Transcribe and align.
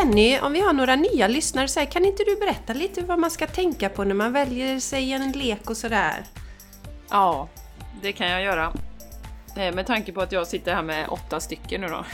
Jenny, 0.00 0.38
om 0.38 0.52
vi 0.52 0.60
har 0.60 0.72
några 0.72 0.96
nya 0.96 1.28
lyssnare, 1.28 1.68
så 1.68 1.80
här, 1.80 1.86
kan 1.86 2.04
inte 2.04 2.24
du 2.24 2.36
berätta 2.36 2.72
lite 2.72 3.02
vad 3.02 3.18
man 3.18 3.30
ska 3.30 3.46
tänka 3.46 3.88
på 3.88 4.04
när 4.04 4.14
man 4.14 4.32
väljer 4.32 4.80
sig 4.80 5.12
en 5.12 5.32
lek 5.32 5.70
och 5.70 5.76
sådär? 5.76 6.24
Ja, 7.10 7.48
det 8.02 8.12
kan 8.12 8.28
jag 8.28 8.42
göra. 8.42 8.72
Eh, 9.56 9.74
med 9.74 9.86
tanke 9.86 10.12
på 10.12 10.20
att 10.20 10.32
jag 10.32 10.46
sitter 10.46 10.74
här 10.74 10.82
med 10.82 11.08
åtta 11.08 11.40
stycken 11.40 11.80
nu 11.80 11.86
då. 11.86 12.04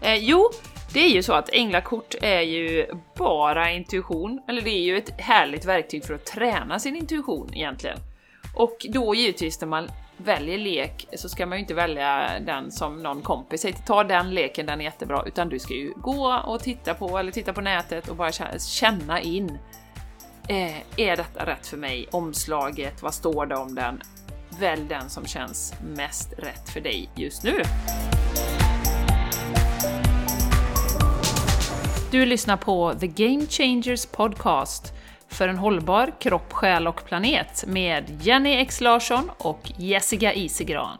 eh, 0.06 0.14
jo, 0.14 0.50
det 0.92 1.00
är 1.00 1.08
ju 1.08 1.22
så 1.22 1.32
att 1.32 1.48
änglakort 1.52 2.14
är 2.22 2.40
ju 2.40 2.86
bara 3.16 3.70
intuition, 3.70 4.42
eller 4.48 4.62
det 4.62 4.70
är 4.70 4.82
ju 4.82 4.98
ett 4.98 5.20
härligt 5.20 5.64
verktyg 5.64 6.04
för 6.04 6.14
att 6.14 6.26
träna 6.26 6.78
sin 6.78 6.96
intuition 6.96 7.50
egentligen. 7.54 7.98
Och 8.56 8.86
då 8.88 9.14
givetvis 9.14 9.60
när 9.60 9.68
man 9.68 9.88
väljer 10.16 10.58
lek 10.58 11.06
så 11.16 11.28
ska 11.28 11.46
man 11.46 11.58
ju 11.58 11.62
inte 11.62 11.74
välja 11.74 12.38
den 12.40 12.72
som 12.72 13.02
någon 13.02 13.22
kompis 13.22 13.60
säger 13.60 13.76
ta 13.76 14.04
den 14.04 14.30
leken, 14.30 14.66
den 14.66 14.80
är 14.80 14.84
jättebra, 14.84 15.22
utan 15.26 15.48
du 15.48 15.58
ska 15.58 15.74
ju 15.74 15.92
gå 15.96 16.42
och 16.46 16.60
titta 16.60 16.94
på 16.94 17.18
eller 17.18 17.32
titta 17.32 17.52
på 17.52 17.60
nätet 17.60 18.08
och 18.08 18.16
bara 18.16 18.32
känna 18.58 19.20
in. 19.20 19.58
Eh, 20.48 20.76
är 20.96 21.16
detta 21.16 21.46
rätt 21.46 21.66
för 21.66 21.76
mig? 21.76 22.08
Omslaget, 22.12 23.02
vad 23.02 23.14
står 23.14 23.46
det 23.46 23.56
om 23.56 23.74
den? 23.74 24.02
Välj 24.60 24.84
den 24.88 25.10
som 25.10 25.26
känns 25.26 25.74
mest 25.96 26.32
rätt 26.38 26.68
för 26.68 26.80
dig 26.80 27.10
just 27.16 27.44
nu. 27.44 27.62
Du 32.10 32.26
lyssnar 32.26 32.56
på 32.56 32.94
The 33.00 33.06
Game 33.06 33.46
Changers 33.46 34.06
Podcast 34.06 34.94
för 35.32 35.48
en 35.48 35.58
hållbar 35.58 36.12
kropp, 36.20 36.52
själ 36.52 36.86
och 36.86 37.04
planet 37.04 37.64
med 37.66 38.18
Jenny 38.22 38.50
X 38.50 38.80
Larsson 38.80 39.30
och 39.38 39.72
Jessica 39.76 40.32
Isigran. 40.32 40.98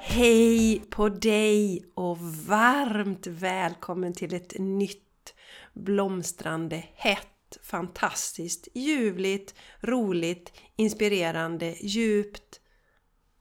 Hej 0.00 0.82
på 0.90 1.08
dig 1.08 1.84
och 1.94 2.18
varmt 2.46 3.26
välkommen 3.26 4.12
till 4.12 4.34
ett 4.34 4.54
nytt 4.58 5.34
blomstrande, 5.74 6.84
hett, 6.94 7.58
fantastiskt, 7.62 8.68
ljuvligt, 8.74 9.54
roligt, 9.80 10.52
inspirerande, 10.76 11.74
djupt, 11.80 12.60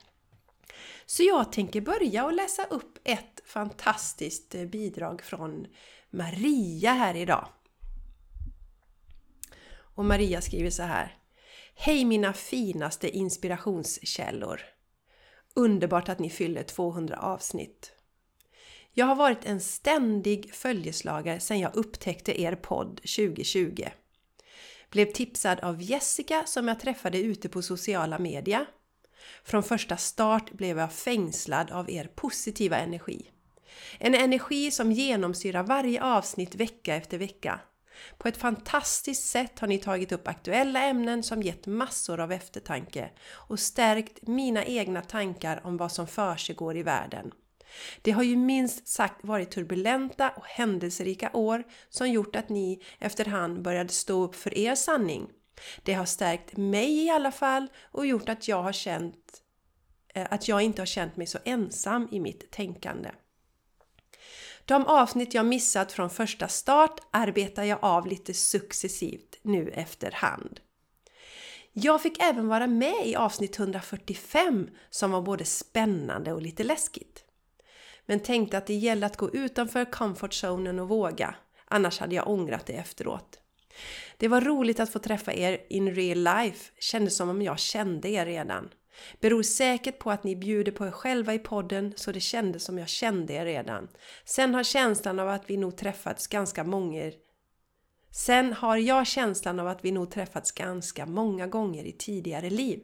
Så 1.06 1.22
jag 1.22 1.52
tänker 1.52 1.80
börja 1.80 2.24
och 2.24 2.32
läsa 2.32 2.64
upp 2.64 2.98
ett 3.04 3.40
fantastiskt 3.46 4.54
bidrag 4.72 5.22
från 5.22 5.66
Maria 6.10 6.92
här 6.92 7.16
idag. 7.16 7.48
Och 9.94 10.04
Maria 10.04 10.40
skriver 10.40 10.70
så 10.70 10.82
här. 10.82 11.16
Hej 11.74 12.04
mina 12.04 12.32
finaste 12.32 13.08
inspirationskällor! 13.08 14.60
Underbart 15.54 16.08
att 16.08 16.18
ni 16.18 16.30
fyller 16.30 16.62
200 16.62 17.16
avsnitt. 17.16 17.92
Jag 18.94 19.06
har 19.06 19.14
varit 19.14 19.44
en 19.44 19.60
ständig 19.60 20.54
följeslagare 20.54 21.40
sedan 21.40 21.60
jag 21.60 21.76
upptäckte 21.76 22.40
er 22.40 22.54
podd 22.54 22.96
2020. 22.96 23.84
Blev 24.90 25.12
tipsad 25.12 25.60
av 25.60 25.82
Jessica 25.82 26.42
som 26.46 26.68
jag 26.68 26.80
träffade 26.80 27.18
ute 27.18 27.48
på 27.48 27.62
sociala 27.62 28.18
media. 28.18 28.66
Från 29.44 29.62
första 29.62 29.96
start 29.96 30.50
blev 30.50 30.78
jag 30.78 30.92
fängslad 30.92 31.70
av 31.70 31.90
er 31.90 32.10
positiva 32.14 32.76
energi. 32.76 33.30
En 33.98 34.14
energi 34.14 34.70
som 34.70 34.92
genomsyrar 34.92 35.62
varje 35.62 36.02
avsnitt 36.02 36.54
vecka 36.54 36.94
efter 36.94 37.18
vecka. 37.18 37.60
På 38.18 38.28
ett 38.28 38.36
fantastiskt 38.36 39.28
sätt 39.28 39.58
har 39.58 39.68
ni 39.68 39.78
tagit 39.78 40.12
upp 40.12 40.28
aktuella 40.28 40.82
ämnen 40.82 41.22
som 41.22 41.42
gett 41.42 41.66
massor 41.66 42.20
av 42.20 42.32
eftertanke 42.32 43.10
och 43.30 43.60
stärkt 43.60 44.26
mina 44.26 44.64
egna 44.64 45.02
tankar 45.02 45.60
om 45.64 45.76
vad 45.76 45.92
som 45.92 46.06
försiggår 46.06 46.76
i 46.76 46.82
världen. 46.82 47.32
Det 48.02 48.10
har 48.10 48.22
ju 48.22 48.36
minst 48.36 48.88
sagt 48.88 49.24
varit 49.24 49.50
turbulenta 49.50 50.30
och 50.30 50.46
händelserika 50.46 51.30
år 51.32 51.64
som 51.88 52.10
gjort 52.10 52.36
att 52.36 52.48
ni 52.48 52.82
efterhand 52.98 53.62
började 53.62 53.92
stå 53.92 54.24
upp 54.24 54.34
för 54.34 54.58
er 54.58 54.74
sanning. 54.74 55.28
Det 55.82 55.92
har 55.92 56.04
stärkt 56.04 56.56
mig 56.56 57.04
i 57.04 57.10
alla 57.10 57.32
fall 57.32 57.68
och 57.82 58.06
gjort 58.06 58.28
att 58.28 58.48
jag 58.48 58.62
har 58.62 58.72
känt 58.72 59.42
eh, 60.14 60.26
att 60.30 60.48
jag 60.48 60.62
inte 60.62 60.82
har 60.82 60.86
känt 60.86 61.16
mig 61.16 61.26
så 61.26 61.38
ensam 61.44 62.08
i 62.12 62.20
mitt 62.20 62.50
tänkande. 62.50 63.10
De 64.64 64.86
avsnitt 64.86 65.34
jag 65.34 65.46
missat 65.46 65.92
från 65.92 66.10
första 66.10 66.48
start 66.48 67.00
arbetar 67.10 67.64
jag 67.64 67.78
av 67.82 68.06
lite 68.06 68.34
successivt 68.34 69.38
nu 69.42 69.68
efterhand. 69.68 70.60
Jag 71.72 72.02
fick 72.02 72.22
även 72.22 72.48
vara 72.48 72.66
med 72.66 73.06
i 73.06 73.16
avsnitt 73.16 73.58
145 73.58 74.70
som 74.90 75.10
var 75.10 75.22
både 75.22 75.44
spännande 75.44 76.32
och 76.32 76.42
lite 76.42 76.64
läskigt. 76.64 77.24
Men 78.06 78.20
tänkte 78.20 78.58
att 78.58 78.66
det 78.66 78.74
gäller 78.74 79.06
att 79.06 79.16
gå 79.16 79.30
utanför 79.30 79.84
comfortzonen 79.84 80.78
och 80.78 80.88
våga. 80.88 81.34
Annars 81.64 82.00
hade 82.00 82.14
jag 82.14 82.28
ångrat 82.28 82.66
det 82.66 82.72
efteråt. 82.72 83.38
Det 84.16 84.28
var 84.28 84.40
roligt 84.40 84.80
att 84.80 84.92
få 84.92 84.98
träffa 84.98 85.32
er 85.32 85.60
in 85.68 85.94
real 85.94 86.18
life. 86.18 86.72
Kändes 86.78 87.16
som 87.16 87.28
om 87.28 87.42
jag 87.42 87.58
kände 87.58 88.08
er 88.08 88.26
redan. 88.26 88.68
Beror 89.20 89.42
säkert 89.42 89.98
på 89.98 90.10
att 90.10 90.24
ni 90.24 90.36
bjuder 90.36 90.72
på 90.72 90.86
er 90.86 90.90
själva 90.90 91.34
i 91.34 91.38
podden 91.38 91.92
så 91.96 92.12
det 92.12 92.20
kändes 92.20 92.64
som 92.64 92.78
jag 92.78 92.88
kände 92.88 93.32
er 93.32 93.44
redan. 93.44 93.88
Sen 94.24 94.54
har 94.54 94.62
känslan 94.62 95.18
av 95.18 95.28
att 95.28 95.50
vi 95.50 95.56
nog 95.56 95.76
träffats 95.76 96.26
ganska 96.26 96.64
många 96.64 97.12
Sen 98.10 98.52
har 98.52 98.76
jag 98.76 99.06
känslan 99.06 99.60
av 99.60 99.66
att 99.66 99.84
vi 99.84 99.92
nog 99.92 100.10
träffats 100.10 100.52
ganska 100.52 101.06
många 101.06 101.46
gånger 101.46 101.84
i 101.84 101.92
tidigare 101.92 102.50
liv. 102.50 102.80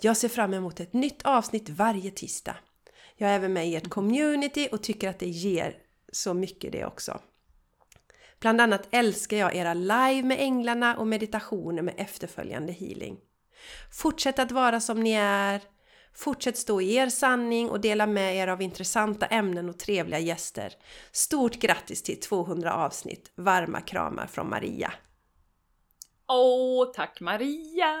Jag 0.00 0.16
ser 0.16 0.28
fram 0.28 0.54
emot 0.54 0.80
ett 0.80 0.92
nytt 0.92 1.22
avsnitt 1.22 1.68
varje 1.68 2.10
tisdag. 2.10 2.56
Jag 3.20 3.30
är 3.30 3.34
även 3.34 3.52
med 3.52 3.68
i 3.68 3.74
ett 3.74 3.90
community 3.90 4.68
och 4.72 4.82
tycker 4.82 5.08
att 5.08 5.18
det 5.18 5.28
ger 5.28 5.76
så 6.12 6.34
mycket 6.34 6.72
det 6.72 6.84
också. 6.84 7.20
Bland 8.40 8.60
annat 8.60 8.88
älskar 8.90 9.36
jag 9.36 9.54
era 9.54 9.74
live 9.74 10.22
med 10.22 10.36
änglarna 10.40 10.96
och 10.96 11.06
meditationer 11.06 11.82
med 11.82 11.94
efterföljande 11.96 12.72
healing. 12.72 13.18
Fortsätt 13.92 14.38
att 14.38 14.52
vara 14.52 14.80
som 14.80 15.00
ni 15.00 15.12
är. 15.12 15.60
Fortsätt 16.14 16.58
stå 16.58 16.80
i 16.80 16.94
er 16.94 17.08
sanning 17.08 17.70
och 17.70 17.80
dela 17.80 18.06
med 18.06 18.36
er 18.36 18.48
av 18.48 18.62
intressanta 18.62 19.26
ämnen 19.26 19.68
och 19.68 19.78
trevliga 19.78 20.18
gäster. 20.18 20.72
Stort 21.12 21.54
grattis 21.54 22.02
till 22.02 22.20
200 22.20 22.74
avsnitt! 22.74 23.32
Varma 23.34 23.80
kramar 23.80 24.26
från 24.26 24.50
Maria! 24.50 24.92
Åh, 26.28 26.92
tack 26.94 27.20
Maria! 27.20 27.96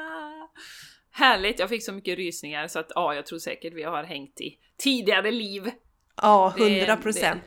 Härligt! 1.12 1.58
Jag 1.58 1.68
fick 1.68 1.84
så 1.84 1.92
mycket 1.92 2.18
rysningar 2.18 2.68
så 2.68 2.78
att 2.78 2.92
ja, 2.94 3.14
jag 3.14 3.26
tror 3.26 3.38
säkert 3.38 3.74
vi 3.74 3.82
har 3.82 4.04
hängt 4.04 4.40
i 4.40 4.58
tidigare 4.76 5.30
liv. 5.30 5.70
Ja, 6.22 6.54
hundra 6.58 6.96
procent. 6.96 7.42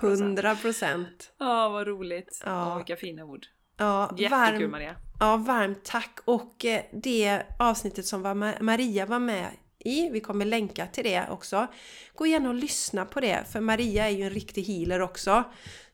Hundra 0.00 0.56
procent. 0.56 1.32
Ja, 1.38 1.68
vad 1.68 1.86
roligt. 1.86 2.42
Ja. 2.44 2.50
ja, 2.50 2.76
vilka 2.76 2.96
fina 2.96 3.24
ord. 3.24 3.46
Ja, 3.76 4.10
Jättekul 4.16 4.30
varm, 4.30 4.70
Maria. 4.70 4.96
Ja, 5.20 5.36
varmt 5.36 5.84
tack! 5.84 6.18
Och 6.24 6.64
eh, 6.64 6.82
det 6.92 7.42
avsnittet 7.58 8.06
som 8.06 8.22
var 8.22 8.62
Maria 8.62 9.06
var 9.06 9.18
med 9.18 9.46
i. 9.78 10.08
Vi 10.08 10.20
kommer 10.20 10.44
länka 10.44 10.86
till 10.86 11.04
det 11.04 11.26
också. 11.30 11.66
Gå 12.14 12.26
gärna 12.26 12.48
och 12.48 12.54
lyssna 12.54 13.04
på 13.04 13.20
det, 13.20 13.44
för 13.52 13.60
Maria 13.60 14.06
är 14.06 14.10
ju 14.10 14.22
en 14.22 14.30
riktig 14.30 14.62
healer 14.62 15.00
också. 15.00 15.44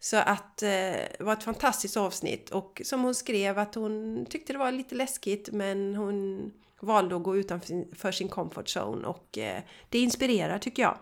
Så 0.04 0.16
att 0.16 0.62
eh, 0.62 0.68
det 0.68 1.16
var 1.20 1.32
ett 1.32 1.44
fantastiskt 1.44 1.96
avsnitt 1.96 2.50
och 2.50 2.82
som 2.84 3.02
hon 3.02 3.14
skrev 3.14 3.58
att 3.58 3.74
hon 3.74 4.26
tyckte 4.26 4.52
det 4.52 4.58
var 4.58 4.72
lite 4.72 4.94
läskigt 4.94 5.48
men 5.52 5.94
hon 5.94 6.50
valde 6.80 7.16
att 7.16 7.22
gå 7.22 7.36
utanför 7.36 8.12
sin 8.12 8.28
comfort 8.28 8.76
zone 8.76 9.06
och 9.06 9.38
eh, 9.38 9.62
det 9.88 9.98
inspirerar 9.98 10.58
tycker 10.58 10.82
jag. 10.82 10.98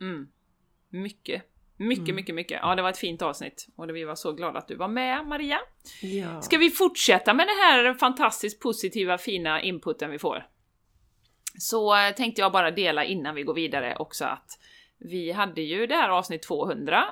Mm. 0.00 0.28
Mycket. 0.88 1.42
Mycket, 1.76 2.04
mm. 2.04 2.16
mycket, 2.16 2.34
mycket. 2.34 2.58
Ja, 2.62 2.74
det 2.74 2.82
var 2.82 2.90
ett 2.90 2.98
fint 2.98 3.22
avsnitt 3.22 3.68
och 3.76 3.96
vi 3.96 4.04
var 4.04 4.14
så 4.14 4.32
glada 4.32 4.58
att 4.58 4.68
du 4.68 4.76
var 4.76 4.88
med, 4.88 5.26
Maria. 5.26 5.58
Ja. 6.02 6.42
Ska 6.42 6.58
vi 6.58 6.70
fortsätta 6.70 7.34
med 7.34 7.46
den 7.46 7.56
här 7.56 7.94
fantastiskt 7.94 8.60
positiva, 8.60 9.18
fina 9.18 9.62
inputen 9.62 10.10
vi 10.10 10.18
får? 10.18 10.46
Så 11.58 11.96
eh, 11.96 12.14
tänkte 12.14 12.40
jag 12.40 12.52
bara 12.52 12.70
dela 12.70 13.04
innan 13.04 13.34
vi 13.34 13.42
går 13.42 13.54
vidare 13.54 13.96
också 13.98 14.24
att 14.24 14.58
vi 14.98 15.32
hade 15.32 15.62
ju 15.62 15.86
det 15.86 15.94
här 15.94 16.08
avsnitt 16.08 16.42
200 16.42 16.96
eh, 16.98 17.04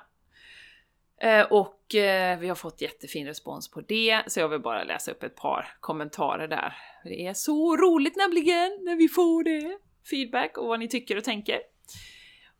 Eh, 1.20 1.42
och 1.42 1.94
eh, 1.94 2.38
vi 2.38 2.48
har 2.48 2.54
fått 2.54 2.80
jättefin 2.80 3.26
respons 3.26 3.70
på 3.70 3.80
det, 3.80 4.22
så 4.26 4.40
jag 4.40 4.48
vill 4.48 4.60
bara 4.60 4.84
läsa 4.84 5.10
upp 5.10 5.22
ett 5.22 5.36
par 5.36 5.68
kommentarer 5.80 6.48
där. 6.48 6.76
Det 7.04 7.26
är 7.26 7.34
så 7.34 7.76
roligt 7.76 8.16
nämligen 8.16 8.78
när 8.84 8.96
vi 8.96 9.08
får 9.08 9.44
det! 9.44 9.78
Feedback 10.10 10.58
och 10.58 10.68
vad 10.68 10.78
ni 10.78 10.88
tycker 10.88 11.16
och 11.16 11.24
tänker. 11.24 11.60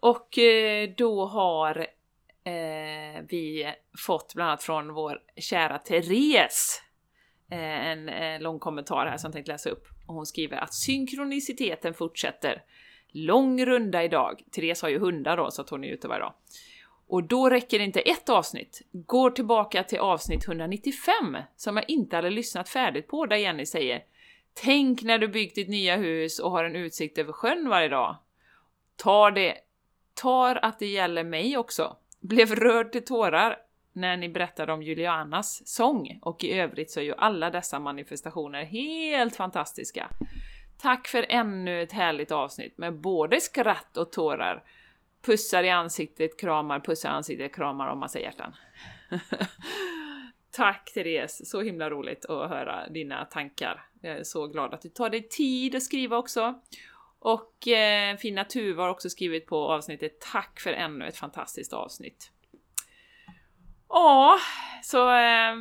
Och 0.01 0.39
eh, 0.39 0.91
då 0.97 1.27
har 1.27 1.87
vi 3.29 3.73
fått 4.07 4.35
bland 4.35 4.49
annat 4.49 4.63
från 4.63 4.95
vår 4.95 5.21
kära 5.37 5.79
Therese 5.79 6.83
en 7.51 8.43
lång 8.43 8.59
kommentar 8.59 9.07
här 9.07 9.17
som 9.17 9.29
jag 9.29 9.33
tänkte 9.33 9.53
läsa 9.53 9.71
upp. 9.71 9.87
Och 10.07 10.15
hon 10.15 10.27
skriver 10.27 10.57
att 10.57 10.75
synkroniciteten 10.75 11.95
fortsätter. 11.95 12.63
Lång 13.09 13.67
runda 13.67 14.05
idag. 14.05 14.43
Therese 14.53 14.83
har 14.83 14.89
ju 14.89 14.99
hundar 14.99 15.37
då 15.37 15.51
så 15.51 15.63
att 15.63 15.71
hon 15.71 15.85
är 15.85 15.89
ute 15.89 16.09
varje 16.09 16.21
dag. 16.21 16.35
Och 17.09 17.25
då 17.25 17.51
räcker 17.51 17.79
det 17.79 17.85
inte 17.85 18.01
ett 18.01 18.29
avsnitt. 18.29 18.83
Går 18.93 19.31
tillbaka 19.31 19.85
till 19.85 19.99
avsnitt 19.99 20.49
195 20.49 21.37
som 21.57 21.77
jag 21.77 21.91
inte 21.91 22.17
hade 22.17 22.31
lyssnat 22.31 22.69
färdigt 22.69 23.09
på 23.09 23.27
där 23.27 23.37
Jenny 23.37 23.67
säger 23.67 24.03
Tänk 24.55 25.03
när 25.03 25.19
du 25.19 25.29
byggt 25.29 25.55
ditt 25.55 25.69
nya 25.69 25.97
hus 25.97 26.39
och 26.39 26.51
har 26.51 26.65
en 26.65 26.77
utsikt 26.77 27.19
över 27.19 27.33
sjön 27.33 27.69
varje 27.69 27.89
dag. 27.89 28.17
Tar 28.97 29.31
det, 29.31 29.55
tar 30.15 30.57
att 30.57 30.79
det 30.79 30.87
gäller 30.87 31.25
mig 31.25 31.57
också 31.57 31.97
blev 32.21 32.55
rörd 32.55 32.93
till 32.93 33.05
tårar 33.05 33.57
när 33.93 34.17
ni 34.17 34.29
berättade 34.29 34.73
om 34.73 34.83
Julianas 34.83 35.67
sång 35.69 36.19
och 36.23 36.45
i 36.45 36.53
övrigt 36.53 36.91
så 36.91 37.01
är 37.01 37.05
ju 37.05 37.15
alla 37.15 37.51
dessa 37.51 37.79
manifestationer 37.79 38.65
helt 38.65 39.37
fantastiska. 39.37 40.11
Tack 40.81 41.09
för 41.09 41.27
ännu 41.29 41.83
ett 41.83 41.93
härligt 41.93 42.31
avsnitt 42.31 42.79
med 42.79 43.01
både 43.01 43.41
skratt 43.41 43.97
och 43.97 44.13
tårar. 44.13 44.65
Pussar 45.23 45.65
i 45.65 45.71
ansiktet, 45.71 46.41
kramar, 46.41 46.81
pussar 46.81 47.09
i 47.09 47.13
ansiktet, 47.13 47.55
kramar 47.55 47.91
och 47.91 47.97
massa 47.97 48.21
hjärtan. 48.21 48.55
Tack 50.51 50.93
Therese, 50.95 51.51
så 51.51 51.63
himla 51.63 51.91
roligt 51.91 52.25
att 52.25 52.51
höra 52.51 52.89
dina 52.89 53.25
tankar. 53.25 53.87
Jag 54.01 54.19
är 54.19 54.25
så 54.25 54.47
glad 54.47 54.75
att 54.75 54.83
du 54.83 54.89
tar 54.89 55.11
dig 55.11 55.29
tid 55.29 55.75
att 55.75 55.83
skriva 55.83 56.17
också. 56.17 56.61
Och 57.19 57.69
eh, 57.69 58.17
Fina 58.17 58.45
Tuva 58.45 58.83
har 58.83 58.91
också 58.91 59.11
skrivit 59.11 59.47
på 59.47 59.73
avsnittet 59.73 60.21
Tack 60.21 60.61
för 60.61 60.73
ännu 60.73 61.07
ett 61.07 61.17
fantastiskt 61.17 61.73
avsnitt. 61.73 62.31
Ja, 63.89 64.39
så... 64.83 65.11
Eh... 65.11 65.55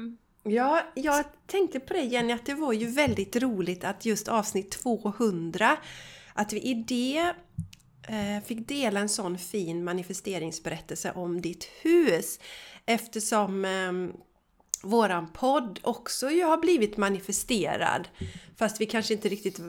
Ja, 0.44 0.82
jag 0.96 1.26
tänkte 1.48 1.80
på 1.80 1.94
det 1.94 2.02
Jenny, 2.02 2.34
att 2.34 2.46
det 2.46 2.54
var 2.54 2.74
ju 2.74 2.88
väldigt 2.88 3.36
roligt 3.36 3.84
att 3.84 4.06
just 4.06 4.28
avsnitt 4.28 4.72
200, 4.72 5.78
att 6.34 6.54
vi 6.54 6.62
i 6.62 6.74
det 6.74 7.34
Eh, 8.08 8.44
fick 8.46 8.68
dela 8.68 9.00
en 9.00 9.10
sån 9.10 9.38
fin 9.38 9.84
manifesteringsberättelse 9.84 11.12
om 11.12 11.42
ditt 11.42 11.64
hus. 11.82 12.40
Eftersom 12.86 13.66
eh, 13.66 14.20
våran 14.82 15.28
podd 15.28 15.80
också 15.84 16.30
ju 16.30 16.44
har 16.44 16.58
blivit 16.58 16.98
manifesterad. 16.98 18.08
Fast 18.58 18.82
vi 18.82 18.86
kanske 18.86 19.14
inte 19.14 19.30
riktigt 19.30 19.60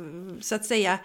så 0.41 0.55
att 0.55 0.65
säga 0.65 0.99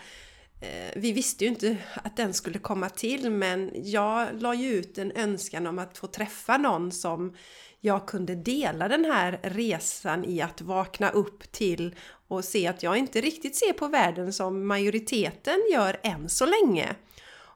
Eh, 0.63 0.91
vi 0.95 1.11
visste 1.11 1.43
ju 1.43 1.49
inte 1.49 1.77
att 1.93 2.17
den 2.17 2.33
skulle 2.33 2.59
komma 2.59 2.89
till 2.89 3.29
men 3.29 3.71
jag 3.75 4.41
la 4.41 4.55
ju 4.55 4.73
ut 4.73 4.97
en 4.97 5.11
önskan 5.11 5.67
om 5.67 5.79
att 5.79 5.97
få 5.97 6.07
träffa 6.07 6.57
någon 6.57 6.91
som 6.91 7.35
jag 7.79 8.07
kunde 8.07 8.35
dela 8.35 8.87
den 8.87 9.05
här 9.05 9.39
resan 9.43 10.25
i 10.25 10.41
att 10.41 10.61
vakna 10.61 11.09
upp 11.09 11.51
till 11.51 11.95
och 12.27 12.45
se 12.45 12.67
att 12.67 12.83
jag 12.83 12.97
inte 12.97 13.21
riktigt 13.21 13.55
ser 13.55 13.73
på 13.73 13.87
världen 13.87 14.33
som 14.33 14.67
majoriteten 14.67 15.59
gör 15.71 15.99
än 16.03 16.29
så 16.29 16.45
länge. 16.45 16.95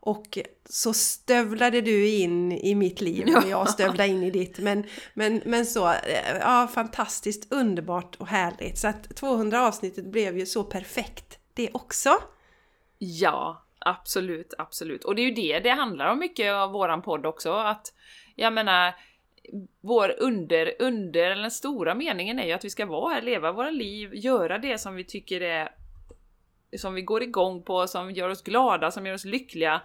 Och 0.07 0.37
så 0.65 0.93
stövlade 0.93 1.81
du 1.81 2.09
in 2.09 2.51
i 2.51 2.75
mitt 2.75 3.01
liv 3.01 3.35
och 3.37 3.49
jag 3.49 3.69
stövlade 3.69 4.07
in 4.07 4.23
i 4.23 4.31
ditt. 4.31 4.59
Men, 4.59 4.85
men, 5.13 5.41
men 5.45 5.65
så, 5.65 5.87
eh, 5.87 6.37
ja 6.39 6.67
fantastiskt 6.73 7.53
underbart 7.53 8.15
och 8.15 8.27
härligt. 8.27 8.77
Så 8.77 8.87
att 8.87 9.15
200 9.15 9.67
avsnittet 9.67 10.05
blev 10.05 10.37
ju 10.37 10.45
så 10.45 10.63
perfekt 10.63 11.39
det 11.53 11.69
också. 11.73 12.09
Ja, 12.97 13.65
absolut, 13.79 14.53
absolut. 14.57 15.03
Och 15.03 15.15
det 15.15 15.21
är 15.21 15.25
ju 15.25 15.31
det 15.31 15.59
det 15.59 15.69
handlar 15.69 16.11
om 16.11 16.19
mycket 16.19 16.53
av 16.53 16.71
våran 16.71 17.01
podd 17.01 17.25
också, 17.25 17.51
att 17.53 17.93
jag 18.35 18.53
menar 18.53 18.95
vår 19.81 20.15
under, 20.19 20.73
under, 20.79 21.31
eller 21.31 21.41
den 21.41 21.51
stora 21.51 21.95
meningen 21.95 22.39
är 22.39 22.45
ju 22.45 22.51
att 22.51 22.65
vi 22.65 22.69
ska 22.69 22.85
vara 22.85 23.13
här, 23.13 23.21
leva 23.21 23.51
våra 23.51 23.71
liv, 23.71 24.09
göra 24.13 24.57
det 24.57 24.77
som 24.77 24.95
vi 24.95 25.03
tycker 25.03 25.41
är 25.41 25.69
som 26.77 26.93
vi 26.93 27.01
går 27.01 27.23
igång 27.23 27.63
på, 27.63 27.87
som 27.87 28.11
gör 28.11 28.29
oss 28.29 28.43
glada, 28.43 28.91
som 28.91 29.05
gör 29.05 29.13
oss 29.13 29.25
lyckliga 29.25 29.81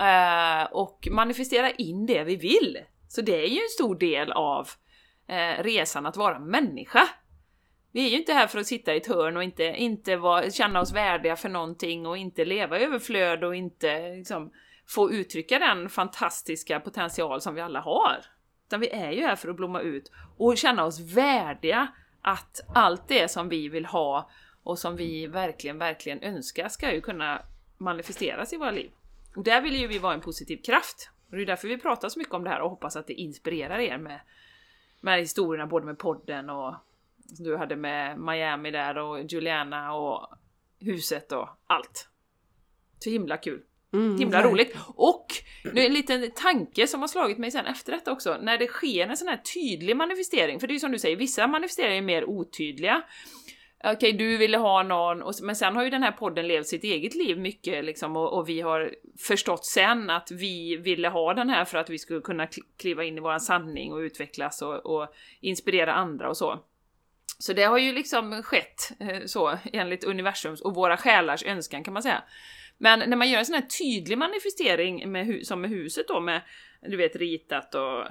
eh, 0.00 0.72
och 0.72 1.08
manifestera 1.10 1.70
in 1.70 2.06
det 2.06 2.24
vi 2.24 2.36
vill. 2.36 2.78
Så 3.08 3.20
det 3.20 3.44
är 3.44 3.48
ju 3.48 3.60
en 3.60 3.68
stor 3.68 3.94
del 3.94 4.32
av 4.32 4.68
eh, 5.28 5.62
resan 5.62 6.06
att 6.06 6.16
vara 6.16 6.38
människa. 6.38 7.08
Vi 7.92 8.06
är 8.06 8.10
ju 8.10 8.16
inte 8.16 8.32
här 8.32 8.46
för 8.46 8.58
att 8.58 8.66
sitta 8.66 8.94
i 8.94 8.96
ett 8.96 9.06
hörn 9.06 9.36
och 9.36 9.42
inte, 9.42 9.64
inte 9.64 10.16
vara, 10.16 10.50
känna 10.50 10.80
oss 10.80 10.92
värdiga 10.92 11.36
för 11.36 11.48
någonting 11.48 12.06
och 12.06 12.16
inte 12.16 12.44
leva 12.44 12.78
i 12.78 12.84
överflöd 12.84 13.44
och 13.44 13.56
inte 13.56 14.14
liksom, 14.14 14.52
få 14.88 15.12
uttrycka 15.12 15.58
den 15.58 15.88
fantastiska 15.88 16.80
potential 16.80 17.40
som 17.40 17.54
vi 17.54 17.60
alla 17.60 17.80
har. 17.80 18.16
Utan 18.66 18.80
vi 18.80 18.90
är 18.90 19.12
ju 19.12 19.22
här 19.22 19.36
för 19.36 19.48
att 19.48 19.56
blomma 19.56 19.80
ut 19.80 20.12
och 20.36 20.56
känna 20.56 20.84
oss 20.84 21.00
värdiga 21.00 21.88
att 22.22 22.60
allt 22.74 23.08
det 23.08 23.30
som 23.30 23.48
vi 23.48 23.68
vill 23.68 23.86
ha 23.86 24.30
och 24.62 24.78
som 24.78 24.96
vi 24.96 25.26
verkligen, 25.26 25.78
verkligen 25.78 26.22
önskar 26.22 26.68
ska 26.68 26.94
ju 26.94 27.00
kunna 27.00 27.42
manifesteras 27.78 28.52
i 28.52 28.56
våra 28.56 28.70
liv. 28.70 28.90
Och 29.36 29.44
där 29.44 29.60
vill 29.60 29.76
ju 29.76 29.86
vi 29.86 29.98
vara 29.98 30.14
en 30.14 30.20
positiv 30.20 30.56
kraft. 30.56 31.10
Och 31.30 31.36
det 31.36 31.42
är 31.42 31.46
därför 31.46 31.68
vi 31.68 31.78
pratar 31.78 32.08
så 32.08 32.18
mycket 32.18 32.34
om 32.34 32.44
det 32.44 32.50
här 32.50 32.60
och 32.60 32.70
hoppas 32.70 32.96
att 32.96 33.06
det 33.06 33.14
inspirerar 33.14 33.78
er 33.78 33.98
med, 33.98 34.20
med 35.00 35.20
historierna 35.20 35.66
både 35.66 35.86
med 35.86 35.98
podden 35.98 36.50
och 36.50 36.74
du 37.38 37.56
hade 37.56 37.76
med 37.76 38.18
Miami 38.18 38.70
där 38.70 38.98
och 38.98 39.22
Juliana 39.22 39.94
och 39.94 40.28
huset 40.80 41.32
och 41.32 41.48
allt. 41.66 42.08
Så 42.98 43.10
himla 43.10 43.36
kul. 43.36 43.62
Mm, 43.92 44.18
himla 44.18 44.40
nej. 44.40 44.50
roligt. 44.50 44.76
Och 44.94 45.26
nu 45.72 45.86
en 45.86 45.92
liten 45.92 46.30
tanke 46.30 46.86
som 46.86 47.00
har 47.00 47.08
slagit 47.08 47.38
mig 47.38 47.50
sen 47.50 47.66
efter 47.66 47.92
detta 47.92 48.12
också, 48.12 48.38
när 48.42 48.58
det 48.58 48.66
sker 48.66 49.06
en 49.06 49.16
sån 49.16 49.28
här 49.28 49.36
tydlig 49.36 49.96
manifestering, 49.96 50.60
för 50.60 50.66
det 50.66 50.70
är 50.70 50.74
ju 50.74 50.80
som 50.80 50.92
du 50.92 50.98
säger, 50.98 51.16
vissa 51.16 51.46
manifesteringar 51.46 51.96
är 51.96 52.02
mer 52.02 52.24
otydliga. 52.24 53.02
Okej, 53.84 53.96
okay, 53.96 54.12
du 54.12 54.36
ville 54.36 54.58
ha 54.58 54.82
någon, 54.82 55.22
och, 55.22 55.34
men 55.42 55.56
sen 55.56 55.76
har 55.76 55.84
ju 55.84 55.90
den 55.90 56.02
här 56.02 56.12
podden 56.12 56.48
levt 56.48 56.66
sitt 56.66 56.84
eget 56.84 57.14
liv 57.14 57.38
mycket 57.38 57.84
liksom, 57.84 58.16
och, 58.16 58.38
och, 58.38 58.48
vi 58.48 58.60
har 58.60 58.94
förstått 59.18 59.64
sen 59.64 60.10
att 60.10 60.30
vi 60.30 60.76
ville 60.76 61.08
ha 61.08 61.34
den 61.34 61.50
här 61.50 61.64
för 61.64 61.78
att 61.78 61.90
vi 61.90 61.98
skulle 61.98 62.20
kunna 62.20 62.48
kliva 62.78 63.04
in 63.04 63.16
i 63.16 63.20
våran 63.20 63.40
sanning 63.40 63.92
och 63.92 63.98
utvecklas 63.98 64.62
och, 64.62 64.86
och 64.86 65.08
inspirera 65.40 65.94
andra 65.94 66.28
och 66.28 66.36
så. 66.36 66.64
Så 67.38 67.52
det 67.52 67.62
har 67.62 67.78
ju 67.78 67.92
liksom 67.92 68.42
skett 68.42 68.92
eh, 69.00 69.24
så 69.26 69.58
enligt 69.72 70.04
universums 70.04 70.60
och 70.60 70.74
våra 70.74 70.96
själars 70.96 71.42
önskan 71.42 71.84
kan 71.84 71.94
man 71.94 72.02
säga. 72.02 72.22
Men 72.78 72.98
när 72.98 73.16
man 73.16 73.30
gör 73.30 73.38
en 73.38 73.46
sån 73.46 73.54
här 73.54 73.66
tydlig 73.78 74.18
manifestering 74.18 75.12
med, 75.12 75.46
som 75.46 75.60
med 75.60 75.70
huset 75.70 76.08
då 76.08 76.20
med, 76.20 76.40
du 76.80 76.96
vet 76.96 77.16
ritat 77.16 77.74
och 77.74 78.04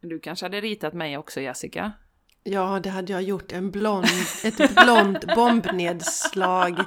du 0.00 0.20
kanske 0.20 0.44
hade 0.44 0.60
ritat 0.60 0.94
mig 0.94 1.18
också 1.18 1.40
Jessica? 1.40 1.92
Ja, 2.44 2.80
det 2.82 2.90
hade 2.90 3.12
jag 3.12 3.22
gjort. 3.22 3.52
En 3.52 3.70
blond, 3.70 4.06
ett 4.44 4.74
blont 4.74 5.34
bombnedslag 5.34 6.78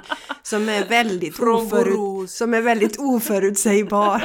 som 0.42 0.68
är 0.68 0.84
väldigt, 0.84 1.40
oförut, 1.40 2.30
som 2.30 2.54
är 2.54 2.62
väldigt 2.62 2.98
oförutsägbar. 2.98 4.22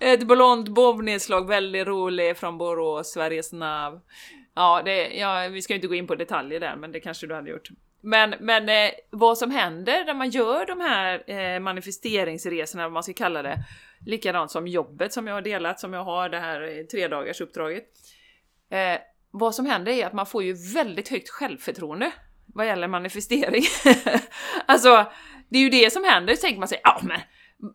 Ett 0.00 0.26
blont 0.26 0.68
bombnedslag, 0.68 1.48
väldigt 1.48 1.86
roligt, 1.86 2.38
från 2.38 2.58
Borås, 2.58 3.12
Sveriges 3.12 3.52
nav. 3.52 4.00
Ja, 4.54 4.82
det, 4.84 5.08
ja, 5.08 5.48
vi 5.48 5.62
ska 5.62 5.74
inte 5.74 5.86
gå 5.86 5.94
in 5.94 6.06
på 6.06 6.14
detaljer 6.14 6.60
där, 6.60 6.76
men 6.76 6.92
det 6.92 7.00
kanske 7.00 7.26
du 7.26 7.34
hade 7.34 7.50
gjort. 7.50 7.68
Men, 8.00 8.34
men 8.40 8.68
eh, 8.68 8.90
vad 9.10 9.38
som 9.38 9.50
händer 9.50 10.04
när 10.04 10.14
man 10.14 10.30
gör 10.30 10.66
de 10.66 10.80
här 10.80 11.30
eh, 11.30 11.60
manifesteringsresorna, 11.60 12.82
vad 12.82 12.92
man 12.92 13.02
ska 13.02 13.12
kalla 13.12 13.42
det, 13.42 13.58
likadant 14.06 14.50
som 14.50 14.66
jobbet 14.66 15.12
som 15.12 15.26
jag 15.26 15.34
har 15.34 15.42
delat, 15.42 15.80
som 15.80 15.92
jag 15.92 16.04
har 16.04 16.28
det 16.28 16.38
här 16.38 16.78
eh, 16.78 16.84
tre 16.84 17.08
dagars 17.08 17.40
uppdraget. 17.40 17.84
Eh, 18.70 19.00
vad 19.32 19.54
som 19.54 19.66
händer 19.66 19.92
är 19.92 20.06
att 20.06 20.12
man 20.12 20.26
får 20.26 20.42
ju 20.42 20.54
väldigt 20.74 21.08
högt 21.08 21.28
självförtroende. 21.30 22.12
vad 22.46 22.66
gäller 22.66 22.88
manifestering. 22.88 23.62
alltså, 24.66 25.06
det 25.48 25.58
är 25.58 25.62
ju 25.62 25.70
det 25.70 25.92
som 25.92 26.04
händer, 26.04 26.34
så 26.34 26.40
tänker 26.40 26.58
man 26.58 26.68
sig, 26.68 26.80
ja 26.84 27.00
men 27.02 27.20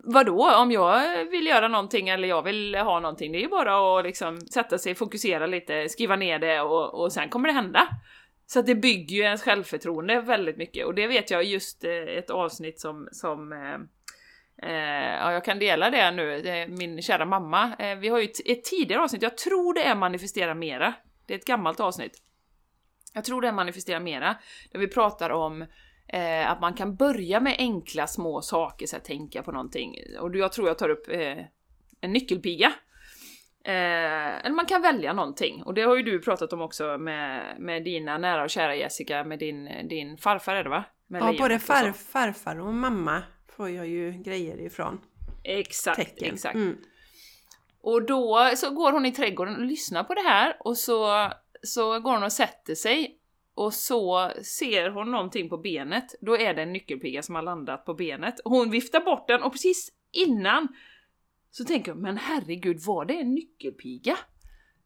vadå, 0.04 0.50
om 0.54 0.72
jag 0.72 1.24
vill 1.24 1.46
göra 1.46 1.68
någonting 1.68 2.08
eller 2.08 2.28
jag 2.28 2.42
vill 2.42 2.74
ha 2.74 3.00
någonting, 3.00 3.32
det 3.32 3.38
är 3.38 3.42
ju 3.42 3.48
bara 3.48 3.98
att 3.98 4.04
liksom 4.04 4.40
sätta 4.40 4.78
sig, 4.78 4.94
fokusera 4.94 5.46
lite, 5.46 5.88
skriva 5.88 6.16
ner 6.16 6.38
det 6.38 6.60
och, 6.60 7.02
och 7.02 7.12
sen 7.12 7.28
kommer 7.28 7.48
det 7.48 7.54
hända. 7.54 7.88
Så 8.46 8.60
att 8.60 8.66
det 8.66 8.74
bygger 8.74 9.16
ju 9.16 9.22
ens 9.22 9.42
självförtroende 9.42 10.20
väldigt 10.20 10.56
mycket 10.56 10.86
och 10.86 10.94
det 10.94 11.06
vet 11.06 11.30
jag 11.30 11.44
just 11.44 11.84
eh, 11.84 11.90
ett 11.92 12.30
avsnitt 12.30 12.80
som, 12.80 13.08
som 13.12 13.52
eh, 13.52 13.74
eh, 14.70 15.16
ja, 15.20 15.32
jag 15.32 15.44
kan 15.44 15.58
dela 15.58 15.90
det 15.90 16.10
nu, 16.10 16.66
min 16.68 17.02
kära 17.02 17.24
mamma. 17.24 17.72
Eh, 17.78 17.98
vi 17.98 18.08
har 18.08 18.18
ju 18.18 18.24
ett, 18.24 18.46
ett 18.46 18.64
tidigare 18.64 19.02
avsnitt, 19.02 19.22
jag 19.22 19.38
tror 19.38 19.74
det 19.74 19.82
är 19.82 19.94
Manifestera 19.94 20.54
Mera. 20.54 20.94
Det 21.28 21.34
är 21.34 21.38
ett 21.38 21.44
gammalt 21.44 21.80
avsnitt. 21.80 22.22
Jag 23.12 23.24
tror 23.24 23.42
det 23.42 23.48
är 23.48 23.52
Manifestera 23.52 24.00
Mera, 24.00 24.36
där 24.72 24.78
vi 24.78 24.88
pratar 24.88 25.30
om 25.30 25.62
eh, 26.08 26.50
att 26.50 26.60
man 26.60 26.74
kan 26.74 26.96
börja 26.96 27.40
med 27.40 27.56
enkla 27.58 28.06
små 28.06 28.42
saker, 28.42 28.86
så 28.86 28.96
här, 28.96 29.02
tänka 29.02 29.42
på 29.42 29.52
någonting. 29.52 29.94
Och 30.20 30.36
jag 30.36 30.52
tror 30.52 30.68
jag 30.68 30.78
tar 30.78 30.88
upp 30.88 31.08
eh, 31.08 31.38
en 32.00 32.12
nyckelpiga. 32.12 32.72
Eh, 33.64 34.44
eller 34.44 34.54
man 34.54 34.66
kan 34.66 34.82
välja 34.82 35.12
någonting. 35.12 35.62
Och 35.62 35.74
det 35.74 35.82
har 35.82 35.96
ju 35.96 36.02
du 36.02 36.18
pratat 36.18 36.52
om 36.52 36.60
också 36.60 36.98
med, 36.98 37.56
med 37.58 37.84
dina 37.84 38.18
nära 38.18 38.42
och 38.42 38.50
kära 38.50 38.76
Jessica, 38.76 39.24
med 39.24 39.38
din, 39.38 39.88
din 39.88 40.18
farfar 40.18 40.54
är 40.54 40.64
det 40.64 40.70
va? 40.70 40.84
Med 41.06 41.22
ja, 41.22 41.34
både 41.38 41.58
far, 41.58 41.92
farfar 41.92 42.60
och 42.60 42.74
mamma 42.74 43.22
får 43.48 43.70
jag 43.70 43.86
ju 43.86 44.12
grejer 44.12 44.60
ifrån. 44.60 45.00
Exakt, 45.44 45.96
Tecken. 45.96 46.34
exakt. 46.34 46.54
Mm. 46.54 46.76
Och 47.88 48.06
då 48.06 48.50
så 48.56 48.70
går 48.70 48.92
hon 48.92 49.06
i 49.06 49.12
trädgården 49.12 49.56
och 49.56 49.66
lyssnar 49.66 50.04
på 50.04 50.14
det 50.14 50.20
här 50.20 50.56
och 50.60 50.78
så, 50.78 51.30
så 51.62 52.00
går 52.00 52.12
hon 52.12 52.22
och 52.22 52.32
sätter 52.32 52.74
sig 52.74 53.18
och 53.54 53.74
så 53.74 54.32
ser 54.42 54.90
hon 54.90 55.10
någonting 55.10 55.48
på 55.48 55.58
benet, 55.58 56.14
då 56.20 56.36
är 56.36 56.54
det 56.54 56.62
en 56.62 56.72
nyckelpiga 56.72 57.22
som 57.22 57.34
har 57.34 57.42
landat 57.42 57.84
på 57.84 57.94
benet. 57.94 58.34
Hon 58.44 58.70
viftar 58.70 59.00
bort 59.00 59.28
den 59.28 59.42
och 59.42 59.52
precis 59.52 59.92
innan 60.12 60.68
så 61.50 61.64
tänker 61.64 61.92
hon, 61.92 62.02
men 62.02 62.16
herregud, 62.16 62.80
var 62.80 63.04
det 63.04 63.14
en 63.14 63.34
nyckelpiga? 63.34 64.18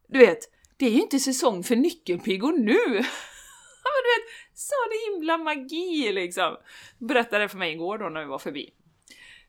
Du 0.07 0.19
vet, 0.19 0.39
det 0.77 0.85
är 0.85 0.91
ju 0.91 1.01
inte 1.01 1.19
säsong 1.19 1.63
för 1.63 1.75
nyckelpigor 1.75 2.51
nu! 2.51 2.83
men 3.83 3.99
du 4.03 4.09
vet, 4.13 4.29
så 4.53 4.75
himla 5.07 5.37
magi 5.37 6.11
liksom! 6.13 6.57
Berättade 6.99 7.43
det 7.43 7.49
för 7.49 7.57
mig 7.57 7.73
igår 7.73 7.97
då 7.97 8.09
när 8.09 8.21
vi 8.21 8.27
var 8.27 8.39
förbi. 8.39 8.73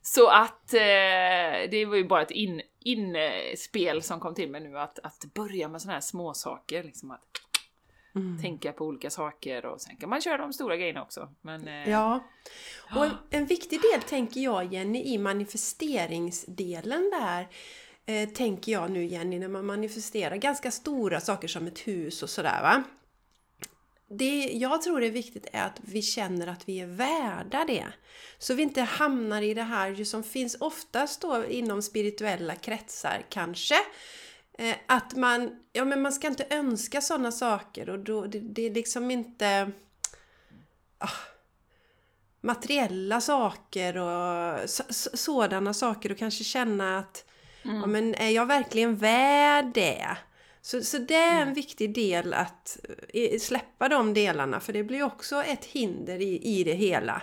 Så 0.07 0.29
att 0.31 0.75
eh, 0.75 1.71
det 1.71 1.87
var 1.89 1.97
ju 1.97 2.05
bara 2.05 2.23
ett 2.23 2.31
in, 2.31 2.63
inspel 2.81 4.03
som 4.03 4.21
kom 4.21 4.35
till 4.35 4.51
mig 4.51 4.61
nu, 4.61 4.79
att, 4.79 4.99
att 4.99 5.25
börja 5.35 5.69
med 5.69 5.83
såna 5.83 5.93
här 5.93 6.01
småsaker, 6.01 6.83
liksom 6.83 7.11
att 7.11 7.21
Mm. 8.17 8.43
Tänka 8.43 8.73
på 8.73 8.85
olika 8.85 9.11
saker 9.11 9.67
och 9.67 9.81
sen 9.81 9.97
kan 9.97 10.09
man 10.11 10.21
köra 10.21 10.37
de 10.37 10.53
stora 10.53 10.77
grejerna 10.77 11.03
också. 11.03 11.29
Men, 11.41 11.69
eh, 11.69 11.91
ja. 11.91 12.25
Och 12.97 13.05
en, 13.05 13.11
en, 13.31 13.47
viktig 13.47 13.81
del 13.81 14.03
tänker 14.03 14.41
jag 14.41 14.73
Jenny 14.73 15.03
i 15.03 15.19
manifesteringsdelen 15.19 17.11
där 17.11 17.49
eh, 18.07 18.29
tänker 18.29 18.73
jag 18.73 18.91
nu 18.91 19.05
Jenny 19.05 19.39
när 19.39 19.49
man 19.49 19.67
manifesterar 19.67 20.37
ganska 20.37 20.71
stora 20.71 21.21
saker 21.21 21.49
som 21.49 21.67
ett 21.67 21.79
hus 21.79 22.23
och 22.23 22.31
sådär 22.31 22.63
va. 22.63 22.83
Det 24.19 24.51
jag 24.53 24.83
tror 24.83 25.03
är 25.03 25.11
viktigt 25.11 25.47
är 25.53 25.63
att 25.63 25.81
vi 25.83 26.03
känner 26.03 26.47
att 26.47 26.69
vi 26.69 26.81
är 26.81 26.87
värda 26.87 27.65
det. 27.65 27.87
Så 28.39 28.55
vi 28.55 28.63
inte 28.63 28.83
hamnar 28.83 29.43
i 29.43 29.55
det 29.55 29.63
här 29.63 30.05
som 30.05 30.23
finns 30.23 30.57
oftast 30.61 31.21
då 31.21 31.45
inom 31.45 31.83
spirituella 31.83 32.55
kretsar 32.55 33.27
kanske 33.29 33.77
Eh, 34.59 34.77
att 34.87 35.15
man, 35.15 35.61
ja 35.73 35.85
men 35.85 36.03
man 36.03 36.13
ska 36.13 36.27
inte 36.27 36.47
önska 36.51 37.01
sådana 37.01 37.33
saker 37.33 37.91
och 37.91 37.99
då, 37.99 38.27
det, 38.27 38.41
det 38.41 38.67
är 38.67 38.75
liksom 38.75 39.11
inte 39.11 39.71
ah, 40.99 41.09
materiella 42.41 43.21
saker 43.21 43.97
och 43.97 44.71
sådana 45.15 45.75
saker 45.75 46.13
och 46.13 46.19
kanske 46.19 46.45
känna 46.45 46.99
att 46.99 47.25
mm. 47.65 47.77
ja, 47.77 47.87
men 47.87 48.15
är 48.15 48.31
jag 48.31 48.47
verkligen 48.47 48.97
värd 48.97 49.71
det? 49.75 50.17
Så, 50.65 50.85
så 50.85 50.99
det 50.99 51.15
är 51.15 51.37
en 51.37 51.43
mm. 51.43 51.55
viktig 51.55 51.95
del 51.95 52.35
att 52.35 52.79
eh, 53.09 53.39
släppa 53.39 53.89
de 53.89 54.15
delarna 54.15 54.61
för 54.61 54.73
det 54.73 54.85
blir 54.85 55.03
också 55.03 55.43
ett 55.43 55.65
hinder 55.65 56.23
i, 56.23 56.59
i 56.59 56.65
det 56.65 56.73
hela. 56.73 57.23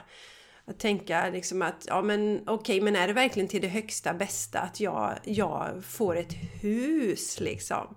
Att 0.65 0.79
tänka 0.79 1.29
liksom 1.29 1.61
att, 1.61 1.85
ja 1.87 2.01
men 2.01 2.41
okej, 2.41 2.53
okay, 2.53 2.81
men 2.81 2.95
är 2.95 3.07
det 3.07 3.13
verkligen 3.13 3.49
till 3.49 3.61
det 3.61 3.67
högsta 3.67 4.13
bästa 4.13 4.59
att 4.59 4.79
jag, 4.79 5.19
jag 5.23 5.83
får 5.85 6.17
ett 6.17 6.33
hus 6.61 7.39
liksom? 7.39 7.95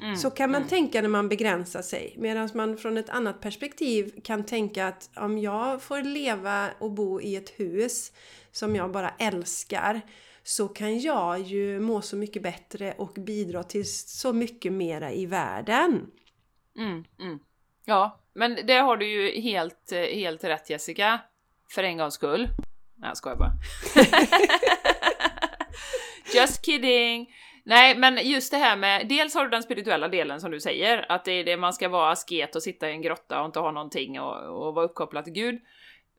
Mm, 0.00 0.16
så 0.16 0.30
kan 0.30 0.50
man 0.50 0.60
mm. 0.60 0.68
tänka 0.68 1.02
när 1.02 1.08
man 1.08 1.28
begränsar 1.28 1.82
sig. 1.82 2.14
Medan 2.18 2.50
man 2.54 2.76
från 2.76 2.96
ett 2.96 3.10
annat 3.10 3.40
perspektiv 3.40 4.20
kan 4.24 4.46
tänka 4.46 4.86
att 4.86 5.10
om 5.16 5.38
jag 5.38 5.82
får 5.82 6.02
leva 6.02 6.70
och 6.78 6.90
bo 6.90 7.20
i 7.20 7.36
ett 7.36 7.50
hus 7.50 8.12
som 8.52 8.76
jag 8.76 8.90
bara 8.90 9.10
älskar 9.18 10.00
så 10.48 10.68
kan 10.68 11.00
jag 11.00 11.40
ju 11.40 11.80
må 11.80 12.00
så 12.00 12.16
mycket 12.16 12.42
bättre 12.42 12.94
och 12.98 13.12
bidra 13.12 13.62
till 13.62 13.92
så 13.92 14.32
mycket 14.32 14.72
mera 14.72 15.12
i 15.12 15.26
världen. 15.26 16.06
Mm, 16.78 17.04
mm. 17.20 17.38
ja, 17.84 18.20
men 18.34 18.58
det 18.66 18.74
har 18.74 18.96
du 18.96 19.06
ju 19.06 19.40
helt, 19.40 19.92
helt 19.92 20.44
rätt 20.44 20.70
Jessica. 20.70 21.20
För 21.74 21.82
en 21.82 21.98
gångs 21.98 22.14
skull. 22.14 22.48
Nej, 22.96 23.10
jag 23.10 23.16
skojar 23.16 23.36
bara. 23.36 23.52
Just 26.34 26.66
kidding! 26.66 27.34
Nej, 27.64 27.98
men 27.98 28.18
just 28.22 28.50
det 28.50 28.58
här 28.58 28.76
med, 28.76 29.08
dels 29.08 29.34
har 29.34 29.44
du 29.44 29.50
den 29.50 29.62
spirituella 29.62 30.08
delen 30.08 30.40
som 30.40 30.50
du 30.50 30.60
säger, 30.60 31.12
att 31.12 31.24
det 31.24 31.32
är 31.32 31.44
det 31.44 31.56
man 31.56 31.72
ska 31.72 31.88
vara 31.88 32.10
asket 32.10 32.56
och 32.56 32.62
sitta 32.62 32.88
i 32.88 32.92
en 32.92 33.02
grotta 33.02 33.40
och 33.40 33.46
inte 33.46 33.60
ha 33.60 33.70
någonting 33.70 34.20
och, 34.20 34.66
och 34.66 34.74
vara 34.74 34.84
uppkopplad 34.84 35.24
till 35.24 35.32
Gud. 35.32 35.60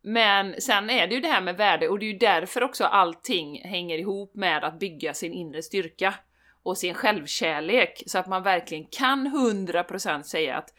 Men 0.08 0.62
sen 0.62 0.90
är 0.90 1.08
det 1.08 1.16
ju 1.16 1.22
det 1.22 1.28
här 1.28 1.42
med 1.42 1.58
värde 1.58 1.90
och 1.90 2.00
det 2.00 2.06
är 2.06 2.12
ju 2.12 2.18
därför 2.18 2.64
också 2.64 2.84
allting 2.84 3.62
hänger 3.64 3.98
ihop 3.98 4.36
med 4.36 4.64
att 4.64 4.80
bygga 4.80 5.14
sin 5.14 5.34
inre 5.34 5.62
styrka 5.62 6.14
och 6.64 6.78
sin 6.78 6.94
självkärlek 6.94 8.04
så 8.06 8.18
att 8.18 8.28
man 8.28 8.44
verkligen 8.44 8.86
kan 8.86 9.28
100% 9.28 10.24
säga 10.24 10.58
att 10.58 10.74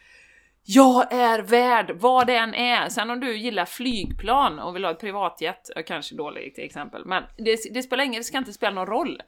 jag 0.63 1.13
är 1.13 1.39
värd 1.39 1.91
vad 1.95 2.27
det 2.27 2.35
än 2.35 2.53
är. 2.53 2.89
Sen 2.89 3.09
om 3.09 3.19
du 3.19 3.37
gillar 3.37 3.65
flygplan 3.65 4.59
och 4.59 4.75
vill 4.75 4.83
ha 4.83 4.91
ett 4.91 4.99
privatjet, 4.99 5.69
kanske 5.85 6.15
dåligt 6.15 6.59
exempel, 6.59 7.05
men 7.05 7.23
det, 7.37 7.59
det 7.73 7.83
spelar 7.83 8.03
ingen, 8.03 8.19
det 8.19 8.23
ska 8.23 8.37
inte 8.37 8.53
spela 8.53 8.75
någon 8.75 8.87
roll. 8.87 9.21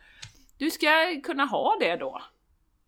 Du 0.57 0.71
ska 0.71 1.21
kunna 1.23 1.45
ha 1.45 1.77
det 1.79 1.95
då. 1.95 2.21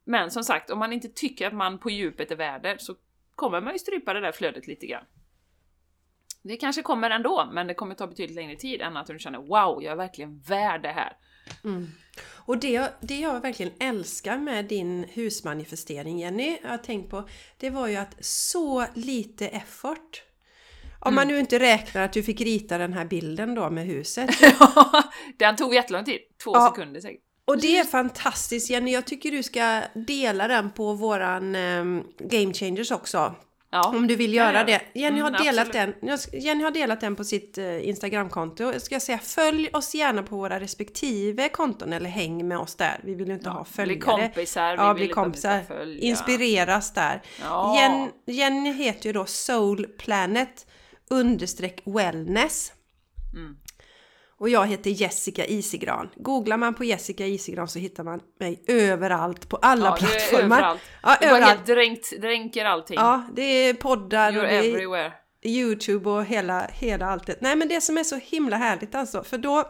Men 0.03 0.31
som 0.31 0.43
sagt, 0.43 0.69
om 0.69 0.79
man 0.79 0.93
inte 0.93 1.09
tycker 1.09 1.47
att 1.47 1.53
man 1.53 1.79
på 1.79 1.89
djupet 1.89 2.31
är 2.31 2.35
värd 2.35 2.63
det, 2.63 2.81
så 2.81 2.95
kommer 3.35 3.61
man 3.61 3.73
ju 3.73 3.79
strypa 3.79 4.13
det 4.13 4.21
där 4.21 4.31
flödet 4.31 4.67
lite 4.67 4.85
grann. 4.85 5.05
Det 6.43 6.57
kanske 6.57 6.81
kommer 6.81 7.09
ändå, 7.09 7.49
men 7.53 7.67
det 7.67 7.73
kommer 7.73 7.95
ta 7.95 8.07
betydligt 8.07 8.35
längre 8.35 8.55
tid 8.55 8.81
än 8.81 8.97
att 8.97 9.07
du 9.07 9.19
känner 9.19 9.39
wow, 9.39 9.83
jag 9.83 9.91
är 9.91 9.95
verkligen 9.95 10.39
värd 10.39 10.81
det 10.81 10.91
här. 10.91 11.17
Mm. 11.63 11.87
Och 12.45 12.57
det, 12.57 12.93
det 13.01 13.19
jag 13.19 13.41
verkligen 13.41 13.73
älskar 13.79 14.37
med 14.37 14.65
din 14.65 15.05
husmanifestering 15.09 16.19
Jenny, 16.19 16.57
jag 16.63 16.69
har 16.69 16.77
tänkt 16.77 17.09
på, 17.09 17.29
det 17.57 17.69
var 17.69 17.87
ju 17.87 17.95
att 17.95 18.25
så 18.25 18.85
lite 18.93 19.47
effort. 19.47 20.23
Om 20.99 21.13
mm. 21.13 21.15
man 21.15 21.27
nu 21.27 21.39
inte 21.39 21.59
räknar 21.59 22.01
att 22.01 22.13
du 22.13 22.23
fick 22.23 22.41
rita 22.41 22.77
den 22.77 22.93
här 22.93 23.05
bilden 23.05 23.55
då 23.55 23.69
med 23.69 23.85
huset. 23.85 24.29
Ja, 24.59 25.03
den 25.37 25.55
tog 25.55 25.75
jättelång 25.75 26.05
tid, 26.05 26.19
två 26.43 26.51
ja. 26.53 26.69
sekunder 26.69 27.01
säkert. 27.01 27.21
Och 27.45 27.61
det 27.61 27.77
är 27.77 27.83
fantastiskt 27.83 28.69
Jenny, 28.69 28.91
jag 28.91 29.05
tycker 29.05 29.31
du 29.31 29.43
ska 29.43 29.81
dela 29.93 30.47
den 30.47 30.71
på 30.71 30.93
våran 30.93 31.55
um, 31.55 32.07
Game 32.19 32.53
Changers 32.53 32.91
också. 32.91 33.35
Ja. 33.73 33.87
Om 33.97 34.07
du 34.07 34.15
vill 34.15 34.33
göra 34.33 34.53
ja, 34.53 34.59
ja. 34.59 34.79
det. 34.93 34.99
Jenny 34.99 35.19
har, 35.19 35.29
mm, 35.29 35.43
delat 35.43 35.73
den, 35.73 35.93
Jenny 36.33 36.63
har 36.63 36.71
delat 36.71 37.01
den 37.01 37.15
på 37.15 37.23
sitt 37.23 37.57
uh, 37.57 37.87
Instagramkonto. 37.87 38.63
Jag 38.63 38.81
ska 38.81 38.99
säga 38.99 39.17
följ 39.17 39.69
oss 39.73 39.95
gärna 39.95 40.23
på 40.23 40.35
våra 40.35 40.59
respektive 40.59 41.49
konton 41.49 41.93
eller 41.93 42.09
häng 42.09 42.47
med 42.47 42.57
oss 42.57 42.75
där. 42.75 42.99
Vi 43.03 43.15
vill 43.15 43.27
ju 43.27 43.33
inte 43.33 43.49
ha 43.49 43.65
följare. 43.65 43.95
Bli 43.95 43.99
kompisar. 43.99 44.75
Ja, 44.77 44.93
bli 44.93 45.07
kompisar. 45.07 45.61
Inspireras 45.99 46.93
där. 46.93 47.21
Jen, 47.75 48.11
Jenny 48.25 48.73
heter 48.73 49.05
ju 49.05 49.13
då 49.13 49.25
Soul 49.25 49.87
Planet 49.97 50.67
understreck 51.09 51.81
wellness. 51.85 52.71
Mm. 53.33 53.57
Och 54.37 54.49
jag 54.49 54.67
heter 54.67 54.89
Jessica 54.89 55.45
Isigran. 55.45 56.09
Googlar 56.15 56.57
man 56.57 56.73
på 56.73 56.83
Jessica 56.83 57.25
Isigran 57.25 57.67
så 57.67 57.79
hittar 57.79 58.03
man 58.03 58.21
mig 58.39 58.63
överallt 58.67 59.49
på 59.49 59.57
alla 59.57 59.85
ja, 59.85 59.95
plattformar. 59.95 60.57
Överallt. 60.57 60.81
Ja, 61.03 61.17
du 61.21 61.27
överallt. 61.27 61.45
helt 61.45 61.65
dränkt, 61.65 62.21
dränker 62.21 62.65
allting. 62.65 62.95
Ja, 62.95 63.23
det 63.35 63.41
är 63.41 63.73
poddar 63.73 64.31
You're 64.31 64.41
och 64.41 64.47
det 64.47 64.55
är 64.55 64.59
everywhere. 64.59 65.13
Youtube 65.45 66.09
och 66.09 66.25
hela, 66.25 66.67
hela 66.73 67.05
allt 67.05 67.27
det. 67.27 67.41
Nej 67.41 67.55
men 67.55 67.67
det 67.67 67.81
som 67.81 67.97
är 67.97 68.03
så 68.03 68.15
himla 68.15 68.57
härligt 68.57 68.95
alltså, 68.95 69.23
för 69.23 69.37
då 69.37 69.63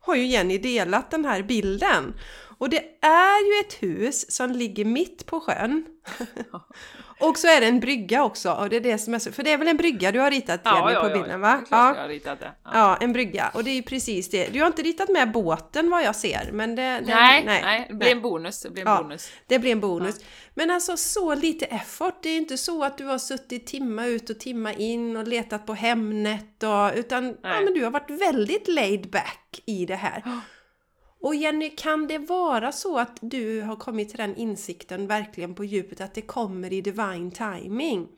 har 0.00 0.14
ju 0.14 0.26
Jenny 0.26 0.58
delat 0.58 1.10
den 1.10 1.24
här 1.24 1.42
bilden. 1.42 2.14
Och 2.58 2.70
det 2.70 2.84
är 3.00 3.54
ju 3.54 3.66
ett 3.66 3.82
hus 3.82 4.30
som 4.30 4.50
ligger 4.50 4.84
mitt 4.84 5.26
på 5.26 5.40
sjön. 5.40 5.86
och 7.20 7.38
så 7.38 7.46
är 7.46 7.60
det 7.60 7.66
en 7.66 7.80
brygga 7.80 8.24
också. 8.24 8.52
Och 8.52 8.68
det 8.68 8.76
är 8.76 8.80
det 8.80 8.98
som 8.98 9.14
är 9.14 9.18
så, 9.18 9.32
för 9.32 9.42
det 9.42 9.52
är 9.52 9.58
väl 9.58 9.68
en 9.68 9.76
brygga 9.76 10.12
du 10.12 10.20
har 10.20 10.30
ritat 10.30 10.60
Jenny 10.64 10.78
ja, 10.78 10.92
ja, 10.92 11.00
på 11.00 11.08
ja, 11.08 11.12
bilden 11.12 11.30
ja. 11.30 11.38
va? 11.38 11.64
Ja. 11.70 11.94
Jag 11.94 12.02
har 12.02 12.08
ritat 12.08 12.40
det. 12.40 12.52
Ja. 12.64 12.70
ja, 12.74 12.96
en 13.00 13.12
brygga. 13.12 13.50
Och 13.54 13.64
det 13.64 13.70
är 13.70 13.74
ju 13.74 13.82
precis 13.82 14.30
det. 14.30 14.48
Du 14.48 14.60
har 14.60 14.66
inte 14.66 14.82
ritat 14.82 15.08
med 15.08 15.32
båten 15.32 15.90
vad 15.90 16.02
jag 16.02 16.16
ser. 16.16 16.50
Men 16.52 16.74
det, 16.74 16.82
det 16.82 17.14
nej, 17.14 17.44
nej, 17.44 17.62
nej, 17.62 17.86
det 17.88 17.94
blir 17.94 18.12
en 18.12 18.22
bonus. 18.22 18.62
Det 18.62 18.70
blir 18.70 18.82
en 18.82 18.88
Ja. 18.88 19.02
bonus. 19.02 19.30
Det 19.46 19.58
blir 19.58 19.72
en 19.72 19.80
bonus. 19.80 20.14
Men 20.54 20.70
alltså 20.70 20.96
så 20.96 21.34
lite 21.34 21.66
effort. 21.66 22.22
Det 22.22 22.28
är 22.28 22.36
inte 22.36 22.58
så 22.58 22.84
att 22.84 22.98
du 22.98 23.04
har 23.04 23.18
suttit 23.18 23.66
timma 23.66 24.06
ut 24.06 24.30
och 24.30 24.40
timma 24.40 24.72
in 24.72 25.16
och 25.16 25.28
letat 25.28 25.66
på 25.66 25.74
Hemnet 25.74 26.62
och, 26.62 26.98
utan 26.98 27.36
ja, 27.42 27.60
men 27.60 27.74
du 27.74 27.84
har 27.84 27.90
varit 27.90 28.10
väldigt 28.10 28.68
laid 28.68 29.10
back 29.10 29.62
i 29.66 29.86
det 29.86 29.94
här. 29.94 30.22
Och 31.20 31.34
Jenny, 31.34 31.70
kan 31.70 32.06
det 32.06 32.18
vara 32.18 32.72
så 32.72 32.98
att 32.98 33.18
du 33.20 33.62
har 33.62 33.76
kommit 33.76 34.08
till 34.08 34.18
den 34.18 34.36
insikten 34.36 35.06
verkligen 35.06 35.54
på 35.54 35.64
djupet 35.64 36.00
att 36.00 36.14
det 36.14 36.22
kommer 36.22 36.72
i 36.72 36.80
divine 36.80 37.30
timing? 37.30 38.08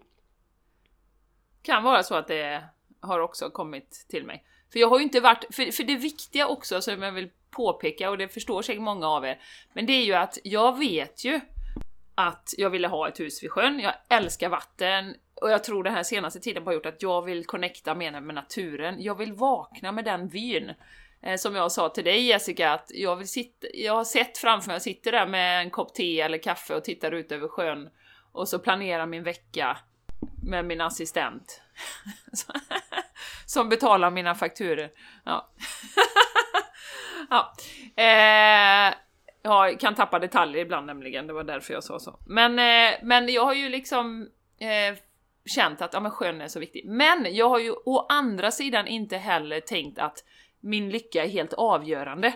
Kan 1.62 1.82
vara 1.82 2.02
så 2.02 2.14
att 2.14 2.28
det 2.28 2.64
har 3.00 3.20
också 3.20 3.50
kommit 3.50 4.06
till 4.08 4.26
mig. 4.26 4.44
För 4.72 4.78
jag 4.78 4.88
har 4.88 4.98
ju 4.98 5.04
inte 5.04 5.20
varit, 5.20 5.44
för, 5.50 5.72
för 5.72 5.84
det 5.84 5.96
viktiga 5.96 6.46
också 6.46 6.80
som 6.80 7.02
jag 7.02 7.12
vill 7.12 7.30
påpeka, 7.50 8.10
och 8.10 8.18
det 8.18 8.28
förstår 8.28 8.62
säkert 8.62 8.82
många 8.82 9.08
av 9.08 9.24
er, 9.24 9.40
men 9.72 9.86
det 9.86 9.92
är 9.92 10.04
ju 10.04 10.14
att 10.14 10.38
jag 10.44 10.78
vet 10.78 11.24
ju 11.24 11.40
att 12.14 12.54
jag 12.56 12.70
ville 12.70 12.88
ha 12.88 13.08
ett 13.08 13.20
hus 13.20 13.42
vid 13.42 13.50
sjön, 13.50 13.80
jag 13.80 13.94
älskar 14.08 14.48
vatten, 14.48 15.14
och 15.34 15.50
jag 15.50 15.64
tror 15.64 15.84
den 15.84 15.94
här 15.94 16.02
senaste 16.02 16.40
tiden 16.40 16.66
har 16.66 16.72
gjort 16.72 16.86
att 16.86 17.02
jag 17.02 17.22
vill 17.22 17.46
connecta 17.46 17.94
mer 17.94 18.20
med 18.20 18.34
naturen, 18.34 19.02
jag 19.02 19.14
vill 19.14 19.32
vakna 19.32 19.92
med 19.92 20.04
den 20.04 20.28
vyn. 20.28 20.72
Eh, 21.22 21.36
som 21.36 21.54
jag 21.54 21.72
sa 21.72 21.88
till 21.88 22.04
dig 22.04 22.26
Jessica, 22.26 22.72
att 22.72 22.90
jag, 22.94 23.16
vill 23.16 23.28
sitta, 23.28 23.66
jag 23.74 23.94
har 23.94 24.04
sett 24.04 24.38
framför 24.38 24.68
mig, 24.68 24.74
jag 24.74 24.82
sitter 24.82 25.12
där 25.12 25.26
med 25.26 25.60
en 25.60 25.70
kopp 25.70 25.94
te 25.94 26.20
eller 26.20 26.38
kaffe 26.38 26.74
och 26.74 26.84
tittar 26.84 27.12
ut 27.12 27.32
över 27.32 27.48
sjön 27.48 27.88
och 28.32 28.48
så 28.48 28.58
planerar 28.58 29.06
min 29.06 29.22
vecka 29.22 29.78
med 30.42 30.64
min 30.64 30.80
assistent. 30.80 31.62
Som 33.46 33.68
betalar 33.68 34.10
mina 34.10 34.34
fakturer. 34.34 34.90
Ja. 35.24 35.50
ja. 37.30 37.54
Eh, 37.96 38.94
jag 39.42 39.80
kan 39.80 39.94
tappa 39.94 40.18
detaljer 40.18 40.62
ibland 40.62 40.86
nämligen, 40.86 41.26
det 41.26 41.32
var 41.32 41.44
därför 41.44 41.74
jag 41.74 41.84
sa 41.84 41.98
så. 41.98 42.18
Men, 42.26 42.58
eh, 42.58 42.98
men 43.02 43.28
jag 43.28 43.44
har 43.44 43.54
ju 43.54 43.68
liksom 43.68 44.28
eh, 44.58 44.98
känt 45.44 45.82
att 45.82 45.92
ja, 45.92 46.00
men 46.00 46.10
sjön 46.10 46.40
är 46.40 46.48
så 46.48 46.60
viktig. 46.60 46.84
Men 46.86 47.34
jag 47.34 47.48
har 47.48 47.58
ju 47.58 47.70
å 47.70 48.06
andra 48.08 48.50
sidan 48.50 48.86
inte 48.86 49.16
heller 49.16 49.60
tänkt 49.60 49.98
att 49.98 50.24
min 50.60 50.90
lycka 50.90 51.24
är 51.24 51.28
helt 51.28 51.52
avgörande. 51.52 52.34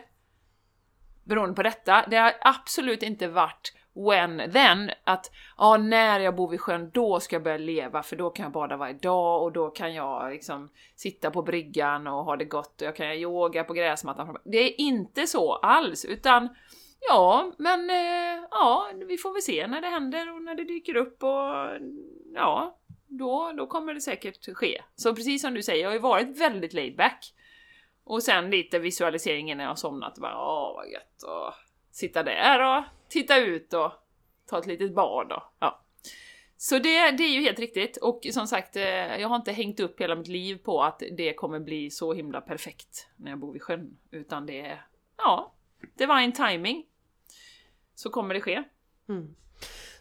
Beroende 1.25 1.55
på 1.55 1.63
detta. 1.63 2.05
Det 2.11 2.17
har 2.17 2.33
absolut 2.41 3.03
inte 3.03 3.29
varit 3.29 3.73
when 3.95 4.53
then, 4.53 4.91
att 5.05 5.31
ja, 5.59 5.77
när 5.77 6.21
jag 6.21 6.37
bor 6.37 6.49
vid 6.49 6.61
sjön, 6.61 6.91
då 6.95 7.21
ska 7.21 7.37
jag 7.37 7.43
börja 7.43 7.59
leva, 7.59 8.03
för 8.03 8.17
då 8.17 8.31
kan 8.31 8.43
jag 8.43 8.53
bada 8.53 8.77
varje 8.77 8.95
dag 8.95 9.43
och 9.43 9.53
då 9.53 9.71
kan 9.71 9.95
jag 9.95 10.31
liksom 10.31 10.71
sitta 10.97 11.31
på 11.31 11.43
bryggan 11.43 12.07
och 12.07 12.25
ha 12.25 12.37
det 12.37 12.45
gott 12.45 12.81
och 12.81 12.87
jag 12.87 12.97
kan 12.97 13.07
göra 13.07 13.17
yoga 13.17 13.65
på 13.65 13.73
gräsmattan. 13.73 14.37
Det 14.45 14.59
är 14.59 14.81
inte 14.81 15.27
så 15.27 15.55
alls, 15.55 16.05
utan 16.05 16.49
ja, 17.09 17.53
men 17.59 17.91
eh, 17.91 18.45
ja, 18.51 18.91
vi 19.09 19.17
får 19.17 19.33
väl 19.33 19.43
se 19.43 19.67
när 19.67 19.81
det 19.81 19.89
händer 19.89 20.35
och 20.35 20.43
när 20.43 20.55
det 20.55 20.65
dyker 20.65 20.97
upp 20.97 21.23
och 21.23 21.69
ja, 22.35 22.79
då, 23.07 23.53
då 23.57 23.67
kommer 23.67 23.95
det 23.95 24.01
säkert 24.01 24.57
ske. 24.57 24.83
Så 24.95 25.15
precis 25.15 25.43
som 25.43 25.55
du 25.55 25.63
säger, 25.63 25.83
jag 25.83 25.89
har 25.89 25.95
ju 25.95 26.01
varit 26.01 26.41
väldigt 26.41 26.73
laid 26.73 26.97
back. 26.97 27.35
Och 28.05 28.23
sen 28.23 28.51
lite 28.51 28.79
visualisering 28.79 29.51
innan 29.51 29.67
jag 29.67 29.79
somnat. 29.79 30.19
Bara, 30.19 30.39
Åh, 30.39 30.75
vad 30.75 30.91
gött 30.91 31.25
att 31.25 31.55
sitta 31.91 32.23
där 32.23 32.79
och 32.79 32.85
titta 33.09 33.39
ut 33.39 33.73
och 33.73 33.93
ta 34.47 34.59
ett 34.59 34.67
litet 34.67 34.95
bad. 34.95 35.33
Och, 35.33 35.43
ja. 35.59 35.81
Så 36.57 36.79
det, 36.79 37.11
det 37.11 37.23
är 37.25 37.31
ju 37.31 37.41
helt 37.41 37.59
riktigt. 37.59 37.97
Och 37.97 38.27
som 38.31 38.47
sagt, 38.47 38.77
eh, 38.77 38.85
jag 39.17 39.29
har 39.29 39.37
inte 39.37 39.53
hängt 39.53 39.81
upp 39.81 40.01
hela 40.01 40.15
mitt 40.15 40.29
liv 40.29 40.57
på 40.57 40.83
att 40.83 41.03
det 41.13 41.35
kommer 41.35 41.61
bli 41.61 41.91
så 41.91 42.13
himla 42.13 42.41
perfekt 42.41 43.09
när 43.17 43.31
jag 43.31 43.39
bor 43.39 43.53
vid 43.53 43.63
sjön. 43.63 43.99
Utan 44.11 44.47
det 44.47 44.61
är, 44.61 44.87
ja, 45.17 45.55
divine 45.95 46.33
timing. 46.33 46.87
Så 47.95 48.11
kommer 48.11 48.35
det 48.35 48.41
ske. 48.41 48.63
Mm. 49.09 49.35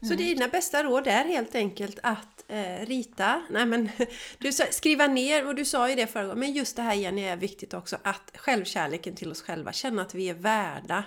Så 0.02 0.16
dina 0.16 0.48
bästa 0.48 0.84
råd 0.84 1.08
är 1.08 1.26
helt 1.26 1.56
enkelt 1.56 2.00
att 2.04 2.33
eh, 2.54 2.86
rita, 2.86 3.44
nej 3.50 3.66
men 3.66 3.90
du 4.38 4.52
sa, 4.52 4.64
skriva 4.72 5.08
ner, 5.08 5.48
och 5.48 5.56
du 5.56 5.66
sa 5.66 5.90
ju 5.90 5.96
det 5.96 6.08
förra 6.08 6.24
gången, 6.24 6.40
men 6.40 6.54
just 6.54 6.76
det 6.76 6.82
här 6.82 6.94
Jenny 6.94 7.22
är 7.22 7.38
viktigt 7.38 7.74
också, 7.74 7.98
att 8.04 8.32
självkärleken 8.36 9.16
till 9.16 9.32
oss 9.32 9.42
själva, 9.42 9.74
känna 9.74 10.02
att 10.02 10.16
vi 10.16 10.30
är 10.30 10.34
värda. 10.34 11.04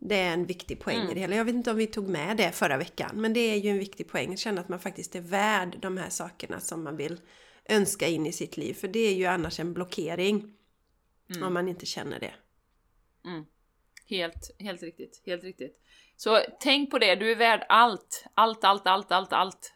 Det 0.00 0.16
är 0.16 0.32
en 0.32 0.46
viktig 0.46 0.80
poäng 0.80 1.10
i 1.10 1.14
det 1.14 1.20
hela. 1.20 1.36
Jag 1.36 1.44
vet 1.44 1.54
inte 1.54 1.70
om 1.70 1.76
vi 1.76 1.86
tog 1.86 2.08
med 2.08 2.36
det 2.36 2.52
förra 2.52 2.76
veckan, 2.76 3.10
men 3.14 3.32
det 3.32 3.40
är 3.40 3.56
ju 3.56 3.70
en 3.70 3.78
viktig 3.78 4.08
poäng, 4.08 4.36
känna 4.36 4.60
att 4.60 4.68
man 4.68 4.80
faktiskt 4.80 5.14
är 5.14 5.20
värd 5.20 5.78
de 5.80 5.96
här 5.96 6.10
sakerna 6.10 6.60
som 6.60 6.84
man 6.84 6.96
vill 6.96 7.20
önska 7.68 8.06
in 8.06 8.26
i 8.26 8.32
sitt 8.32 8.56
liv, 8.56 8.74
för 8.74 8.88
det 8.88 8.98
är 8.98 9.14
ju 9.14 9.26
annars 9.26 9.60
en 9.60 9.74
blockering 9.74 10.54
om 11.42 11.54
man 11.54 11.68
inte 11.68 11.86
känner 11.86 12.20
det. 12.20 12.34
Mm. 13.24 13.44
Helt, 14.06 14.50
helt 14.58 14.82
riktigt, 14.82 15.22
helt 15.26 15.44
riktigt. 15.44 15.80
Så 16.16 16.40
tänk 16.60 16.90
på 16.90 16.98
det, 16.98 17.14
du 17.14 17.32
är 17.32 17.36
värd 17.36 17.66
allt. 17.68 18.24
Allt, 18.34 18.64
allt, 18.64 18.86
allt, 18.86 19.12
allt, 19.12 19.32
allt. 19.32 19.72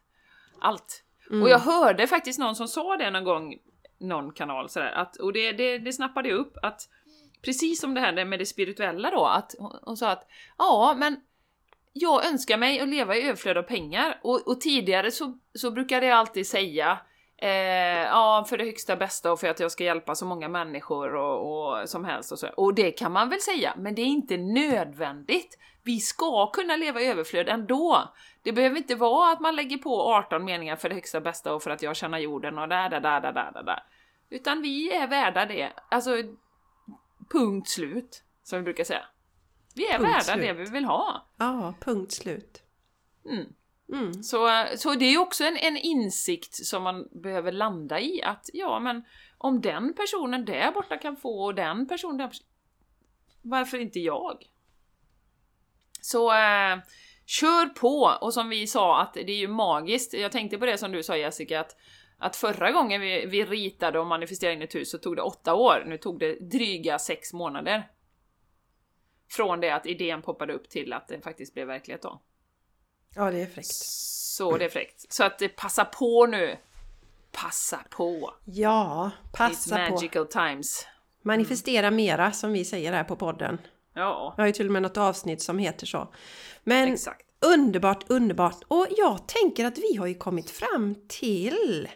Allt. 0.63 1.05
Och 1.31 1.49
jag 1.49 1.59
hörde 1.59 2.07
faktiskt 2.07 2.39
någon 2.39 2.57
som 2.57 2.69
sa 2.69 2.97
det 2.97 3.11
någon 3.11 3.25
gång, 3.25 3.55
någon 4.01 4.33
kanal 4.33 4.69
sådär, 4.69 4.93
att, 4.93 5.17
och 5.17 5.33
det, 5.33 5.53
det, 5.53 5.79
det 5.79 5.93
snappade 5.93 6.29
jag 6.29 6.39
upp, 6.39 6.57
att 6.63 6.81
precis 7.45 7.81
som 7.81 7.95
det 7.95 8.01
här 8.01 8.25
med 8.25 8.39
det 8.39 8.47
spirituella 8.47 9.11
då, 9.11 9.27
att 9.27 9.55
hon 9.83 9.97
sa 9.97 10.11
att 10.11 10.27
ja, 10.59 10.95
men 10.99 11.17
jag 11.93 12.27
önskar 12.27 12.59
mig 12.59 12.81
att 12.81 12.89
leva 12.89 13.17
i 13.17 13.23
överflöd 13.23 13.57
av 13.57 13.63
pengar 13.63 14.21
och, 14.23 14.49
och 14.49 14.61
tidigare 14.61 15.11
så, 15.11 15.39
så 15.55 15.71
brukade 15.71 16.07
jag 16.07 16.19
alltid 16.19 16.47
säga 16.47 16.99
eh, 17.37 17.49
ja, 18.05 18.45
för 18.49 18.59
det 18.59 18.65
högsta 18.65 18.97
bästa 18.97 19.33
och 19.33 19.41
för 19.41 19.49
att 19.49 19.61
jag 19.61 19.71
ska 19.73 19.85
hjälpa 19.85 20.15
så 20.15 20.27
många 20.27 20.49
människor 20.49 21.15
och, 21.15 21.81
och 21.81 21.89
som 21.89 22.05
helst 22.05 22.33
och 22.33 22.39
så. 22.39 22.49
Och 22.49 22.75
det 22.75 22.91
kan 22.91 23.13
man 23.13 23.29
väl 23.29 23.41
säga, 23.41 23.75
men 23.77 23.95
det 23.95 24.03
är 24.03 24.07
inte 24.07 24.37
nödvändigt. 24.37 25.59
Vi 25.83 26.01
ska 26.01 26.47
kunna 26.51 26.77
leva 26.77 27.01
i 27.01 27.07
överflöd 27.07 27.49
ändå. 27.49 28.13
Det 28.43 28.53
behöver 28.53 28.77
inte 28.77 28.95
vara 28.95 29.33
att 29.33 29.41
man 29.41 29.57
lägger 29.57 29.79
på 29.79 30.03
18 30.03 30.45
meningar 30.45 30.77
för 30.77 30.89
det 30.89 30.95
högsta 30.95 31.21
bästa 31.21 31.55
och 31.55 31.63
för 31.63 31.71
att 31.71 31.83
jag 31.83 31.97
känner 31.97 32.19
jorden 32.19 32.59
och 32.59 32.69
där, 32.69 32.91
där, 32.91 33.01
där, 33.01 33.21
där, 33.21 33.33
där, 33.33 33.53
där, 33.53 33.63
där. 33.63 33.83
Utan 34.31 34.63
vi 34.63 34.93
är 34.93 35.07
värda 35.09 35.47
det. 35.47 35.73
Alltså, 35.89 36.11
punkt 37.33 37.69
slut, 37.69 38.23
som 38.43 38.59
vi 38.59 38.63
brukar 38.63 38.85
säga. 38.85 39.05
Vi 39.75 39.87
är 39.87 39.99
Punkt 39.99 40.11
värda 40.11 40.21
slut. 40.21 40.41
det 40.43 40.53
vi 40.53 40.65
vill 40.65 40.85
ha. 40.85 41.27
Ja, 41.39 41.75
punkt 41.81 42.13
slut. 42.13 42.63
Mm. 43.31 43.47
Mm. 43.93 44.23
Så, 44.23 44.67
så 44.77 44.95
det 44.95 45.05
är 45.05 45.11
ju 45.11 45.19
också 45.19 45.45
en, 45.45 45.57
en 45.57 45.77
insikt 45.77 46.67
som 46.67 46.83
man 46.83 47.09
behöver 47.23 47.53
landa 47.53 48.01
i 48.01 48.23
att 48.23 48.51
ja, 48.53 48.81
men 48.81 49.05
om 49.39 49.61
den 49.61 49.95
personen 49.95 50.45
där 50.45 50.73
borta 50.73 50.97
kan 50.97 51.17
få 51.17 51.45
och 51.45 51.55
den 51.55 51.89
personen 51.89 52.19
där 52.19 52.31
varför 53.43 53.79
inte 53.79 54.01
jag? 54.01 54.45
Så 56.01 56.33
eh, 56.33 56.79
kör 57.27 57.67
på! 57.67 58.19
Och 58.21 58.35
som 58.35 58.49
vi 58.49 58.67
sa 58.67 59.01
att 59.01 59.15
det 59.15 59.33
är 59.33 59.37
ju 59.37 59.49
magiskt. 59.49 60.13
Jag 60.13 60.33
tänkte 60.33 60.59
på 60.59 60.67
det 60.67 60.79
som 60.79 60.93
du 60.93 61.03
sa 61.03 61.17
Jessica, 61.17 61.61
att, 61.61 61.77
att 62.19 62.37
förra 62.37 62.73
gången 62.73 63.01
vi, 63.01 63.27
vi 63.27 63.45
ritade 63.45 63.99
och 63.99 64.07
manifesterade 64.07 64.57
in 64.57 64.63
ett 64.63 64.75
hus 64.75 64.91
så 64.91 64.99
tog 64.99 65.17
det 65.17 65.23
åtta 65.23 65.55
år. 65.55 65.85
Nu 65.87 65.99
tog 65.99 66.19
det 66.19 66.35
dryga 66.35 66.99
sex 66.99 67.33
månader. 67.33 67.89
Från 69.31 69.61
det 69.61 69.71
att 69.71 69.87
idén 69.87 70.23
poppade 70.23 70.53
upp 70.53 70.69
till 70.69 70.93
att 70.93 71.09
det 71.09 71.21
faktiskt 71.21 71.55
blev 71.55 71.67
verklighet 71.67 72.03
då. 72.03 72.21
Ja, 73.15 73.31
det 73.31 73.43
är 73.43 73.47
fräckt. 73.47 73.75
Så 73.75 74.57
det 74.57 74.65
är 74.65 74.69
fräckt. 74.69 75.13
Så 75.13 75.25
att 75.25 75.43
eh, 75.43 75.49
passa 75.49 75.85
på 75.85 76.27
nu! 76.27 76.57
Passa 77.33 77.81
på! 77.91 78.35
Ja, 78.45 79.11
It's 79.33 79.37
passa 79.37 79.77
på. 79.87 79.93
magical 79.93 80.27
times. 80.27 80.87
Manifestera 81.23 81.91
mera 81.91 82.33
som 82.33 82.53
vi 82.53 82.65
säger 82.65 82.93
här 82.93 83.05
på 83.05 83.17
podden. 83.17 83.59
Ja, 83.95 84.35
Jag 84.37 84.43
har 84.43 84.47
ju 84.47 84.53
till 84.53 84.67
och 84.67 84.73
med 84.73 84.83
något 84.83 84.97
avsnitt 84.97 85.43
som 85.43 85.59
heter 85.59 85.87
så. 85.87 86.15
Men 86.65 86.93
exakt. 86.93 87.27
underbart, 87.41 88.05
underbart! 88.11 88.59
Och 88.69 88.87
jag 88.91 89.27
tänker 89.29 89.65
att 89.65 89.79
vi 89.79 89.97
har 89.97 90.07
ju 90.07 90.15
kommit 90.15 90.51
fram 90.51 90.95
till 91.09 91.89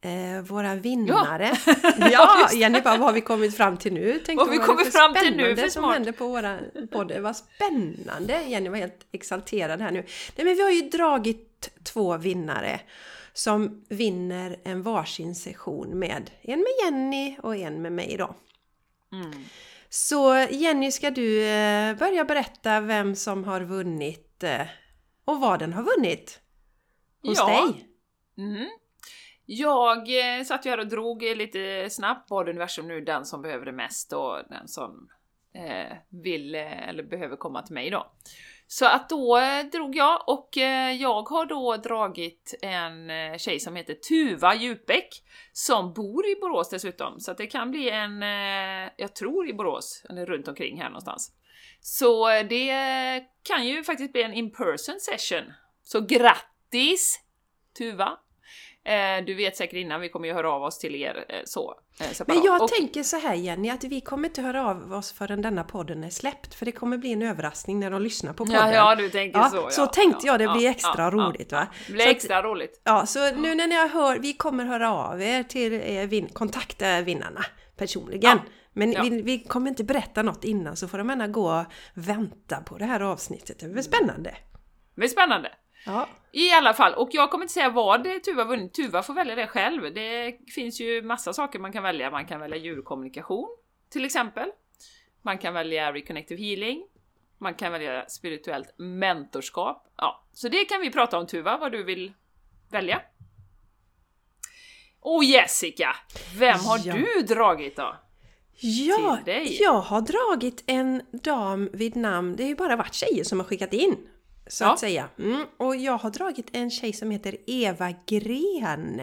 eh, 0.00 0.42
våra 0.42 0.74
vinnare. 0.74 1.52
Ja, 2.12 2.48
det. 2.50 2.56
Jenny 2.56 2.80
bara, 2.80 2.96
vad 2.96 3.06
har 3.06 3.12
vi 3.12 3.20
kommit 3.20 3.56
fram 3.56 3.76
till 3.76 3.92
nu? 3.92 4.12
Tänkte, 4.12 4.34
Vad 4.34 4.50
vi 4.50 4.58
kommit 4.58 4.92
fram 4.92 5.14
till 5.14 5.36
nu 5.36 5.56
för 5.56 5.62
som 5.68 5.82
smart? 5.82 5.92
händer 5.94 6.12
på 6.12 6.28
våra 6.28 6.58
podd? 6.92 7.12
Vad 7.20 7.36
spännande! 7.36 8.42
Jenny 8.46 8.68
var 8.68 8.76
helt 8.76 9.06
exalterad 9.12 9.80
här 9.80 9.90
nu. 9.90 10.04
Nej, 10.36 10.44
men 10.46 10.54
vi 10.56 10.62
har 10.62 10.70
ju 10.70 10.80
dragit 10.82 11.70
två 11.84 12.16
vinnare 12.16 12.80
som 13.32 13.84
vinner 13.88 14.56
en 14.64 14.82
varsin 14.82 15.34
session 15.34 15.98
med 15.98 16.30
en 16.42 16.58
med 16.58 16.66
Jenny 16.84 17.36
och 17.42 17.56
en 17.56 17.82
med 17.82 17.92
mig 17.92 18.16
då. 18.18 18.34
Mm. 19.12 19.32
Så 19.90 20.46
Jenny, 20.50 20.90
ska 20.92 21.10
du 21.10 21.44
eh, 21.48 21.96
börja 21.96 22.24
berätta 22.24 22.80
vem 22.80 23.14
som 23.16 23.44
har 23.44 23.60
vunnit 23.60 24.42
eh, 24.44 24.60
och 25.24 25.40
vad 25.40 25.58
den 25.58 25.72
har 25.72 25.82
vunnit? 25.82 26.40
Hos 27.22 27.38
Ja. 27.38 27.46
dig? 27.46 27.86
Mhm. 28.46 28.66
Jag 29.50 29.98
eh, 29.98 30.44
satt 30.44 30.66
ju 30.66 30.70
här 30.70 30.78
och 30.78 30.88
drog 30.88 31.22
lite 31.22 31.90
snabbt, 31.90 32.30
vad 32.30 32.48
universum 32.48 32.88
nu 32.88 33.00
den 33.00 33.24
som 33.24 33.42
behöver 33.42 33.66
det 33.66 33.72
mest 33.72 34.12
och 34.12 34.38
den 34.48 34.68
som 34.68 35.08
eh, 35.54 35.96
vill 36.08 36.54
eh, 36.54 36.88
eller 36.88 37.02
behöver 37.02 37.36
komma 37.36 37.62
till 37.62 37.74
mig 37.74 37.90
då. 37.90 38.12
Så 38.66 38.86
att 38.86 39.08
då 39.08 39.38
eh, 39.38 39.64
drog 39.64 39.96
jag 39.96 40.28
och 40.28 40.48
jag 40.98 41.28
har 41.28 41.46
då 41.46 41.76
dragit 41.76 42.54
en 42.62 43.10
tjej 43.38 43.60
som 43.60 43.76
heter 43.76 43.94
Tuva 43.94 44.54
Djupbäck 44.54 45.08
som 45.52 45.92
bor 45.92 46.26
i 46.26 46.34
Borås 46.40 46.70
dessutom, 46.70 47.20
så 47.20 47.30
att 47.30 47.38
det 47.38 47.46
kan 47.46 47.70
bli 47.70 47.90
en, 47.90 48.22
jag 48.96 49.14
tror 49.14 49.48
i 49.48 49.52
Borås, 49.52 50.04
eller 50.10 50.26
runt 50.26 50.48
omkring 50.48 50.80
här 50.80 50.88
någonstans. 50.88 51.32
Så 51.80 52.28
det 52.28 53.24
kan 53.42 53.66
ju 53.66 53.84
faktiskt 53.84 54.12
bli 54.12 54.22
en 54.22 54.34
in-person 54.34 55.00
session. 55.00 55.52
Så 55.82 56.00
grattis 56.00 57.20
Tuva! 57.78 58.18
Eh, 58.88 59.24
du 59.24 59.34
vet 59.34 59.56
säkert 59.56 59.74
innan, 59.76 60.00
vi 60.00 60.08
kommer 60.08 60.28
ju 60.28 60.34
höra 60.34 60.50
av 60.52 60.62
oss 60.62 60.78
till 60.78 60.94
er 60.94 61.24
eh, 61.28 61.36
så 61.44 61.74
eh, 62.00 62.06
separat. 62.06 62.28
Men 62.36 62.44
jag 62.46 62.62
Och- 62.62 62.68
tänker 62.68 63.02
så 63.02 63.18
här 63.18 63.34
Jenny, 63.34 63.70
att 63.70 63.84
vi 63.84 64.00
kommer 64.00 64.28
inte 64.28 64.42
höra 64.42 64.66
av 64.70 64.92
oss 64.92 65.12
förrän 65.12 65.42
denna 65.42 65.64
podden 65.64 66.04
är 66.04 66.10
släppt. 66.10 66.54
För 66.54 66.64
det 66.66 66.72
kommer 66.72 66.98
bli 66.98 67.12
en 67.12 67.22
överraskning 67.22 67.80
när 67.80 67.90
de 67.90 68.02
lyssnar 68.02 68.32
på 68.32 68.44
podden. 68.46 68.68
Ja, 68.68 68.72
ja, 68.74 68.94
du 68.94 69.10
tänker 69.10 69.38
Ja, 69.38 69.48
så. 69.48 69.56
Ja, 69.56 69.70
så 69.70 69.86
tänkte 69.86 70.26
jag, 70.26 70.38
det 70.40 70.44
ja, 70.44 70.54
blir 70.54 70.68
extra 70.70 71.10
roligt, 71.10 71.52
va? 71.52 71.66
Det 71.86 71.92
blir 71.92 72.04
Så 72.04 72.10
att- 72.10 72.16
extra 72.16 72.42
roligt. 72.42 72.80
Ja, 72.84 73.06
så 73.06 73.30
nu 73.34 73.54
när 73.54 73.80
har 73.80 73.88
hört, 73.88 74.18
vi 74.20 74.32
kommer 74.32 74.64
höra 74.64 74.92
av 74.94 75.22
er 75.22 75.42
till 75.42 75.72
er 75.72 76.06
vin, 76.06 76.28
kontakta 76.32 77.00
vinnarna 77.00 77.44
personligen. 77.76 78.38
Men 78.72 78.92
Ja. 78.92 79.02
vi, 79.02 79.22
vi 79.22 79.38
kommer 79.38 79.68
inte 79.70 79.84
berätta 79.84 80.22
något 80.22 80.44
innan 80.44 80.76
så 80.76 80.88
får 80.88 80.98
de 80.98 81.08
gärna 81.08 81.28
gå 81.28 81.50
och 81.60 81.64
vänta 81.94 82.56
på 82.60 82.78
det 82.78 82.84
här 82.84 83.00
avsnittet. 83.00 83.58
Det 83.58 83.68
väl 83.68 83.84
spännande? 83.84 84.30
Det 84.94 85.00
blir 85.00 85.08
spännande. 85.08 85.48
Ja. 85.86 86.08
I 86.32 86.52
alla 86.52 86.74
fall, 86.74 86.94
och 86.94 87.08
jag 87.12 87.30
kommer 87.30 87.44
inte 87.44 87.54
säga 87.54 87.70
vad 87.70 88.04
det 88.04 88.20
Tuva 88.20 88.44
vunnit, 88.44 88.74
Tuva 88.74 89.02
får 89.02 89.14
välja 89.14 89.34
det 89.34 89.46
själv. 89.46 89.94
Det 89.94 90.38
finns 90.54 90.80
ju 90.80 91.02
massa 91.02 91.32
saker 91.32 91.58
man 91.58 91.72
kan 91.72 91.82
välja. 91.82 92.10
Man 92.10 92.26
kan 92.26 92.40
välja 92.40 92.56
djurkommunikation, 92.58 93.48
till 93.90 94.04
exempel. 94.04 94.50
Man 95.22 95.38
kan 95.38 95.54
välja 95.54 95.92
reconnective 95.92 96.42
healing. 96.42 96.86
Man 97.38 97.54
kan 97.54 97.72
välja 97.72 98.08
spirituellt 98.08 98.74
mentorskap. 98.78 99.86
Ja, 99.96 100.24
så 100.32 100.48
det 100.48 100.64
kan 100.64 100.80
vi 100.80 100.90
prata 100.90 101.18
om 101.18 101.26
Tuva, 101.26 101.58
vad 101.58 101.72
du 101.72 101.82
vill 101.82 102.12
välja. 102.70 103.02
Och 105.00 105.24
Jessica, 105.24 105.96
vem 106.38 106.58
har 106.58 106.80
Ja. 106.84 106.94
du 106.94 107.22
dragit 107.34 107.76
då? 107.76 107.96
Ja, 108.60 109.18
jag 109.60 109.72
har 109.80 110.00
dragit 110.00 110.64
en 110.66 111.02
dam 111.12 111.70
vid 111.72 111.96
namn, 111.96 112.36
det 112.36 112.42
har 112.42 112.48
ju 112.48 112.56
bara 112.56 112.76
varit 112.76 112.94
tjejer 112.94 113.24
som 113.24 113.40
har 113.40 113.46
skickat 113.46 113.72
in. 113.72 114.08
Så 114.48 114.64
Ja. 114.64 114.72
att 114.72 114.78
säga. 114.78 115.08
Mm, 115.18 115.44
och 115.56 115.76
jag 115.76 115.98
har 115.98 116.10
dragit 116.10 116.46
en 116.52 116.70
tjej 116.70 116.92
som 116.92 117.10
heter 117.10 117.36
Eva 117.46 117.94
Gren. 118.06 119.00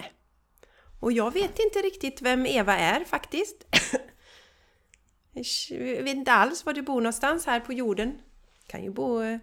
Och 0.99 1.11
jag 1.11 1.33
vet 1.33 1.59
inte 1.59 1.79
riktigt 1.79 2.21
vem 2.21 2.45
Eva 2.45 2.77
är 2.77 3.03
faktiskt. 3.03 3.65
Jag 5.69 6.03
vet 6.03 6.15
inte 6.15 6.31
alls 6.31 6.65
var 6.65 6.73
du 6.73 6.81
bor 6.81 7.01
någonstans 7.01 7.45
här 7.45 7.59
på 7.59 7.73
jorden. 7.73 8.17
Kan 8.67 8.83
ju 8.83 8.91
bo 8.91 9.21
eh, 9.21 9.37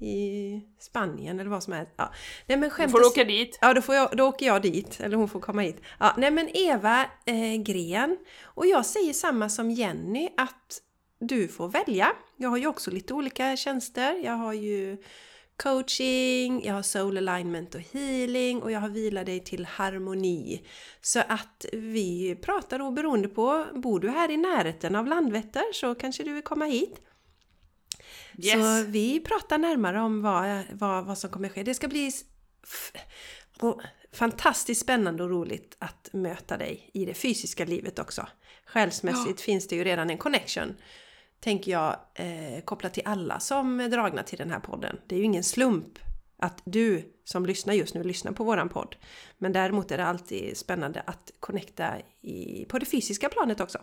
i 0.00 0.60
Spanien 0.78 1.40
eller 1.40 1.50
vad 1.50 1.62
som 1.62 1.72
helst. 1.72 1.92
Ja. 1.96 2.12
Nej, 2.46 2.58
men 2.58 2.68
Du 2.68 2.70
skämt 2.70 2.92
får 2.92 3.00
ås- 3.00 3.06
åka 3.06 3.24
dit. 3.24 3.58
Ja, 3.60 3.74
då, 3.74 3.82
får 3.82 3.94
jag, 3.94 4.16
då 4.16 4.24
åker 4.28 4.46
jag 4.46 4.62
dit, 4.62 5.00
eller 5.00 5.16
hon 5.16 5.28
får 5.28 5.40
komma 5.40 5.62
hit. 5.62 5.76
Ja, 6.00 6.14
nej 6.18 6.30
men 6.30 6.48
Eva 6.56 7.06
eh, 7.24 7.62
Gren. 7.62 8.18
Och 8.42 8.66
jag 8.66 8.86
säger 8.86 9.12
samma 9.12 9.48
som 9.48 9.70
Jenny, 9.70 10.28
att 10.36 10.82
du 11.18 11.48
får 11.48 11.68
välja. 11.68 12.08
Jag 12.36 12.48
har 12.50 12.56
ju 12.56 12.66
också 12.66 12.90
lite 12.90 13.14
olika 13.14 13.56
tjänster. 13.56 14.14
Jag 14.24 14.32
har 14.32 14.52
ju 14.52 15.02
coaching, 15.62 16.64
jag 16.64 16.74
har 16.74 16.82
soul 16.82 17.18
alignment 17.18 17.74
och 17.74 17.80
healing 17.80 18.62
och 18.62 18.72
jag 18.72 18.80
har 18.80 18.88
vila 18.88 19.24
dig 19.24 19.40
till 19.40 19.64
harmoni. 19.64 20.66
Så 21.00 21.20
att 21.28 21.66
vi 21.72 22.36
pratar 22.42 22.78
då 22.78 22.90
beroende 22.90 23.28
på, 23.28 23.66
bor 23.74 24.00
du 24.00 24.10
här 24.10 24.30
i 24.30 24.36
närheten 24.36 24.96
av 24.96 25.06
Landvetter 25.06 25.72
så 25.72 25.94
kanske 25.94 26.22
du 26.24 26.32
vill 26.32 26.42
komma 26.42 26.64
hit. 26.64 27.00
Yes. 28.38 28.52
Så 28.52 28.90
vi 28.90 29.20
pratar 29.20 29.58
närmare 29.58 30.00
om 30.00 30.22
vad, 30.22 30.62
vad, 30.72 31.04
vad 31.04 31.18
som 31.18 31.30
kommer 31.30 31.48
ske. 31.48 31.62
Det 31.62 31.74
ska 31.74 31.88
bli 31.88 32.12
och 33.60 33.82
fantastiskt 34.12 34.80
spännande 34.80 35.22
och 35.22 35.30
roligt 35.30 35.76
att 35.78 36.08
möta 36.12 36.56
dig 36.56 36.90
i 36.94 37.04
det 37.04 37.14
fysiska 37.14 37.64
livet 37.64 37.98
också. 37.98 38.26
Själsmässigt 38.66 39.40
finns 39.40 39.68
det 39.68 39.76
ju 39.76 39.84
redan 39.84 40.10
en 40.10 40.18
connection, 40.18 40.76
tänker 41.42 41.72
jag, 41.72 41.96
eh, 42.14 42.60
kopplat 42.64 42.94
till 42.94 43.02
alla 43.06 43.40
som 43.40 43.80
är 43.80 43.88
dragna 43.88 44.22
till 44.22 44.38
den 44.38 44.50
här 44.50 44.60
podden. 44.60 45.00
Det 45.06 45.14
är 45.14 45.18
ju 45.18 45.24
ingen 45.24 45.44
slump 45.44 45.98
att 46.38 46.62
du 46.64 47.12
som 47.24 47.46
lyssnar 47.46 47.74
just 47.74 47.94
nu 47.94 48.02
lyssnar 48.04 48.32
på 48.32 48.44
våran 48.44 48.68
podd. 48.68 48.96
Men 49.38 49.52
däremot 49.52 49.90
är 49.90 49.96
det 49.98 50.04
alltid 50.04 50.56
spännande 50.56 51.02
att 51.06 51.30
connecta 51.40 51.98
i, 52.20 52.64
på 52.68 52.78
det 52.78 52.86
fysiska 52.86 53.28
planet 53.28 53.60
också. 53.60 53.78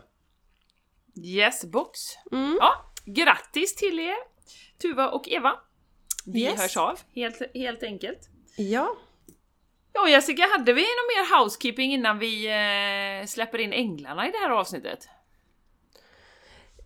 Yes 1.24 1.66
box. 1.66 2.00
Mm. 2.32 2.58
Ja, 2.62 2.94
grattis 3.06 3.76
till 3.76 4.00
er 4.00 4.16
Tuva 4.82 5.10
och 5.10 5.30
Eva. 5.30 5.54
Vi 6.26 6.42
Yes. 6.44 6.62
hörs 6.62 6.78
av, 6.78 7.00
helt, 7.16 7.42
helt 7.54 7.84
enkelt. 7.84 8.20
Ja, 8.58 8.96
Ja 9.94 10.10
Jessica, 10.10 10.44
hade 10.58 10.74
vi 10.74 10.82
någon 10.82 11.08
mer 11.28 11.40
housekeeping 11.40 11.94
innan 11.94 12.20
vi 12.20 12.48
eh, 13.22 13.28
släpper 13.28 13.58
in 13.58 13.74
änglarna 13.74 14.28
i 14.28 14.32
det 14.32 14.38
här 14.38 14.50
avsnittet? 14.50 15.10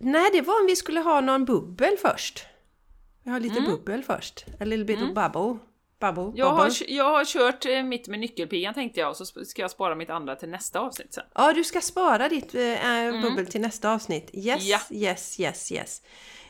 Nej, 0.03 0.29
det 0.33 0.41
var 0.41 0.61
om 0.61 0.67
vi 0.67 0.75
skulle 0.75 0.99
ha 0.99 1.21
någon 1.21 1.45
bubbel 1.45 1.97
först. 2.01 2.45
Vi 3.23 3.31
har 3.31 3.39
lite 3.39 3.61
bubbel 3.61 4.03
först. 4.03 4.45
A 4.59 4.65
little 4.65 4.85
bit 4.85 4.97
of 5.01 5.07
bubble. 5.13 5.59
Bubble. 5.99 6.31
Jag 6.35 6.49
har, 6.49 6.65
bubble. 6.69 6.93
jag 6.95 7.03
har 7.11 7.25
kört 7.25 7.65
eh, 7.65 7.83
mitt 7.83 8.07
med 8.07 8.19
nyckelpigan 8.19 8.73
tänkte 8.73 8.99
jag 8.99 9.09
och 9.09 9.17
så 9.17 9.25
ska 9.25 9.61
jag 9.61 9.71
spara 9.71 9.95
mitt 9.95 10.09
andra 10.09 10.35
till 10.35 10.49
nästa 10.49 10.79
avsnitt 10.79 11.13
sen. 11.13 11.23
Ja, 11.35 11.53
du 11.53 11.63
ska 11.63 11.81
spara 11.81 12.29
ditt 12.29 12.55
eh, 12.55 13.21
bubbel 13.21 13.47
till 13.47 13.61
nästa 13.61 13.93
avsnitt. 13.93 14.29
Yes, 14.33 14.63
Ja. 14.63 14.79
yes, 14.89 15.39
yes, 15.39 15.71
yes. 15.71 16.01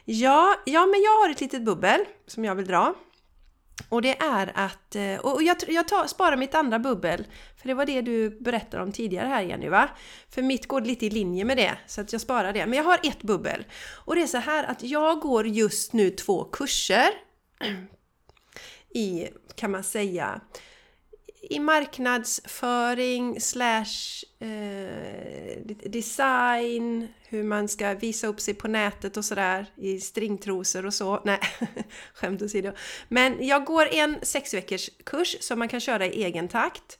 Ja, 0.05 0.55
ja, 0.65 0.85
men 0.85 1.01
jag 1.01 1.11
har 1.11 1.29
ett 1.29 1.41
litet 1.41 1.61
bubbel 1.61 1.99
som 2.27 2.45
jag 2.45 2.55
vill 2.55 2.65
dra. 2.67 2.93
Och 3.89 4.01
det 4.01 4.21
är 4.21 4.51
att, 4.55 4.95
eh, 4.95 5.15
och 5.15 5.43
jag, 5.43 5.57
jag 5.67 5.87
tar, 5.87 6.07
sparar 6.07 6.37
mitt 6.37 6.55
andra 6.55 6.79
bubbel, 6.79 7.27
för 7.57 7.67
det 7.67 7.73
var 7.73 7.85
det 7.85 8.01
du 8.01 8.29
berättade 8.29 8.83
om 8.83 8.91
tidigare 8.91 9.27
här 9.27 9.41
Jenny 9.41 9.69
va? 9.69 9.89
För 10.29 10.41
mitt 10.41 10.67
går 10.67 10.81
lite 10.81 11.05
i 11.05 11.09
linje 11.09 11.45
med 11.45 11.57
det, 11.57 11.77
så 11.87 12.01
att 12.01 12.11
jag 12.11 12.21
sparar 12.21 12.53
det. 12.53 12.65
Men 12.65 12.77
jag 12.77 12.83
har 12.83 12.99
ett 13.03 13.21
bubbel. 13.21 13.65
Och 14.05 14.15
det 14.15 14.21
är 14.21 14.27
så 14.27 14.37
här 14.37 14.63
att 14.63 14.83
jag 14.83 15.19
går 15.19 15.47
just 15.47 15.93
nu 15.93 16.09
två 16.09 16.43
kurser 16.43 17.09
i, 18.95 19.27
kan 19.55 19.71
man 19.71 19.83
säga, 19.83 20.41
i 21.49 21.59
marknadsföring 21.59 23.41
slash 23.41 24.23
eh, 24.39 25.65
design, 25.85 27.07
hur 27.29 27.43
man 27.43 27.67
ska 27.67 27.93
visa 27.93 28.27
upp 28.27 28.39
sig 28.39 28.53
på 28.53 28.67
nätet 28.67 29.17
och 29.17 29.25
sådär 29.25 29.65
i 29.75 29.99
stringtrosor 29.99 30.85
och 30.85 30.93
så. 30.93 31.21
Nej, 31.25 31.39
skämt 32.13 32.41
åsido. 32.41 32.71
Men 33.07 33.47
jag 33.47 33.65
går 33.65 33.87
en 33.91 34.15
sex 34.21 34.53
veckors 34.53 34.89
kurs 35.03 35.37
som 35.39 35.59
man 35.59 35.67
kan 35.67 35.79
köra 35.79 36.05
i 36.05 36.23
egen 36.23 36.47
takt. 36.47 36.99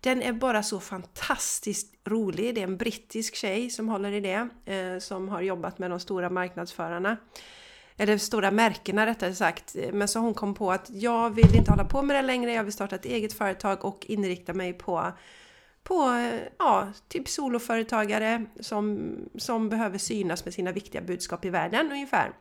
Den 0.00 0.22
är 0.22 0.32
bara 0.32 0.62
så 0.62 0.80
fantastiskt 0.80 1.94
rolig. 2.04 2.54
Det 2.54 2.60
är 2.60 2.64
en 2.64 2.76
brittisk 2.76 3.34
tjej 3.34 3.70
som 3.70 3.88
håller 3.88 4.12
i 4.12 4.20
det, 4.20 4.48
eh, 4.74 4.98
som 4.98 5.28
har 5.28 5.40
jobbat 5.40 5.78
med 5.78 5.90
de 5.90 6.00
stora 6.00 6.30
marknadsförarna 6.30 7.16
eller 7.98 8.18
stora 8.18 8.50
märkena 8.50 9.06
rättare 9.06 9.34
sagt. 9.34 9.76
Men 9.92 10.08
så 10.08 10.18
hon 10.18 10.34
kom 10.34 10.54
på 10.54 10.72
att 10.72 10.90
jag 10.90 11.30
vill 11.30 11.56
inte 11.56 11.70
hålla 11.70 11.84
på 11.84 12.02
med 12.02 12.16
det 12.16 12.22
längre, 12.22 12.52
jag 12.52 12.64
vill 12.64 12.72
starta 12.72 12.96
ett 12.96 13.04
eget 13.04 13.32
företag 13.32 13.84
och 13.84 14.04
inrikta 14.08 14.54
mig 14.54 14.72
på, 14.72 15.12
på 15.82 16.30
ja, 16.58 16.88
typ 17.08 17.28
soloföretagare 17.28 18.44
som, 18.60 19.14
som 19.38 19.68
behöver 19.68 19.98
synas 19.98 20.44
med 20.44 20.54
sina 20.54 20.72
viktiga 20.72 21.02
budskap 21.02 21.44
i 21.44 21.50
världen 21.50 21.92
ungefär. 21.92 22.32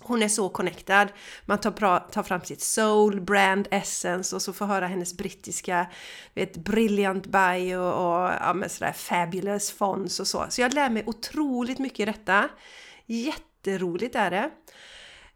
Hon 0.00 0.22
är 0.22 0.28
så 0.28 0.48
connectad. 0.48 1.08
Man 1.44 1.60
tar, 1.60 1.70
pra, 1.70 2.00
tar 2.00 2.22
fram 2.22 2.40
sitt 2.40 2.60
soul, 2.60 3.20
brand, 3.20 3.68
essence 3.70 4.36
och 4.36 4.42
så 4.42 4.52
får 4.52 4.66
höra 4.66 4.86
hennes 4.86 5.16
brittiska, 5.16 5.86
vet, 6.34 6.56
brilliant 6.56 7.26
bio 7.26 7.76
och 7.76 8.32
ja, 8.40 8.52
men 8.54 8.68
sådär 8.68 8.92
fabulous 8.92 9.70
fonts 9.70 10.20
och 10.20 10.26
så. 10.26 10.46
Så 10.48 10.60
jag 10.60 10.74
lär 10.74 10.90
mig 10.90 11.02
otroligt 11.06 11.78
mycket 11.78 12.00
i 12.00 12.04
detta. 12.04 12.48
Jätteroligt 13.06 14.14
är 14.14 14.30
det. 14.30 14.50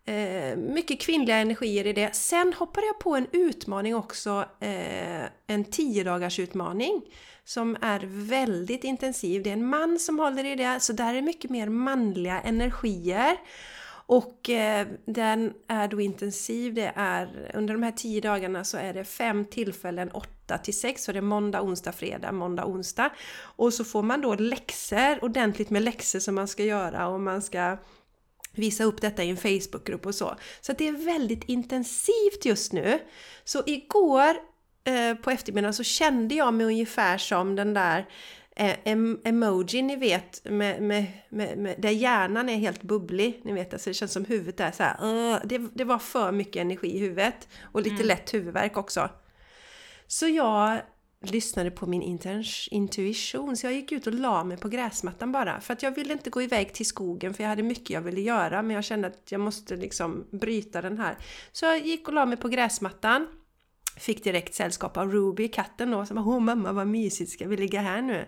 Eh, 0.05 0.57
mycket 0.57 1.01
kvinnliga 1.01 1.37
energier 1.37 1.87
i 1.87 1.93
det. 1.93 2.15
Sen 2.15 2.53
hoppade 2.53 2.87
jag 2.87 2.99
på 2.99 3.17
en 3.17 3.27
utmaning 3.33 3.97
också, 3.97 4.45
eh, 4.61 5.25
en 5.47 5.65
10 5.71 6.05
dagars 6.05 6.39
utmaning 6.39 7.03
som 7.45 7.77
är 7.81 8.01
väldigt 8.29 8.85
intensiv. 8.85 9.43
Det 9.43 9.51
är 9.51 9.55
en 9.55 9.67
man 9.67 9.99
som 9.99 10.19
håller 10.19 10.45
i 10.45 10.57
det, 10.57 10.81
så 10.81 10.93
där 10.93 11.15
är 11.15 11.23
mycket 11.23 11.51
mer 11.51 11.69
manliga 11.69 12.41
energier. 12.41 13.37
Och 14.11 14.51
eh, 14.51 14.87
den 15.07 15.53
är 15.69 15.89
då 15.89 16.01
intensiv, 16.01 16.75
det 16.75 16.93
är 16.97 17.51
under 17.55 17.75
de 17.75 17.83
här 17.83 17.93
10 17.93 18.21
dagarna 18.21 18.65
så 18.65 18.77
är 18.77 18.95
det 18.95 19.05
fem 19.05 19.45
tillfällen 19.45 20.11
8 20.11 20.59
till 20.59 20.79
6, 20.79 21.05
så 21.05 21.13
det 21.13 21.19
är 21.19 21.23
måndag, 21.23 21.63
onsdag, 21.63 21.93
fredag, 21.93 22.33
måndag, 22.33 22.67
onsdag. 22.67 23.11
Och 23.41 23.75
så 23.75 23.85
får 23.85 24.03
man 24.03 24.21
då 24.21 24.35
läxor, 24.35 25.25
ordentligt 25.25 25.71
med 25.71 25.83
läxor 25.83 26.19
som 26.19 26.35
man 26.35 26.49
ska 26.49 26.65
göra 26.65 27.09
och 27.09 27.21
man 27.21 27.43
ska 27.43 27.77
visa 28.61 28.85
upp 28.85 29.01
detta 29.01 29.25
i 29.25 29.31
en 29.31 29.37
Facebookgrupp 29.37 30.07
och 30.07 30.14
så. 30.14 30.37
Så 30.61 30.73
det 30.73 30.88
är 30.88 30.92
väldigt 30.92 31.44
intensivt 31.44 32.44
just 32.44 32.73
nu. 32.73 32.99
Så 33.44 33.62
igår 33.66 34.37
eh, 34.85 35.14
på 35.14 35.31
eftermiddagen 35.31 35.75
så 35.75 35.85
kände 35.85 36.35
jag 36.35 36.55
mig 36.55 36.66
ungefär 36.66 37.18
som 37.18 37.57
den 37.57 37.75
där 37.75 38.07
eh, 38.57 38.77
em 38.85 39.20
emoji 39.25 39.83
ni 39.83 39.96
vet, 39.96 40.44
med, 40.44 40.83
med, 40.83 41.07
med, 41.29 41.59
med, 41.59 41.81
där 41.81 41.90
hjärnan 41.90 42.49
är 42.49 42.57
helt 42.57 42.83
bubblig. 42.83 43.40
Ni 43.44 43.53
vet, 43.53 43.73
alltså 43.73 43.90
det 43.90 43.94
känns 43.94 44.12
som 44.12 44.25
huvudet 44.25 44.61
är 44.61 44.70
så 44.70 44.83
här, 44.83 45.05
uh, 45.05 45.40
det, 45.44 45.59
det 45.75 45.85
var 45.85 45.99
för 45.99 46.33
mycket 46.33 46.61
energi 46.61 46.96
i 46.96 46.99
huvudet. 46.99 47.49
Och 47.62 47.83
lite 47.83 47.94
mm. 47.94 48.07
lätt 48.07 48.35
huvudvärk 48.35 48.77
också. 48.77 49.11
Så 50.07 50.29
jag 50.29 50.81
lyssnade 51.23 51.71
på 51.71 51.87
min 51.87 52.19
intuition 52.71 53.57
så 53.57 53.67
jag 53.67 53.75
gick 53.75 53.93
ut 53.93 54.07
och 54.07 54.15
la 54.15 54.45
mig 54.45 54.57
på 54.57 54.69
gräsmattan 54.69 55.33
bara. 55.33 55.61
För 55.61 55.73
att 55.73 55.83
jag 55.83 55.95
ville 55.95 56.13
inte 56.13 56.31
gå 56.31 56.43
iväg 56.43 56.73
till 56.73 56.87
skogen 56.87 57.35
för 57.35 57.43
jag 57.43 57.49
hade 57.49 57.63
mycket 57.63 57.91
jag 57.91 58.01
ville 58.01 58.21
göra 58.21 58.63
men 58.63 58.75
jag 58.75 58.85
kände 58.85 59.09
att 59.09 59.33
jag 59.33 59.41
måste 59.41 59.77
liksom 59.77 60.27
bryta 60.31 60.83
den 60.83 60.99
här. 60.99 61.17
Så 61.53 61.65
jag 61.65 61.87
gick 61.87 62.09
och 62.09 62.15
la 62.15 62.27
mig 62.27 62.37
på 62.37 62.49
gräsmattan. 62.49 63.27
Fick 63.97 64.25
direkt 64.25 64.55
sällskap 64.55 64.97
av 64.97 65.13
Ruby, 65.13 65.49
katten 65.49 65.91
då, 65.91 66.07
som 66.07 66.17
bara 66.17 66.27
Åh 66.27 66.41
mamma 66.41 66.73
vad 66.73 66.87
mysigt, 66.87 67.33
ska 67.33 67.49
vi 67.49 67.57
ligga 67.57 67.81
här 67.81 68.03
nu? 68.03 68.27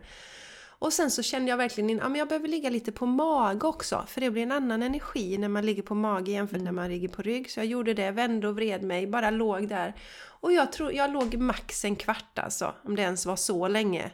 Och 0.82 0.92
sen 0.92 1.10
så 1.10 1.22
kände 1.22 1.50
jag 1.50 1.56
verkligen 1.56 1.90
in, 1.90 1.98
ja 1.98 2.08
men 2.08 2.18
jag 2.18 2.28
behöver 2.28 2.48
ligga 2.48 2.70
lite 2.70 2.92
på 2.92 3.06
mage 3.06 3.66
också, 3.66 4.04
för 4.08 4.20
det 4.20 4.30
blir 4.30 4.42
en 4.42 4.52
annan 4.52 4.82
energi 4.82 5.38
när 5.38 5.48
man 5.48 5.66
ligger 5.66 5.82
på 5.82 5.94
mage 5.94 6.32
jämfört 6.32 6.56
med 6.56 6.64
när 6.64 6.72
man 6.72 6.90
ligger 6.90 7.08
på 7.08 7.22
rygg. 7.22 7.50
Så 7.50 7.60
jag 7.60 7.66
gjorde 7.66 7.94
det, 7.94 8.10
vände 8.10 8.48
och 8.48 8.56
vred 8.56 8.82
mig, 8.82 9.06
bara 9.06 9.30
låg 9.30 9.68
där. 9.68 9.94
Och 10.24 10.52
jag 10.52 10.72
tror, 10.72 10.92
jag 10.92 11.12
låg 11.12 11.36
max 11.36 11.84
en 11.84 11.96
kvart 11.96 12.38
alltså, 12.38 12.74
om 12.84 12.96
det 12.96 13.02
ens 13.02 13.26
var 13.26 13.36
så 13.36 13.68
länge. 13.68 14.10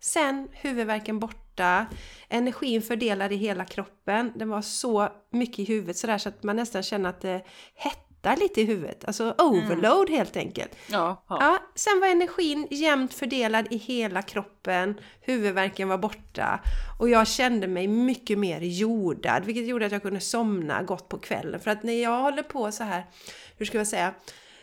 Sen 0.00 0.48
huvudvärken 0.52 1.18
borta, 1.18 1.86
energin 2.28 2.82
fördelad 2.82 3.32
i 3.32 3.36
hela 3.36 3.64
kroppen. 3.64 4.32
Det 4.34 4.44
var 4.44 4.62
så 4.62 5.08
mycket 5.30 5.58
i 5.58 5.64
huvudet 5.64 5.96
sådär 5.96 6.18
så 6.18 6.28
att 6.28 6.42
man 6.42 6.56
nästan 6.56 6.82
känner 6.82 7.10
att 7.10 7.20
det 7.20 7.44
hette 7.74 8.11
lättar 8.22 8.36
lite 8.36 8.60
i 8.60 8.64
huvudet. 8.64 9.04
Alltså 9.04 9.34
overload 9.38 10.08
mm. 10.08 10.18
helt 10.18 10.36
enkelt. 10.36 10.76
Ja, 10.90 11.24
ja. 11.28 11.36
ja, 11.40 11.58
sen 11.74 12.00
var 12.00 12.08
energin 12.08 12.68
jämnt 12.70 13.14
fördelad 13.14 13.66
i 13.70 13.76
hela 13.76 14.22
kroppen, 14.22 15.00
huvudvärken 15.20 15.88
var 15.88 15.98
borta 15.98 16.60
och 16.98 17.08
jag 17.08 17.26
kände 17.26 17.66
mig 17.66 17.88
mycket 17.88 18.38
mer 18.38 18.60
jordad, 18.60 19.44
vilket 19.44 19.66
gjorde 19.66 19.86
att 19.86 19.92
jag 19.92 20.02
kunde 20.02 20.20
somna 20.20 20.82
gott 20.82 21.08
på 21.08 21.18
kvällen. 21.18 21.60
För 21.60 21.70
att 21.70 21.82
när 21.82 22.02
jag 22.02 22.22
håller 22.22 22.42
på 22.42 22.72
så 22.72 22.84
här, 22.84 23.04
hur 23.58 23.66
ska 23.66 23.78
jag 23.78 23.86
säga, 23.86 24.14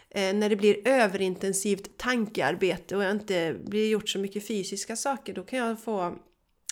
eh, 0.09 0.33
när 0.33 0.49
det 0.49 0.55
blir 0.55 0.87
överintensivt 0.87 1.97
tankearbete 1.97 2.95
och 2.95 3.03
jag 3.03 3.11
inte 3.11 3.55
blir 3.65 3.89
gjort 3.89 4.09
så 4.09 4.19
mycket 4.19 4.47
fysiska 4.47 4.95
saker, 4.95 5.33
då 5.33 5.43
kan 5.43 5.59
jag 5.59 5.83
få 5.83 6.15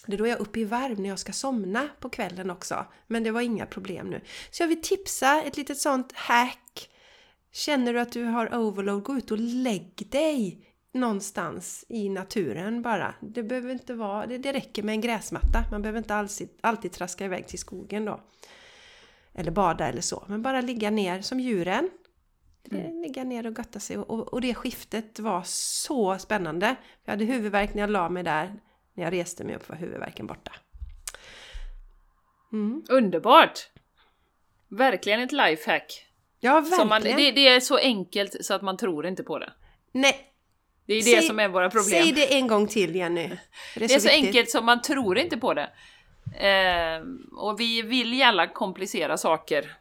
det 0.07 0.15
är 0.15 0.17
då 0.17 0.27
jag 0.27 0.37
är 0.37 0.41
uppe 0.41 0.59
i 0.59 0.65
varv 0.65 0.99
när 0.99 1.09
jag 1.09 1.19
ska 1.19 1.31
somna 1.31 1.89
på 1.99 2.09
kvällen 2.09 2.49
också. 2.49 2.85
Men 3.07 3.23
det 3.23 3.31
var 3.31 3.41
inga 3.41 3.65
problem 3.65 4.09
nu. 4.09 4.21
Så 4.51 4.63
jag 4.63 4.67
vill 4.67 4.81
tipsa 4.81 5.41
ett 5.41 5.57
litet 5.57 5.77
sånt 5.77 6.11
hack. 6.15 6.89
Känner 7.51 7.93
du 7.93 7.99
att 7.99 8.11
du 8.11 8.23
har 8.23 8.55
overload, 8.55 9.03
gå 9.03 9.17
ut 9.17 9.31
och 9.31 9.37
lägg 9.37 10.07
dig 10.11 10.67
någonstans 10.93 11.85
i 11.89 12.09
naturen 12.09 12.81
bara. 12.81 13.15
Det 13.21 13.43
behöver 13.43 13.71
inte 13.71 13.93
vara, 13.93 14.25
det, 14.25 14.37
det 14.37 14.53
räcker 14.53 14.83
med 14.83 14.93
en 14.93 15.01
gräsmatta. 15.01 15.63
Man 15.71 15.81
behöver 15.81 15.97
inte 15.97 16.15
alltid, 16.15 16.49
alltid 16.61 16.91
traska 16.91 17.25
iväg 17.25 17.47
till 17.47 17.59
skogen 17.59 18.05
då. 18.05 18.19
Eller 19.33 19.51
bada 19.51 19.87
eller 19.87 20.01
så. 20.01 20.23
Men 20.27 20.41
bara 20.41 20.61
ligga 20.61 20.89
ner 20.89 21.21
som 21.21 21.39
djuren. 21.39 21.89
Mm. 22.71 23.01
Ligga 23.01 23.23
ner 23.23 23.47
och 23.47 23.57
götta 23.57 23.79
sig. 23.79 23.97
Och, 23.97 24.33
och 24.33 24.41
det 24.41 24.53
skiftet 24.53 25.19
var 25.19 25.43
så 25.45 26.17
spännande. 26.17 26.75
Jag 27.03 27.11
hade 27.11 27.25
huvudvärk 27.25 27.73
när 27.73 27.81
jag 27.81 27.89
la 27.89 28.09
mig 28.09 28.23
där. 28.23 28.59
När 28.97 29.03
jag 29.03 29.13
reste 29.13 29.43
mig 29.43 29.55
upp 29.55 29.69
var 29.69 29.75
huvudvärken 29.75 30.27
borta. 30.27 30.51
Mm. 32.53 32.83
Underbart! 32.89 33.69
Verkligen 34.67 35.19
ett 35.19 35.31
lifehack. 35.31 36.05
Ja, 36.39 36.53
verkligen. 36.61 36.87
Man, 36.87 37.01
det, 37.01 37.31
det, 37.31 37.47
är 37.47 37.59
så 37.59 37.77
enkelt 37.77 38.45
så 38.45 38.53
att 38.53 38.61
man 38.61 38.77
tror 38.77 39.05
inte 39.05 39.23
på 39.23 39.39
det. 39.39 39.53
Nej. 39.91 40.33
Det 40.85 40.93
är 40.93 41.01
säg, 41.01 41.15
det 41.15 41.21
som 41.21 41.39
är 41.39 41.47
våra 41.47 41.69
problem. 41.69 42.03
Säg 42.03 42.11
det 42.11 42.35
en 42.35 42.47
gång 42.47 42.67
till 42.67 42.95
Jenny. 42.95 43.27
Det 43.27 43.83
är, 43.83 43.87
det 43.87 43.93
är 43.95 43.99
så, 43.99 44.07
så 44.07 44.13
enkelt 44.13 44.49
så 44.49 44.61
man 44.61 44.81
tror 44.81 45.17
inte 45.17 45.37
på 45.37 45.53
det. 45.53 45.69
Eh, 46.47 47.03
och 47.37 47.59
vi 47.59 47.81
vill 47.81 48.13
gärna 48.13 48.47
komplicera 48.47 49.17
saker. 49.17 49.77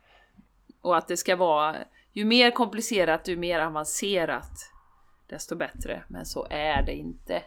Och 0.80 0.96
att 0.96 1.08
det 1.08 1.16
ska 1.16 1.36
vara, 1.36 1.76
ju 2.12 2.24
mer 2.24 2.50
komplicerat, 2.50 3.28
ju 3.28 3.36
mer 3.36 3.60
avancerat, 3.60 4.70
desto 5.28 5.56
bättre. 5.56 6.02
Men 6.08 6.26
så 6.26 6.46
är 6.50 6.82
det 6.82 6.94
inte. 6.94 7.42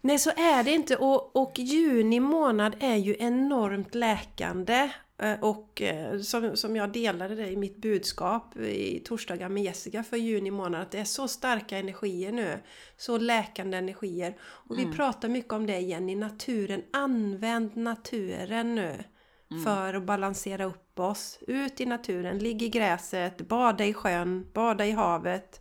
Nej, 0.00 0.18
så 0.18 0.30
är 0.30 0.64
det 0.64 0.70
inte. 0.70 0.96
Och, 0.96 1.36
och 1.36 1.58
juni 1.58 2.20
månad 2.20 2.76
är 2.80 2.96
ju 2.96 3.16
enormt 3.18 3.94
läkande. 3.94 4.90
Eh, 5.22 5.40
och 5.40 5.82
eh, 5.82 6.20
som, 6.20 6.56
som 6.56 6.76
jag 6.76 6.92
delade 6.92 7.34
det 7.34 7.48
i 7.48 7.56
mitt 7.56 7.76
budskap 7.76 8.56
i 8.56 9.00
torsdagar 9.04 9.48
med 9.48 9.62
Jessica 9.62 10.04
för 10.04 10.16
juni 10.16 10.50
månad, 10.50 10.82
att 10.82 10.90
det 10.90 10.98
är 10.98 11.04
så 11.04 11.28
starka 11.28 11.78
energier 11.78 12.32
nu. 12.32 12.58
Så 12.96 13.18
läkande 13.18 13.76
energier. 13.76 14.36
Och 14.40 14.78
vi 14.78 14.82
mm. 14.82 14.96
pratar 14.96 15.28
mycket 15.28 15.52
om 15.52 15.66
det 15.66 15.78
igen 15.78 16.08
i 16.08 16.14
naturen. 16.14 16.82
Använd 16.92 17.76
naturen 17.76 18.74
nu. 18.74 19.04
Mm. 19.50 19.64
För 19.64 19.94
att 19.94 20.02
balansera 20.02 20.64
upp 20.64 20.98
oss. 20.98 21.38
Ut 21.46 21.80
i 21.80 21.86
naturen, 21.86 22.38
ligg 22.38 22.62
i 22.62 22.68
gräset, 22.68 23.48
bada 23.48 23.84
i 23.84 23.94
sjön, 23.94 24.50
bada 24.54 24.86
i 24.86 24.90
havet. 24.90 25.60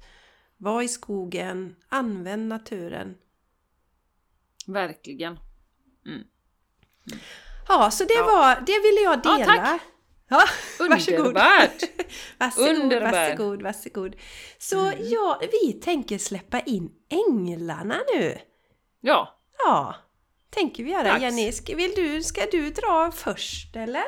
Var 0.57 0.81
i 0.81 0.87
skogen, 0.87 1.75
använd 1.89 2.47
naturen. 2.47 3.15
Verkligen. 4.67 5.39
Mm. 6.05 6.23
Ja, 7.67 7.91
så 7.91 8.03
det 8.03 8.13
ja. 8.13 8.25
var, 8.25 8.55
det 8.55 8.79
ville 8.79 9.01
jag 9.03 9.21
dela. 9.23 9.55
Ja, 9.55 9.61
tack! 9.65 9.81
Ja, 10.29 10.43
varsågod. 10.89 11.19
Underbart! 11.19 11.81
varsågod, 12.37 12.69
Underbar. 12.69 13.11
varsågod, 13.11 13.61
varsågod. 13.61 14.15
Så 14.57 14.79
mm. 14.79 14.97
ja, 15.01 15.41
vi 15.51 15.73
tänker 15.73 16.17
släppa 16.17 16.59
in 16.59 16.91
änglarna 17.09 17.95
nu. 18.15 18.37
Ja. 19.01 19.39
Ja, 19.65 19.95
tänker 20.49 20.83
vi 20.83 20.91
göra. 20.91 21.03
Dags. 21.03 21.21
Jenny, 21.21 21.51
ska, 21.51 21.75
vill 21.75 21.91
du, 21.95 22.23
ska 22.23 22.41
du 22.51 22.69
dra 22.69 23.11
först 23.11 23.75
eller? 23.75 24.03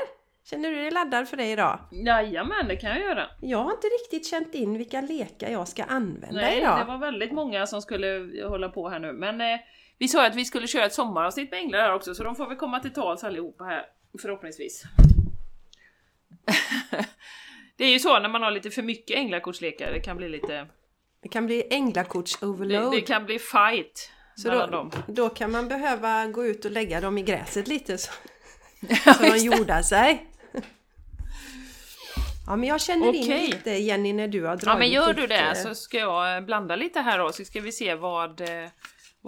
Känner 0.50 0.72
du 0.72 0.76
dig 0.76 0.92
laddad 0.92 1.30
för 1.30 1.38
det 1.38 1.46
idag? 1.46 1.80
Jajamän, 1.92 2.68
det 2.68 2.76
kan 2.76 2.90
jag 2.90 3.00
göra. 3.00 3.28
Jag 3.42 3.58
har 3.58 3.72
inte 3.72 3.88
riktigt 3.88 4.28
känt 4.28 4.56
in 4.56 4.78
vilka 4.78 5.02
lekar 5.02 5.50
jag 5.50 5.68
ska 5.68 5.84
använda 5.84 6.42
Nej, 6.42 6.58
idag. 6.58 6.80
det 6.80 6.86
var 6.86 6.98
väldigt 6.98 7.32
många 7.32 7.68
som 7.68 7.82
skulle 7.82 8.30
hålla 8.48 8.70
på 8.70 8.90
här 8.90 9.00
nu, 9.00 9.14
men 9.14 9.42
eh, 9.42 9.60
vi 10.00 10.08
sa 10.08 10.26
att 10.26 10.36
vi 10.36 10.46
skulle 10.46 10.68
köra 10.68 10.86
ett 10.86 10.94
sommaravsnitt 10.94 11.52
med 11.52 11.60
änglar 11.60 11.80
här 11.80 11.94
också, 11.94 12.16
så 12.16 12.24
de 12.24 12.36
får 12.36 12.48
väl 12.48 12.58
komma 12.58 12.80
till 12.80 12.94
tals 12.94 13.24
allihopa 13.24 13.64
här, 13.64 13.86
förhoppningsvis. 14.22 14.84
det 17.78 17.86
är 17.86 17.90
ju 17.90 18.00
så 18.00 18.20
när 18.20 18.30
man 18.30 18.44
har 18.44 18.52
lite 18.52 18.72
för 18.72 18.82
mycket 18.82 19.18
änglakortslekar, 19.18 19.92
det 19.92 20.00
kan 20.00 20.18
bli 20.18 20.30
lite... 20.30 20.68
Det 21.22 21.30
kan 21.30 21.46
bli 21.46 21.64
änglakorts-overload. 21.70 22.92
Det, 22.92 22.98
det, 22.98 23.02
kan 23.02 23.26
bli 23.26 23.40
fight 23.40 24.12
så 24.36 24.50
då, 24.50 24.66
dem. 24.68 24.92
då 25.08 25.30
kan 25.30 25.52
man 25.52 25.68
behöva 25.68 26.26
gå 26.26 26.46
ut 26.46 26.66
och 26.66 26.72
lägga 26.72 27.02
dem 27.02 27.18
i 27.18 27.22
gräset 27.22 27.68
lite 27.68 27.98
så, 27.98 28.12
så 29.18 29.24
de 29.24 29.38
jordar 29.38 29.82
sig. 29.82 30.26
Ja 32.48 32.56
men 32.56 32.70
jag 32.70 32.82
känner 32.82 33.10
okay. 33.10 33.22
in 33.22 33.50
lite 33.50 33.72
Jenny 33.72 34.14
när 34.14 34.28
du 34.28 34.42
har 34.42 34.56
dragit 34.56 34.66
Ja 34.66 34.78
men 34.78 34.90
gör 34.90 35.14
du 35.14 35.28
det 35.28 35.56
så 35.56 35.76
ska 35.76 35.98
jag 35.98 36.46
blanda 36.46 36.76
lite 36.76 37.00
här 37.00 37.20
då 37.20 37.32
så 37.32 37.46
ska 37.46 37.62
vi 37.62 37.72
se 37.72 37.96
vad 37.96 38.42
eh, 38.42 38.70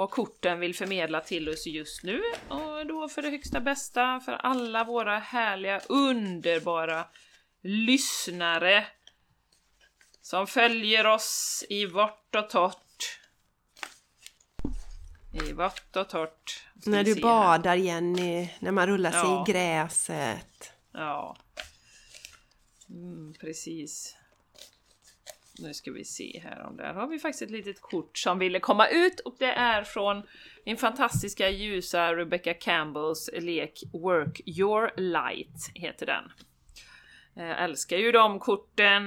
vad 0.02 0.10
korten 0.10 0.60
vill 0.60 0.76
förmedla 0.76 1.22
till 1.22 1.50
oss 1.50 1.68
just 1.68 2.04
nu 2.04 2.22
och 2.48 2.86
då 2.86 3.10
för 3.10 3.22
det 3.22 3.30
högsta 3.30 3.60
bästa 3.60 4.20
för 4.20 4.32
alla 4.32 4.84
våra 4.84 5.20
härliga, 5.20 5.82
underbara 5.90 7.06
lyssnare 7.62 8.86
som 10.22 10.48
följer 10.48 11.08
oss 11.08 11.64
i 11.70 11.86
vårt 11.86 12.36
och 12.36 12.50
torrt. 12.50 13.20
I 15.48 15.54
vått 15.54 15.96
och 15.96 16.10
torrt. 16.10 16.66
När 16.86 17.04
du 17.04 17.22
badar 17.22 17.70
här. 17.70 17.78
Jenny, 17.78 18.50
när 18.60 18.72
man 18.72 18.88
rullar 18.88 19.12
sig 19.12 19.20
ja. 19.20 19.46
i 19.48 19.52
gräset. 19.52 20.74
Ja. 20.92 21.36
Mm, 22.90 23.34
precis. 23.40 24.18
Nu 25.62 25.74
ska 25.74 25.92
vi 25.92 26.06
se 26.06 26.42
här 26.44 26.66
om 26.68 26.78
där 26.78 26.94
har 26.94 27.08
vi 27.08 27.20
faktiskt 27.20 27.42
ett 27.42 27.52
litet 27.52 27.82
kort 27.82 28.18
som 28.18 28.40
ville 28.40 28.60
komma 28.60 28.88
ut 28.88 29.20
och 29.20 29.36
det 29.40 29.52
är 29.52 29.84
från 29.84 30.24
min 30.66 30.78
fantastiska 30.78 31.50
ljusa 31.50 32.16
Rebecca 32.16 32.54
Campbells 32.54 33.30
lek 33.34 33.84
Work 33.94 34.42
Your 34.46 34.92
Light 34.98 35.72
heter 35.76 36.06
den. 36.06 36.24
Jag 37.34 37.64
älskar 37.64 37.98
ju 37.98 38.12
de 38.12 38.40
korten. 38.40 39.04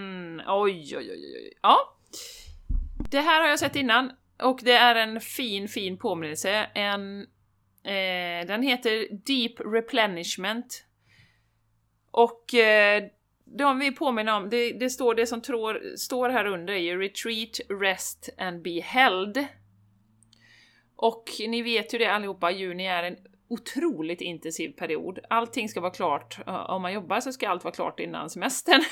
Oj, 0.47 0.97
oj, 0.97 1.11
oj, 1.11 1.37
oj. 1.37 1.53
Ja. 1.63 1.97
Det 3.11 3.21
här 3.21 3.41
har 3.41 3.49
jag 3.49 3.59
sett 3.59 3.77
innan 3.77 4.13
och 4.43 4.61
det 4.63 4.73
är 4.73 4.95
en 4.95 5.21
fin, 5.21 5.69
fin 5.69 5.99
påminnelse. 5.99 6.51
En, 6.75 7.21
eh, 7.85 8.47
den 8.47 8.63
heter 8.63 9.09
Deep 9.27 9.61
Replenishment. 9.61 10.85
Och 12.11 12.55
eh, 12.55 13.05
de 13.59 13.79
vi 13.79 13.93
påminner 13.93 14.37
om, 14.37 14.51
det, 14.51 14.73
det, 14.73 14.91
står 14.91 15.15
det 15.15 15.27
som 15.27 15.43
tror, 15.43 15.97
står 15.97 16.29
här 16.29 16.47
under 16.47 16.73
är 16.73 16.79
ju 16.79 17.01
Retreat, 17.01 17.81
Rest 17.81 18.29
and 18.39 18.63
Be 18.63 18.81
Held. 18.81 19.47
Och 20.97 21.25
ni 21.39 21.63
vet 21.63 21.95
ju 21.95 21.99
det 21.99 22.07
allihopa, 22.07 22.51
juni 22.51 22.87
är 22.87 23.03
en 23.03 23.17
otroligt 23.49 24.21
intensiv 24.21 24.69
period. 24.69 25.19
Allting 25.31 25.69
ska 25.69 25.81
vara 25.81 25.93
klart. 25.93 26.39
Om 26.47 26.83
man 26.83 26.93
jobbar 26.93 27.21
så 27.21 27.33
ska 27.33 27.49
allt 27.49 27.65
vara 27.65 27.75
klart 27.75 28.01
innan 28.01 28.31
semestern. 28.31 28.83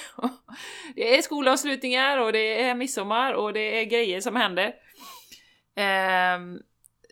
det 0.94 1.16
är 1.16 1.22
skolavslutningar 1.22 2.18
och 2.18 2.33
det 2.33 2.62
är 2.62 2.75
midsommar 2.75 3.33
och 3.33 3.53
det 3.53 3.81
är 3.81 3.85
grejer 3.85 4.20
som 4.20 4.37
händer. 4.37 4.75
Um, 6.37 6.62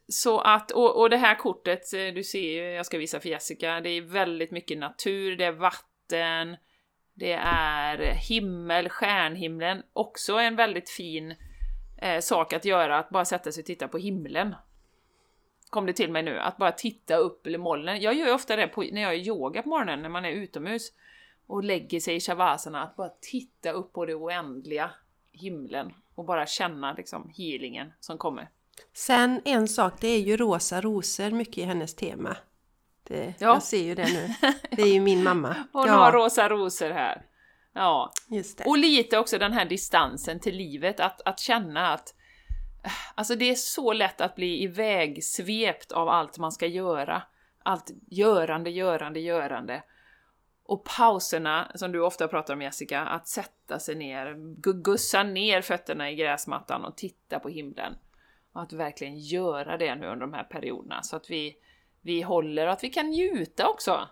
så 0.09 0.41
att, 0.41 0.71
och, 0.71 1.01
och 1.01 1.11
det 1.11 1.17
här 1.17 1.35
kortet, 1.35 1.95
eh, 1.95 2.15
du 2.15 2.25
ser 2.25 2.51
ju, 2.51 2.71
jag 2.71 2.87
ska 2.87 2.99
visa 2.99 3.21
för 3.21 3.29
Jessica, 3.29 3.81
det 3.81 3.91
är 3.91 4.03
väldigt 4.03 4.51
mycket 4.51 4.79
natur, 4.79 5.37
det 5.37 5.45
är 5.45 5.53
vatten, 5.53 6.57
det 7.21 7.33
är 7.33 7.99
himmel, 8.15 8.89
stjärnhimlen, 8.89 9.83
också 9.93 10.35
en 10.35 10.57
väldigt 10.57 10.91
fin 10.91 11.35
eh, 11.97 12.21
sak 12.21 12.53
att 12.53 12.65
göra, 12.65 12.99
att 12.99 13.11
bara 13.11 13.25
sätta 13.25 13.53
sig 13.53 13.61
och 13.61 13.67
titta 13.67 13.89
på 13.89 13.99
himlen. 13.99 14.55
Kom 15.71 15.87
det 15.87 15.93
till 15.93 16.11
mig 16.11 16.23
nu, 16.23 16.39
att 16.39 16.57
bara 16.57 16.73
titta 16.73 17.17
upp 17.17 17.47
i 17.47 17.59
molnen. 17.59 18.01
Jag 18.01 18.15
gör 18.15 18.27
ju 18.27 18.33
ofta 18.33 18.57
det 18.57 18.67
på, 18.67 18.81
när 18.81 19.03
jag 19.03 19.17
gör 19.17 19.27
yoga 19.27 19.63
på 19.63 19.69
morgonen, 19.69 20.03
när 20.03 20.09
man 20.09 20.25
är 20.25 20.31
utomhus 20.31 20.93
och 21.47 21.65
lägger 21.65 22.01
sig 22.01 22.17
i 22.17 22.21
shavasana, 22.21 22.83
att 22.83 22.97
bara 22.97 23.13
titta 23.21 23.71
upp 23.71 23.93
på 23.93 24.07
det 24.07 24.15
oändliga 24.15 24.91
himlen 25.33 25.93
och 26.15 26.25
bara 26.25 26.47
känna 26.47 26.93
liksom 26.93 27.33
healingen 27.37 27.93
som 28.01 28.19
kommer. 28.19 28.49
Sen 28.93 29.43
en 29.45 29.69
sak, 29.69 29.95
det 30.01 30.09
är 30.09 30.21
ju 30.21 30.37
rosa 30.37 30.81
rosor 30.81 31.31
mycket 31.31 31.59
i 31.59 31.63
hennes 31.63 31.95
tema. 31.95 32.37
Det, 33.11 33.35
Ja. 33.38 33.46
Jag 33.46 33.62
ser 33.62 33.83
ju 33.83 33.94
det 33.94 34.12
nu. 34.12 34.29
Det 34.70 34.83
är 34.83 34.92
ju 34.92 35.01
min 35.01 35.23
mamma. 35.23 35.57
Hon 35.73 35.87
ja, 35.87 35.92
har 35.92 36.12
rosa 36.12 36.49
rosor 36.49 36.90
här. 36.90 37.23
Ja, 37.73 38.12
just 38.29 38.59
det. 38.59 38.64
och 38.64 38.79
lite 38.79 39.18
också 39.18 39.38
den 39.38 39.53
här 39.53 39.64
distansen 39.64 40.40
till 40.40 40.57
livet, 40.57 41.01
att, 41.01 41.20
att 41.25 41.38
känna 41.40 41.92
att 41.92 42.14
Alltså 43.14 43.35
det 43.35 43.51
är 43.51 43.55
så 43.55 43.92
lätt 43.92 44.20
att 44.20 44.35
bli 44.35 44.62
ivägsvept 44.62 45.92
av 45.92 46.09
allt 46.09 46.38
man 46.38 46.53
ska 46.53 46.66
göra. 46.66 47.23
Allt 47.62 47.90
görande, 48.11 48.70
görande, 48.70 49.20
görande. 49.20 49.83
Och 50.64 50.85
pauserna, 50.85 51.73
som 51.75 51.92
du 51.92 52.01
ofta 52.01 52.29
pratar 52.29 52.55
om 52.55 52.62
Jessica, 52.62 53.01
att 53.01 53.29
sätta 53.29 53.79
sig 53.79 53.94
ner, 53.94 54.27
gu- 54.35 54.83
gussa 54.83 55.23
ner 55.23 55.62
fötterna 55.62 56.11
i 56.11 56.14
gräsmattan 56.14 56.85
och 56.85 56.96
titta 56.96 57.40
på 57.40 57.49
himlen. 57.49 57.94
Och 58.53 58.62
att 58.62 58.73
verkligen 58.73 59.18
göra 59.18 59.77
det 59.77 59.94
nu 59.94 60.07
under 60.07 60.27
de 60.27 60.33
här 60.33 60.44
perioderna, 60.44 61.03
så 61.03 61.16
att 61.16 61.31
vi, 61.31 61.57
vi 62.01 62.23
håller 62.23 62.67
och 62.67 62.73
att 62.73 62.85
vi 62.85 62.91
kan 62.91 63.07
njuta 63.07 63.69
också. 63.69 64.09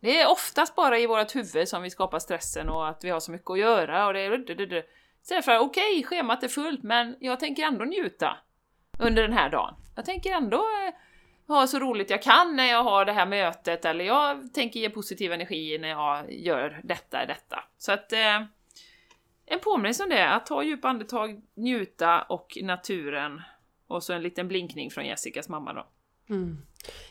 Det 0.00 0.20
är 0.20 0.30
oftast 0.30 0.74
bara 0.74 0.98
i 0.98 1.06
vårt 1.06 1.36
huvud 1.36 1.68
som 1.68 1.82
vi 1.82 1.90
skapar 1.90 2.18
stressen 2.18 2.68
och 2.68 2.88
att 2.88 3.04
vi 3.04 3.10
har 3.10 3.20
så 3.20 3.30
mycket 3.30 3.50
att 3.50 3.58
göra 3.58 4.06
och 4.06 4.12
det 4.12 4.20
är... 4.20 4.84
Istället 5.22 5.44
för 5.44 5.58
okej, 5.58 6.04
schemat 6.04 6.42
är 6.42 6.48
fullt, 6.48 6.82
men 6.82 7.16
jag 7.20 7.40
tänker 7.40 7.62
ändå 7.62 7.84
njuta 7.84 8.36
under 8.98 9.22
den 9.22 9.32
här 9.32 9.50
dagen. 9.50 9.74
Jag 9.96 10.04
tänker 10.04 10.32
ändå 10.32 10.56
eh, 10.56 10.94
ha 11.46 11.66
så 11.66 11.78
roligt 11.78 12.10
jag 12.10 12.22
kan 12.22 12.56
när 12.56 12.66
jag 12.66 12.84
har 12.84 13.04
det 13.04 13.12
här 13.12 13.26
mötet, 13.26 13.84
eller 13.84 14.04
jag 14.04 14.54
tänker 14.54 14.80
ge 14.80 14.90
positiv 14.90 15.32
energi 15.32 15.78
när 15.78 15.88
jag 15.88 16.32
gör 16.32 16.80
detta, 16.84 17.26
detta. 17.26 17.64
Så 17.78 17.92
att... 17.92 18.12
Eh, 18.12 18.42
en 19.46 19.60
påminnelse 19.60 20.02
om 20.02 20.08
det, 20.08 20.28
att 20.28 20.46
ta 20.46 20.62
djupa 20.62 20.88
andetag, 20.88 21.42
njuta 21.54 22.22
och 22.22 22.58
naturen. 22.62 23.42
Och 23.86 24.02
så 24.02 24.12
en 24.12 24.22
liten 24.22 24.48
blinkning 24.48 24.90
från 24.90 25.06
Jessicas 25.06 25.48
mamma 25.48 25.72
då. 25.72 25.86
Mm. 26.28 26.62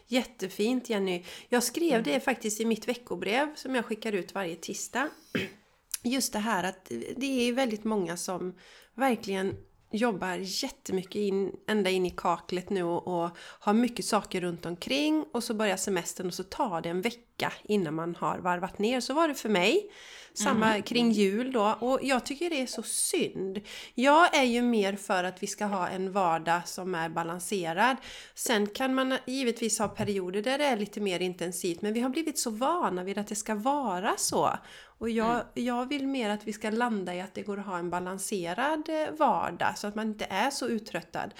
Jättefint 0.07 0.89
Jenny. 0.89 1.23
Jag 1.49 1.63
skrev 1.63 1.91
Mm. 1.91 2.03
det 2.03 2.19
faktiskt 2.19 2.61
i 2.61 2.65
mitt 2.65 2.87
veckobrev 2.87 3.55
som 3.55 3.75
jag 3.75 3.85
skickar 3.85 4.11
ut 4.13 4.35
varje 4.35 4.55
tisdag. 4.55 5.09
Just 6.03 6.33
det 6.33 6.39
här 6.39 6.63
att 6.63 6.91
det 7.17 7.47
är 7.49 7.53
väldigt 7.53 7.83
många 7.83 8.17
som 8.17 8.55
verkligen 8.95 9.57
jobbar 9.95 10.35
jättemycket 10.41 11.15
in, 11.15 11.51
ända 11.67 11.89
in 11.89 12.05
i 12.05 12.09
kaklet 12.09 12.69
nu 12.69 12.83
och, 12.83 13.07
och 13.07 13.29
har 13.37 13.73
mycket 13.73 14.05
saker 14.05 14.41
runt 14.41 14.65
omkring 14.65 15.25
och 15.33 15.43
så 15.43 15.53
börjar 15.53 15.77
semestern 15.77 16.27
och 16.27 16.33
så 16.33 16.43
tar 16.43 16.81
det 16.81 16.89
en 16.89 17.01
vecka 17.01 17.53
innan 17.63 17.93
man 17.93 18.15
har 18.15 18.37
varvat 18.37 18.79
ner. 18.79 18.99
Så 18.99 19.13
var 19.13 19.27
det 19.27 19.35
för 19.35 19.49
mig. 19.49 19.89
Samma 20.37 20.81
kring 20.81 21.11
jul 21.11 21.51
då 21.51 21.77
och 21.79 21.99
jag 22.03 22.25
tycker 22.25 22.49
det 22.49 22.61
är 22.61 22.67
så 22.67 22.83
synd. 22.83 23.61
Jag 23.93 24.35
är 24.35 24.43
ju 24.43 24.61
mer 24.61 24.95
för 24.95 25.23
att 25.23 25.43
vi 25.43 25.47
ska 25.47 25.65
ha 25.65 25.87
en 25.87 26.11
vardag 26.11 26.61
som 26.65 26.95
är 26.95 27.09
balanserad. 27.09 27.97
Sen 28.33 28.67
kan 28.67 28.93
man 28.95 29.17
givetvis 29.25 29.79
ha 29.79 29.87
perioder 29.87 30.41
där 30.41 30.57
det 30.57 30.65
är 30.65 30.77
lite 30.77 31.01
mer 31.01 31.19
intensivt 31.19 31.81
men 31.81 31.93
vi 31.93 31.99
har 31.99 32.09
blivit 32.09 32.39
så 32.39 32.49
vana 32.49 33.03
vid 33.03 33.17
att 33.17 33.27
det 33.27 33.35
ska 33.35 33.55
vara 33.55 34.13
så. 34.17 34.51
Och 34.97 35.09
jag, 35.09 35.43
jag 35.53 35.89
vill 35.89 36.07
mer 36.07 36.29
att 36.29 36.47
vi 36.47 36.53
ska 36.53 36.69
landa 36.69 37.15
i 37.15 37.21
att 37.21 37.33
det 37.33 37.41
går 37.41 37.59
att 37.59 37.65
ha 37.65 37.77
en 37.77 37.89
balanserad 37.89 38.89
eh, 38.89 39.11
vardag 39.17 39.77
så 39.77 39.87
att 39.87 39.95
man 39.95 40.07
inte 40.07 40.25
är 40.29 40.49
så 40.49 40.67
uttröttad. 40.67 41.33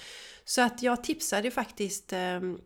Så 0.44 0.62
att 0.62 0.82
jag 0.82 1.04
tipsade 1.04 1.50
faktiskt 1.50 2.12
ehm, 2.12 2.60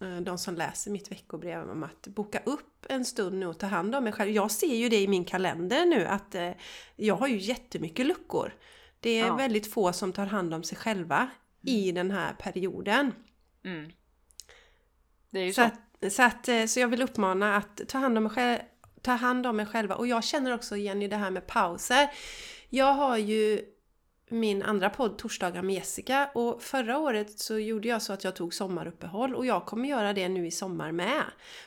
eh, 0.00 0.16
de 0.16 0.38
som 0.38 0.54
läser 0.54 0.90
mitt 0.90 1.10
veckobrev 1.10 1.70
om 1.70 1.82
att 1.82 2.06
boka 2.06 2.40
upp 2.44 2.86
en 2.88 3.04
stund 3.04 3.38
nu 3.38 3.46
och 3.46 3.58
ta 3.58 3.66
hand 3.66 3.94
om 3.94 4.04
mig 4.04 4.12
själv. 4.12 4.30
Jag 4.30 4.50
ser 4.50 4.74
ju 4.74 4.88
det 4.88 5.00
i 5.00 5.08
min 5.08 5.24
kalender 5.24 5.86
nu 5.86 6.06
att 6.06 6.34
eh, 6.34 6.50
jag 6.96 7.16
har 7.16 7.28
ju 7.28 7.38
jättemycket 7.38 8.06
luckor. 8.06 8.54
Det 9.00 9.20
är 9.20 9.26
Ja. 9.26 9.36
väldigt 9.36 9.72
få 9.72 9.92
som 9.92 10.12
tar 10.12 10.26
hand 10.26 10.54
om 10.54 10.62
sig 10.62 10.78
själva 10.78 11.30
i 11.62 11.92
den 11.92 12.10
här 12.10 12.32
perioden. 12.32 13.12
Mm. 13.64 13.90
Det 15.30 15.40
är 15.40 15.44
ju 15.44 15.52
Så, 15.52 15.54
så. 15.60 15.62
att, 16.06 16.12
så, 16.12 16.22
att, 16.22 16.70
så 16.70 16.80
jag 16.80 16.88
vill 16.88 17.02
uppmana 17.02 17.56
att 17.56 17.80
ta 17.88 17.98
hand 17.98 18.18
om 18.18 18.30
själv 18.30 18.58
ta 19.04 19.12
hand 19.12 19.46
om 19.46 19.56
mig 19.56 19.66
själva 19.66 19.94
och 19.94 20.06
jag 20.06 20.24
känner 20.24 20.54
också 20.54 20.76
igen 20.76 21.02
i 21.02 21.08
det 21.08 21.16
här 21.16 21.30
med 21.30 21.46
pauser. 21.46 22.10
Jag 22.68 22.92
har 22.94 23.16
ju 23.16 23.60
min 24.28 24.62
andra 24.62 24.90
podd 24.90 25.18
Torsdagar 25.18 25.62
med 25.62 25.74
Jessica 25.74 26.30
och 26.34 26.62
förra 26.62 26.98
året 26.98 27.38
så 27.40 27.58
gjorde 27.58 27.88
jag 27.88 28.02
så 28.02 28.12
att 28.12 28.24
jag 28.24 28.36
tog 28.36 28.54
sommaruppehåll 28.54 29.34
och 29.34 29.46
jag 29.46 29.66
kommer 29.66 29.88
göra 29.88 30.12
det 30.12 30.28
nu 30.28 30.46
i 30.46 30.50
sommar 30.50 30.92
med. 30.92 31.22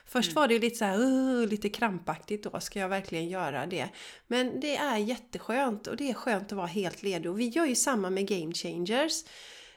Först 0.06 0.34
var 0.34 0.47
det 0.47 0.54
ju 0.54 0.60
lite 0.60 0.76
så 0.76 0.86
här, 0.86 1.00
"Ugh", 1.00 1.50
lite 1.50 1.69
krampaktigt 1.69 2.43
då, 2.43 2.60
ska 2.60 2.80
jag 2.80 2.89
verkligen 2.89 3.28
göra 3.28 3.65
det? 3.65 3.89
Men 4.28 4.60
det 4.60 4.78
är 4.78 4.97
jätteskönt 4.97 5.88
och 5.88 5.97
det 5.97 6.10
är 6.10 6.13
skönt 6.13 6.52
att 6.52 6.58
vara 6.58 6.67
helt 6.67 7.04
ledig 7.04 7.32
och 7.32 7.39
vi 7.39 7.47
gör 7.47 7.65
ju 7.65 7.76
samma 7.76 8.10
med 8.10 8.28
Game 8.28 8.54
Changers. 8.54 9.23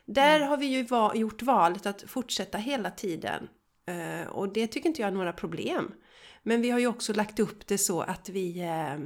Där 0.05 0.41
har 0.41 0.57
vi 0.57 0.67
ju 0.67 0.83
va- 0.83 1.15
gjort 1.15 1.43
valet 1.43 1.87
att 1.87 2.03
fortsätta 2.07 2.59
hela 2.59 2.91
tiden 2.91 3.49
Eh, 3.87 4.29
och 4.29 4.53
det 4.53 4.67
tycker 4.67 4.89
inte 4.89 5.03
jag 5.03 5.09
är 5.09 5.13
några 5.15 5.33
problem. 5.33 5.93
Men 6.43 6.61
vi 6.61 6.71
har 6.71 6.79
ju 6.79 6.87
också 6.87 7.13
lagt 7.13 7.39
upp 7.39 7.67
det 7.67 7.79
så 7.79 8.01
att 8.01 8.29
vi 8.29 8.61
eh, 8.61 8.99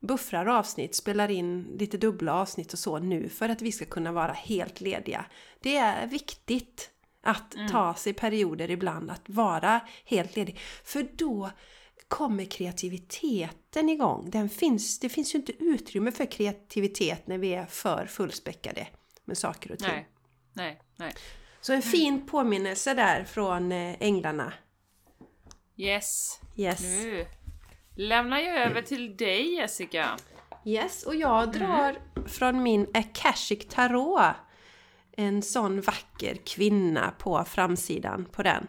buffrar 0.00 0.46
avsnitt, 0.46 0.94
spelar 0.94 1.30
in 1.30 1.76
lite 1.78 1.96
dubbla 1.96 2.34
avsnitt 2.34 2.72
och 2.72 2.78
så 2.78 2.98
nu 2.98 3.28
för 3.28 3.48
att 3.48 3.62
vi 3.62 3.72
ska 3.72 3.84
kunna 3.84 4.12
vara 4.12 4.32
helt 4.32 4.80
lediga. 4.80 5.24
Det 5.60 5.76
är 5.76 6.06
viktigt 6.06 6.90
att 7.22 7.54
ta 7.70 7.94
sig 7.94 8.12
perioder 8.12 8.70
ibland 8.70 9.10
att 9.10 9.22
vara 9.26 9.80
helt 10.04 10.36
ledig. 10.36 10.58
För 10.84 11.06
då 11.16 11.50
kommer 12.08 12.44
kreativiteten 12.44 13.88
igång. 13.88 14.30
Den 14.30 14.48
finns, 14.48 14.98
det 14.98 15.08
finns 15.08 15.34
ju 15.34 15.38
inte 15.38 15.64
utrymme 15.64 16.12
för 16.12 16.26
kreativitet 16.26 17.26
när 17.26 17.38
vi 17.38 17.54
är 17.54 17.66
för 17.66 18.06
fullspäckade 18.06 18.88
med 19.24 19.38
saker 19.38 19.72
och 19.72 19.78
ting. 19.78 19.88
Nej, 19.88 20.08
nej, 20.52 20.80
nej. 20.96 21.14
Så 21.60 21.72
en 21.72 21.82
fin 21.82 22.26
påminnelse 22.26 22.94
där 22.94 23.24
från 23.24 23.72
eh, 23.72 23.96
änglarna. 24.00 24.52
Yes. 25.76 26.40
Yes. 26.56 26.80
Nu 26.80 27.26
lämnar 27.96 28.38
jag 28.38 28.56
över 28.56 28.82
till 28.82 29.16
dig 29.16 29.54
Jessica. 29.54 30.16
Yes, 30.64 31.06
och 31.06 31.14
jag 31.14 31.52
drar 31.52 31.98
från 32.26 32.62
min 32.62 32.86
Akashic 32.94 33.66
Tarot. 33.68 34.34
En 35.16 35.42
sån 35.42 35.80
vacker 35.80 36.34
kvinna 36.34 37.14
på 37.18 37.44
framsidan 37.44 38.24
på 38.32 38.42
den. 38.42 38.66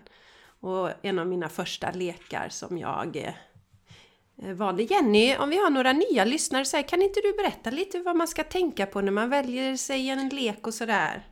Och 0.59 0.89
en 1.01 1.19
av 1.19 1.27
mina 1.27 1.49
första 1.49 1.91
lekar 1.91 2.49
som 2.49 2.77
jag 2.77 3.15
eh, 3.15 4.53
valde. 4.53 4.83
Jenny, 4.83 5.35
om 5.35 5.49
vi 5.49 5.57
har 5.57 5.69
några 5.69 5.93
nya 5.93 6.25
lyssnare, 6.25 6.65
så 6.65 6.77
här, 6.77 6.83
kan 6.83 7.01
inte 7.01 7.21
du 7.23 7.33
berätta 7.33 7.69
lite 7.69 7.99
vad 7.99 8.15
man 8.15 8.27
ska 8.27 8.43
tänka 8.43 8.85
på 8.85 9.01
när 9.01 9.11
man 9.11 9.29
väljer 9.29 9.77
sig 9.77 10.09
en 10.09 10.29
lek 10.29 10.67
och 10.67 10.73
sådär? 10.73 11.27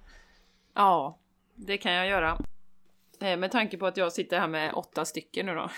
Ja, 0.76 1.20
det 1.56 1.78
kan 1.78 1.92
jag 1.92 2.08
göra. 2.08 2.38
Med 3.20 3.52
tanke 3.52 3.78
på 3.78 3.86
att 3.86 3.98
jag 3.98 4.14
sitter 4.14 4.40
här 4.40 4.48
med 4.48 4.74
åtta 4.74 5.06
stycken 5.06 5.46
nu 5.46 5.56
då. 5.56 5.70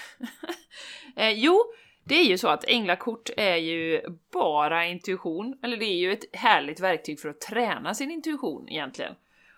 eh, 1.21 1.31
jo, 1.31 1.63
det 2.03 2.15
är 2.15 2.25
ju 2.25 2.37
så 2.37 2.47
att 2.47 2.65
änglakort 2.67 3.29
är 3.37 3.55
ju 3.55 4.01
bara 4.31 4.85
intuition, 4.85 5.59
eller 5.63 5.77
det 5.77 5.85
är 5.85 5.97
ju 5.97 6.11
ett 6.11 6.35
härligt 6.35 6.79
verktyg 6.79 7.19
för 7.19 7.29
att 7.29 7.41
träna 7.41 7.93
sin 7.93 8.11
intuition 8.11 8.69
egentligen. 8.69 9.15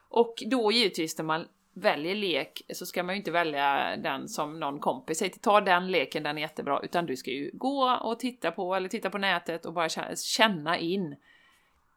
Och 0.10 0.44
då 0.46 0.72
givetvis 0.72 1.18
när 1.18 1.26
man 1.26 1.48
väljer 1.74 2.16
lek 2.16 2.62
så 2.74 2.86
ska 2.86 3.04
man 3.04 3.16
ju 3.16 3.20
inte 3.20 3.32
välja 3.32 3.96
den 3.98 4.28
som 4.28 4.60
någon 4.60 4.80
kompis 4.80 5.18
säger 5.18 5.32
till, 5.32 5.42
ta 5.42 5.62
den 5.62 5.92
leken, 5.92 6.24
den 6.24 6.38
är 6.38 6.42
jättebra, 6.42 6.80
utan 6.84 7.06
du 7.06 7.18
ska 7.18 7.32
ju 7.32 7.52
gå 7.54 8.00
och 8.02 8.20
titta 8.20 8.52
på, 8.52 8.76
eller 8.76 8.90
titta 8.90 9.10
på 9.10 9.18
nätet 9.18 9.66
och 9.66 9.74
bara 9.74 9.90
känna 10.16 10.78
in. 10.78 11.16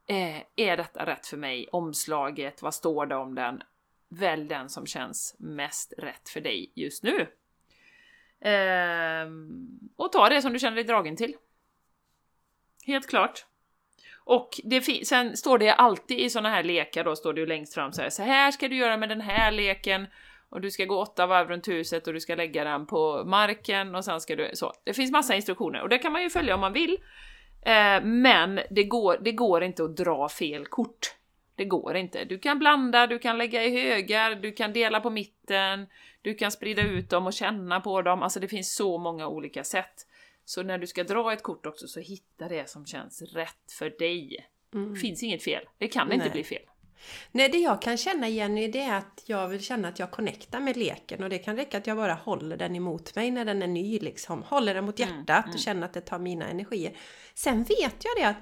Eh, 0.07 0.42
är 0.57 0.77
detta 0.77 1.07
rätt 1.07 1.27
för 1.27 1.37
mig? 1.37 1.68
Omslaget, 1.73 2.62
vad 2.62 2.75
står 2.75 3.07
det 3.07 3.16
om 3.16 3.35
den? 3.35 3.62
Välj 4.18 4.48
den 4.48 4.68
som 4.68 4.87
känns 4.87 5.37
mest 5.38 5.92
rätt 5.98 6.29
för 6.29 6.40
dig 6.40 6.72
just 6.75 7.03
nu. 7.03 7.27
Ehm, 8.40 9.79
och 9.96 10.12
ta 10.12 10.29
det 10.29 10.42
som 10.42 10.53
du 10.53 10.59
känner 10.59 10.75
dig 10.75 10.85
dragen 10.85 11.16
till. 11.16 11.37
Helt 12.87 13.09
klart. 13.09 13.46
Och 14.25 14.61
det 14.64 15.07
sen 15.07 15.37
står 15.37 15.59
det 15.59 15.75
alltid 15.75 16.18
i 16.18 16.31
såna 16.31 16.51
här 16.51 16.62
lekar 16.62 17.05
då, 17.05 17.16
står 17.16 17.33
det 17.33 17.40
ju 17.40 17.46
längst 17.46 17.75
fram 17.75 17.92
så 17.92 18.03
här, 18.03 18.11
så 18.11 18.22
här 18.22 18.51
ska 18.51 18.68
du 18.68 18.77
göra 18.77 18.96
med 18.96 19.09
den 19.09 19.20
här 19.20 19.51
leken 19.51 20.07
och 20.48 20.61
du 20.61 20.70
ska 20.70 20.85
gå 20.85 21.01
åtta 21.01 21.27
varv 21.27 21.48
runt 21.48 21.68
huset 21.68 22.07
och 22.07 22.12
du 22.12 22.20
ska 22.20 22.35
lägga 22.35 22.64
den 22.64 22.87
på 22.87 23.25
marken 23.27 23.94
och 23.94 24.05
sen 24.05 24.20
ska 24.20 24.37
du 24.37 24.51
så. 24.54 24.73
Det 24.85 24.94
finns 24.94 25.13
massa 25.13 25.35
instruktioner 25.35 25.83
och 25.83 25.88
det 25.88 25.98
kan 25.98 26.13
man 26.13 26.23
ju 26.23 26.31
följa 26.31 26.54
om 26.54 26.60
man 26.60 26.73
vill. 26.73 26.98
Eh, 27.63 28.02
men 28.02 28.60
det 28.71 28.85
går, 28.85 29.19
det 29.21 29.33
går 29.33 29.63
inte 29.63 29.85
att 29.85 29.96
dra 29.96 30.29
fel 30.29 30.67
kort. 30.67 31.17
Det 31.55 31.65
går 31.65 31.96
inte. 31.96 32.25
Du 32.25 32.38
kan 32.38 32.59
blanda, 32.59 33.07
du 33.07 33.19
kan 33.19 33.38
lägga 33.38 33.65
i 33.65 33.71
högar, 33.71 34.35
du 34.35 34.53
kan 34.53 34.73
dela 34.73 35.00
på 35.00 35.11
mitten, 35.11 35.87
du 36.23 36.35
kan 36.35 36.53
sprida 36.53 36.83
ut 36.83 37.11
dem 37.11 37.27
och 37.27 37.33
känna 37.33 37.81
på 37.81 38.03
dem. 38.03 38.23
Alltså 38.23 38.40
det 38.40 38.48
finns 38.48 38.75
så 38.75 38.98
många 38.98 39.29
olika 39.29 39.65
sätt. 39.65 40.07
Så 40.44 40.63
när 40.63 40.79
du 40.79 40.87
ska 40.87 41.05
dra 41.05 41.33
ett 41.33 41.42
kort 41.42 41.67
också 41.67 41.87
så 41.87 42.00
hitta 42.00 42.48
det 42.48 42.71
som 42.71 42.87
känns 42.87 43.23
rätt 43.23 43.73
för 43.79 43.90
dig. 43.98 44.48
Mm. 44.75 44.96
finns 44.96 45.23
inget 45.23 45.42
fel. 45.42 45.65
Det 45.79 45.88
kan 45.88 46.09
Nej. 46.09 46.17
inte 46.17 46.31
bli 46.31 46.44
fel. 46.44 46.63
Nej, 47.33 47.48
det 47.48 47.59
jag 47.59 47.83
kan 47.83 47.96
känna 47.96 48.29
Jenny, 48.29 48.69
det 48.69 48.81
är 48.81 48.98
att 48.98 49.23
jag 49.27 49.48
vill 49.48 49.65
känna 49.65 49.88
att 49.88 49.98
jag 49.98 50.11
connectar 50.11 50.61
med 50.61 50.77
leken 50.77 51.23
och 51.23 51.31
det 51.31 51.38
kan 51.38 51.57
räcka 51.57 51.79
att 51.79 51.87
jag 51.87 51.96
bara 51.96 52.15
håller 52.15 52.57
den 52.57 52.77
emot 52.77 53.15
mig 53.17 53.31
när 53.31 53.44
den 53.44 53.63
är 53.63 53.67
ny 53.67 53.98
liksom. 53.98 54.42
Håller 54.42 54.75
den 54.75 54.85
mot 54.85 55.00
mm, 55.00 55.15
hjärtat 55.15 55.37
mm, 55.37 55.44
mm. 55.44 55.55
och 55.55 55.61
känner 55.61 55.87
att 55.87 55.92
det 55.92 56.00
tar 56.00 56.19
mina 56.19 56.48
energier. 56.48 56.96
Sen 57.35 57.65
vet 57.65 58.05
jag 58.05 58.17
det 58.17 58.25
att 58.25 58.37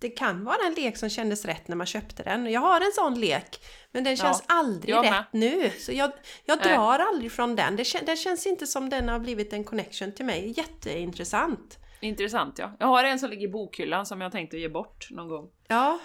det 0.00 0.08
kan 0.08 0.44
vara 0.44 0.66
en 0.66 0.74
lek 0.74 0.96
som 0.96 1.08
kändes 1.08 1.44
rätt 1.44 1.68
när 1.68 1.76
man 1.76 1.86
köpte 1.86 2.22
den. 2.22 2.52
Jag 2.52 2.60
har 2.60 2.80
en 2.80 2.92
sån 2.94 3.20
lek, 3.20 3.60
men 3.92 4.04
den 4.04 4.16
känns 4.16 4.44
ja, 4.48 4.54
aldrig 4.54 4.94
rätt 4.94 5.32
nu. 5.32 5.70
Så 5.70 5.92
jag, 5.92 6.12
jag 6.44 6.58
drar 6.58 6.98
aldrig 6.98 7.32
från 7.32 7.56
den. 7.56 7.76
Det, 7.76 8.06
det 8.06 8.16
känns 8.16 8.46
inte 8.46 8.66
som 8.66 8.90
den 8.90 9.08
har 9.08 9.18
blivit 9.18 9.52
en 9.52 9.64
connection 9.64 10.12
till 10.12 10.24
mig. 10.24 10.54
Jätteintressant. 10.56 11.78
Intressant 12.00 12.58
ja. 12.58 12.76
Jag 12.78 12.86
har 12.86 13.04
en 13.04 13.18
som 13.18 13.30
ligger 13.30 13.48
i 13.48 13.50
bokhyllan 13.50 14.06
som 14.06 14.20
jag 14.20 14.32
tänkte 14.32 14.58
ge 14.58 14.68
bort 14.68 15.08
någon 15.10 15.28
gång. 15.28 15.50
Ja. 15.68 15.98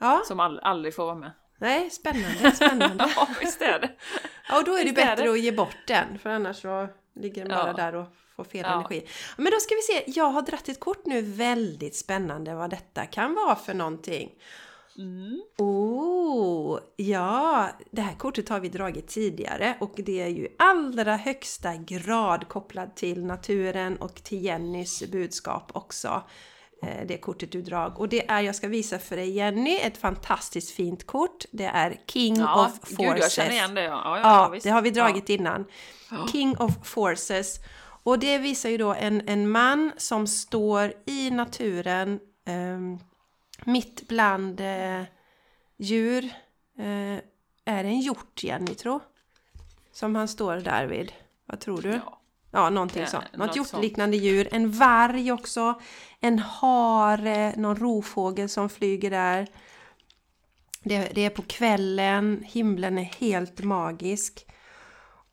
ja. 0.00 0.22
Som 0.24 0.40
all, 0.40 0.58
aldrig 0.58 0.94
får 0.94 1.04
vara 1.04 1.14
med. 1.14 1.32
Nej, 1.60 1.90
spännande, 1.90 2.52
spännande. 2.52 3.10
ja, 3.16 3.28
visst 3.40 3.62
är 3.62 3.80
det. 3.80 3.90
Ja, 4.48 4.58
och 4.58 4.64
då 4.64 4.78
är 4.78 4.84
det 4.84 4.92
bättre 4.92 5.24
det. 5.24 5.30
att 5.30 5.40
ge 5.40 5.52
bort 5.52 5.76
den, 5.86 6.18
för 6.18 6.30
annars 6.30 6.62
så 6.62 6.88
ligger 7.14 7.44
den 7.44 7.56
bara 7.56 7.66
ja. 7.66 7.72
där 7.72 7.94
och 7.94 8.06
får 8.38 8.50
fel 8.50 8.64
ja. 8.64 8.74
energi. 8.74 9.06
Men 9.36 9.52
då 9.52 9.60
ska 9.60 9.74
vi 9.74 9.82
se, 9.82 10.20
jag 10.20 10.30
har 10.30 10.42
dratt 10.42 10.68
ett 10.68 10.80
kort 10.80 11.06
nu, 11.06 11.22
väldigt 11.22 11.96
spännande 11.96 12.54
vad 12.54 12.70
detta 12.70 13.06
kan 13.06 13.34
vara 13.34 13.56
för 13.56 13.74
någonting. 13.74 14.30
Mm. 14.98 15.42
Oh, 15.58 16.80
ja, 16.96 17.68
det 17.90 18.00
här 18.00 18.14
kortet 18.14 18.48
har 18.48 18.60
vi 18.60 18.68
dragit 18.68 19.08
tidigare 19.08 19.76
och 19.80 19.94
det 19.96 20.20
är 20.20 20.28
ju 20.28 20.48
allra 20.58 21.16
högsta 21.16 21.76
grad 21.76 22.48
kopplat 22.48 22.96
till 22.96 23.24
naturen 23.24 23.96
och 23.96 24.14
till 24.14 24.44
Jennys 24.44 25.02
budskap 25.10 25.70
också. 25.74 26.22
Eh, 26.82 27.06
det 27.06 27.18
kortet 27.18 27.52
du 27.52 27.62
drag. 27.62 28.00
Och 28.00 28.08
det 28.08 28.30
är, 28.30 28.40
jag 28.40 28.54
ska 28.54 28.68
visa 28.68 28.98
för 28.98 29.16
dig 29.16 29.30
Jenny, 29.30 29.76
ett 29.76 29.98
fantastiskt 29.98 30.70
fint 30.70 31.06
kort. 31.06 31.44
Det 31.50 31.64
är 31.64 31.96
King 32.06 32.36
ja, 32.36 32.66
of 32.66 32.88
Forces. 32.88 32.96
Gud, 32.96 33.18
jag 33.18 33.32
känner 33.32 33.50
igen 33.50 33.74
det. 33.74 33.82
Ja, 33.82 34.18
ja, 34.18 34.50
ja 34.52 34.60
det 34.62 34.70
har 34.70 34.82
vi 34.82 34.90
dragit 34.90 35.28
innan. 35.28 35.64
King 36.32 36.56
of 36.58 36.72
Forces. 36.84 37.60
Och 38.08 38.18
det 38.18 38.38
visar 38.38 38.68
ju 38.68 38.76
då 38.76 38.94
en, 38.94 39.28
en 39.28 39.50
man 39.50 39.92
som 39.96 40.26
står 40.26 40.92
i 41.06 41.30
naturen 41.30 42.20
eh, 42.44 43.00
mitt 43.64 44.08
bland 44.08 44.60
eh, 44.60 45.02
djur. 45.76 46.24
Eh, 46.78 47.18
är 47.64 47.82
det 47.82 47.88
en 47.88 48.00
hjort 48.00 48.44
Jenny 48.44 48.74
tro? 48.74 49.00
Som 49.92 50.14
han 50.14 50.28
står 50.28 50.56
där 50.56 50.86
vid. 50.86 51.12
Vad 51.46 51.60
tror 51.60 51.82
du? 51.82 51.90
Ja, 51.90 52.20
ja 52.50 52.70
någonting 52.70 53.02
ja, 53.02 53.08
sånt. 53.08 53.36
Något 53.36 53.56
hjortliknande 53.56 54.16
djur. 54.16 54.48
En 54.52 54.70
varg 54.72 55.32
också. 55.32 55.80
En 56.20 56.38
hare, 56.38 57.54
någon 57.56 57.76
rovfågel 57.76 58.48
som 58.48 58.68
flyger 58.68 59.10
där. 59.10 59.48
Det, 60.82 61.12
det 61.14 61.24
är 61.24 61.30
på 61.30 61.42
kvällen, 61.42 62.44
himlen 62.46 62.98
är 62.98 63.02
helt 63.02 63.60
magisk. 63.60 64.47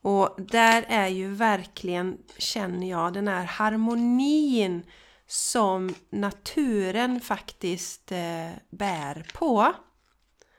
Och 0.05 0.35
där 0.37 0.85
är 0.87 1.07
ju 1.07 1.33
verkligen, 1.33 2.17
känner 2.37 2.89
jag, 2.89 3.13
den 3.13 3.27
här 3.27 3.45
harmonin 3.45 4.83
som 5.27 5.95
naturen 6.09 7.21
faktiskt 7.21 8.11
eh, 8.11 8.49
bär 8.69 9.31
på. 9.33 9.73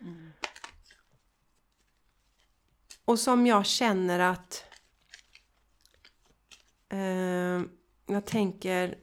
Mm. 0.01 0.33
Och 3.05 3.19
som 3.19 3.47
jag 3.47 3.67
känner 3.67 4.19
att 4.19 4.65
eh, 6.89 7.63
jag 8.07 8.27
tänker 8.27 8.99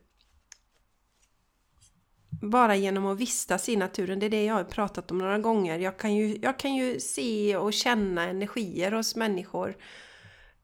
bara 2.29 2.75
genom 2.75 3.05
att 3.05 3.17
vistas 3.17 3.69
i 3.69 3.75
naturen, 3.75 4.19
det 4.19 4.25
är 4.25 4.29
det 4.29 4.45
jag 4.45 4.53
har 4.53 4.63
pratat 4.63 5.11
om 5.11 5.17
några 5.17 5.39
gånger. 5.39 5.79
Jag 5.79 5.99
kan 5.99 6.15
ju, 6.15 6.37
jag 6.41 6.59
kan 6.59 6.75
ju 6.75 6.99
se 6.99 7.57
och 7.57 7.73
känna 7.73 8.23
energier 8.23 8.91
hos 8.91 9.15
människor 9.15 9.75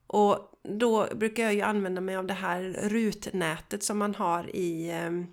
och 0.10 0.52
då 0.64 1.08
brukar 1.16 1.44
jag 1.44 1.54
ju 1.54 1.62
använda 1.62 2.02
mig 2.02 2.16
av 2.16 2.28
det 2.28 2.34
här 2.34 2.62
rutnätet 2.84 3.84
som 3.84 3.98
man 3.98 4.16
har 4.16 4.56
i, 4.56 4.92
ehm, 4.92 5.28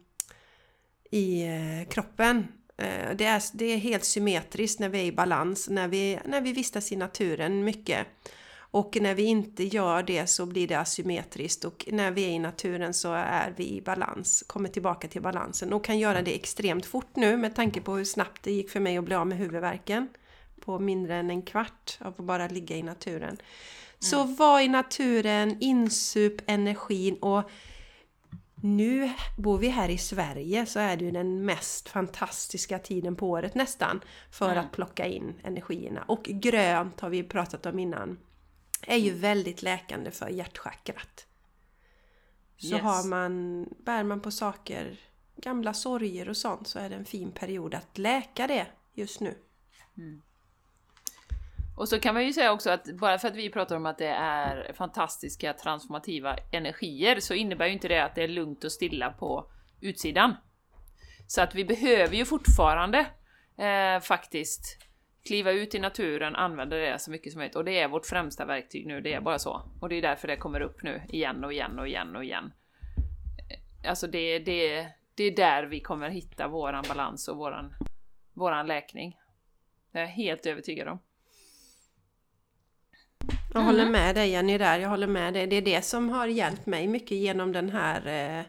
i 1.11 1.43
eh, 1.43 1.89
kroppen. 1.89 2.49
Eh, 2.77 3.17
det 3.17 3.25
är, 3.25 3.43
det 3.53 3.65
är 3.65 3.77
helt 3.77 4.05
symmetriskt 4.05 4.81
när 4.81 4.89
vi 4.89 4.99
är 4.99 5.05
i 5.05 5.13
balans, 5.13 5.69
när 5.69 5.89
vi, 5.89 6.19
när 6.25 6.41
vi 6.41 6.53
vistas 6.53 6.93
i 6.93 6.97
naturen 6.97 7.65
mycket. 7.65 8.07
Och 8.59 8.99
när 9.01 9.15
vi 9.15 9.23
inte 9.23 9.65
gör 9.65 10.03
det 10.03 10.27
så 10.27 10.47
blir 10.47 10.69
det 10.69 10.75
asymmetriskt 10.75 11.65
och 11.65 11.89
när 11.93 12.11
vi 12.11 12.25
är 12.25 12.31
i 12.31 12.39
naturen 12.39 12.95
så 12.95 13.13
är 13.13 13.55
vi 13.57 13.77
i 13.77 13.83
balans, 13.83 14.45
kommer 14.47 14.69
tillbaka 14.69 15.09
till 15.09 15.23
balansen 15.23 15.73
och 15.73 15.85
kan 15.85 15.99
göra 15.99 16.23
det 16.23 16.35
extremt 16.35 16.87
fort 16.87 17.17
nu 17.17 17.37
med 17.37 17.55
tanke 17.55 17.81
på 17.81 17.95
hur 17.95 18.05
snabbt 18.05 18.43
det 18.43 18.53
gick 18.53 18.71
för 18.71 18.81
mig 18.81 18.99
att 18.99 19.05
bli 19.05 19.15
av 19.15 19.27
med 19.27 19.39
huvudvärken 19.39 20.09
på 20.61 20.79
mindre 20.79 21.17
än 21.17 21.31
en 21.31 21.43
kvart 21.43 21.99
av 22.01 22.15
att 22.19 22.25
bara 22.25 22.49
ligga 22.49 22.77
i 22.77 22.83
naturen. 22.83 23.37
Så 23.99 24.25
var 24.25 24.61
i 24.61 24.69
naturen, 24.69 25.57
insup 25.61 26.43
energin 26.47 27.17
och 27.17 27.51
nu 28.63 29.11
bor 29.39 29.59
vi 29.59 29.69
här 29.69 29.89
i 29.89 29.99
Sverige 29.99 30.67
så 30.67 30.79
är 30.79 30.97
det 30.97 31.05
ju 31.05 31.11
den 31.11 31.45
mest 31.45 31.89
fantastiska 31.89 32.79
tiden 32.79 33.17
på 33.17 33.31
året 33.31 33.55
nästan 33.55 34.01
för 34.31 34.53
mm. 34.53 34.65
att 34.65 34.73
plocka 34.73 35.07
in 35.07 35.35
energierna. 35.45 36.03
Och 36.03 36.25
grönt 36.25 37.01
har 37.01 37.11
vi 37.11 37.23
pratat 37.23 37.67
om 37.67 37.79
innan. 37.79 38.19
Är 38.83 38.97
ju 38.97 39.13
väldigt 39.13 39.63
läkande 39.63 40.11
för 40.11 40.29
hjärtchakrat. 40.29 41.27
Så 42.57 42.75
yes. 42.75 42.83
har 42.83 43.09
man, 43.09 43.65
bär 43.85 44.03
man 44.03 44.21
på 44.21 44.31
saker, 44.31 45.01
gamla 45.37 45.75
sorger 45.75 46.29
och 46.29 46.37
sånt 46.37 46.69
så 46.69 46.79
är 46.79 46.91
det 46.91 46.97
en 46.97 47.05
fin 47.05 47.33
period 47.33 47.75
att 47.75 47.99
läka 47.99 48.47
det 48.47 48.67
just 48.95 49.21
nu. 49.21 49.35
Mm. 49.97 50.23
Och 51.77 51.89
så 51.89 52.01
kan 52.01 52.15
man 52.15 52.25
ju 52.25 52.33
säga 52.33 52.53
också 52.53 52.71
att 52.71 52.85
bara 53.01 53.19
för 53.19 53.29
att 53.29 53.37
vi 53.37 53.51
pratar 53.51 53.77
om 53.77 53.87
att 53.87 53.99
det 53.99 54.09
är 54.09 54.73
fantastiska 54.73 55.53
transformativa 55.53 56.37
energier 56.53 57.21
så 57.21 57.35
innebär 57.35 57.67
ju 57.67 57.73
inte 57.73 57.89
det 57.89 58.05
att 58.05 58.15
det 58.15 58.23
är 58.23 58.29
lugnt 58.29 58.65
och 58.65 58.73
stilla 58.73 59.11
på 59.11 59.51
utsidan. 59.81 60.35
Så 61.27 61.41
att 61.41 61.55
vi 61.55 61.65
behöver 61.65 62.17
ju 62.17 62.25
fortfarande 62.25 62.99
eh, 63.59 64.01
faktiskt 64.01 64.79
kliva 65.27 65.53
ut 65.53 65.75
i 65.75 65.79
naturen, 65.79 66.37
använda 66.37 66.77
det 66.77 66.99
så 66.99 67.11
mycket 67.11 67.33
som 67.33 67.39
möjligt. 67.39 67.57
Och 67.57 67.65
det 67.65 67.81
är 67.81 67.89
vårt 67.89 68.07
främsta 68.07 68.45
verktyg 68.45 68.87
nu, 68.87 69.01
det 69.01 69.13
är 69.13 69.21
bara 69.21 69.39
så. 69.39 69.63
Och 69.81 69.89
det 69.89 69.95
är 69.95 70.03
därför 70.03 70.29
det 70.29 70.37
kommer 70.37 70.61
upp 70.61 70.83
nu 70.83 71.03
igen 71.09 71.45
och 71.45 71.53
igen 71.53 71.79
och 71.79 71.89
igen 71.89 72.17
och 72.17 72.25
igen. 72.25 72.53
Eh, 73.51 73.91
alltså 73.91 74.07
det, 74.07 74.39
det, 74.39 74.89
det 75.15 75.25
är 75.25 75.37
där 75.37 75.63
vi 75.65 75.81
kommer 75.81 76.11
hitta 76.11 76.49
våran 76.49 76.85
balans 76.89 77.29
och 77.29 77.37
våran, 77.37 77.75
våran 78.35 78.67
läkning. 78.67 79.17
Det 79.93 79.99
är 79.99 80.03
jag 80.03 80.09
helt 80.09 80.47
övertygad 80.47 80.89
om. 80.89 80.99
Jag 83.53 83.63
mm. 83.63 83.67
håller 83.67 83.91
med 83.91 84.15
dig 84.15 84.31
Jenny 84.31 84.59
där, 84.59 84.79
jag 84.79 84.89
håller 84.89 85.07
med 85.07 85.35
dig. 85.35 85.47
Det 85.47 85.57
är 85.57 85.63
det 85.63 85.83
som 85.83 86.09
har 86.09 86.27
hjälpt 86.27 86.67
mig 86.67 86.87
mycket 86.87 87.19
genom 87.19 87.53
den 87.53 87.71
här 87.71 88.07
eh, 88.07 88.45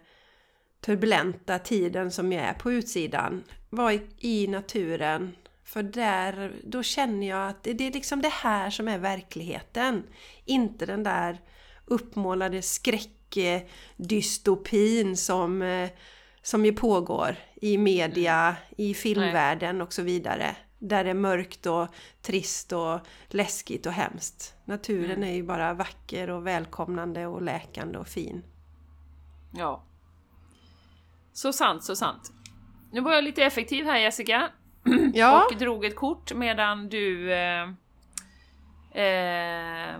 turbulenta 0.81 1.59
tiden 1.59 2.11
som 2.11 2.31
jag 2.31 2.43
är 2.43 2.53
på 2.53 2.71
utsidan. 2.71 3.43
Var 3.69 3.91
i, 3.91 4.01
i 4.19 4.47
naturen. 4.47 5.35
För 5.63 5.83
där, 5.83 6.51
då 6.63 6.83
känner 6.83 7.27
jag 7.27 7.49
att 7.49 7.63
det, 7.63 7.73
det 7.73 7.87
är 7.87 7.91
liksom 7.91 8.21
det 8.21 8.33
här 8.33 8.69
som 8.69 8.87
är 8.87 8.97
verkligheten. 8.97 10.03
Inte 10.45 10.85
den 10.85 11.03
där 11.03 11.41
uppmålade 11.85 12.61
skräckdystopin 12.61 15.17
som, 15.17 15.61
eh, 15.61 15.89
som 16.41 16.65
ju 16.65 16.73
pågår 16.73 17.35
i 17.55 17.77
media, 17.77 18.55
i 18.77 18.93
filmvärlden 18.93 19.81
och 19.81 19.93
så 19.93 20.01
vidare. 20.01 20.55
Där 20.79 21.03
det 21.03 21.09
är 21.09 21.13
mörkt 21.13 21.65
och 21.65 21.87
trist 22.21 22.73
och 22.73 22.99
läskigt 23.27 23.85
och 23.85 23.91
hemskt. 23.91 24.55
Naturen 24.65 25.11
mm. 25.11 25.29
är 25.29 25.33
ju 25.33 25.43
bara 25.43 25.73
vacker 25.73 26.29
och 26.29 26.47
välkomnande 26.47 27.25
och 27.25 27.41
läkande 27.41 27.97
och 27.97 28.07
fin. 28.07 28.43
Ja. 29.53 29.83
Så 31.33 31.53
sant, 31.53 31.83
så 31.83 31.95
sant. 31.95 32.31
Nu 32.91 33.01
var 33.01 33.13
jag 33.13 33.23
lite 33.23 33.43
effektiv 33.43 33.85
här 33.85 33.97
Jessica. 33.97 34.49
Ja. 35.13 35.45
och 35.51 35.57
drog 35.57 35.85
ett 35.85 35.95
kort 35.95 36.33
medan 36.33 36.89
du... 36.89 37.33
Eh, 37.33 37.63
eh, 39.03 39.99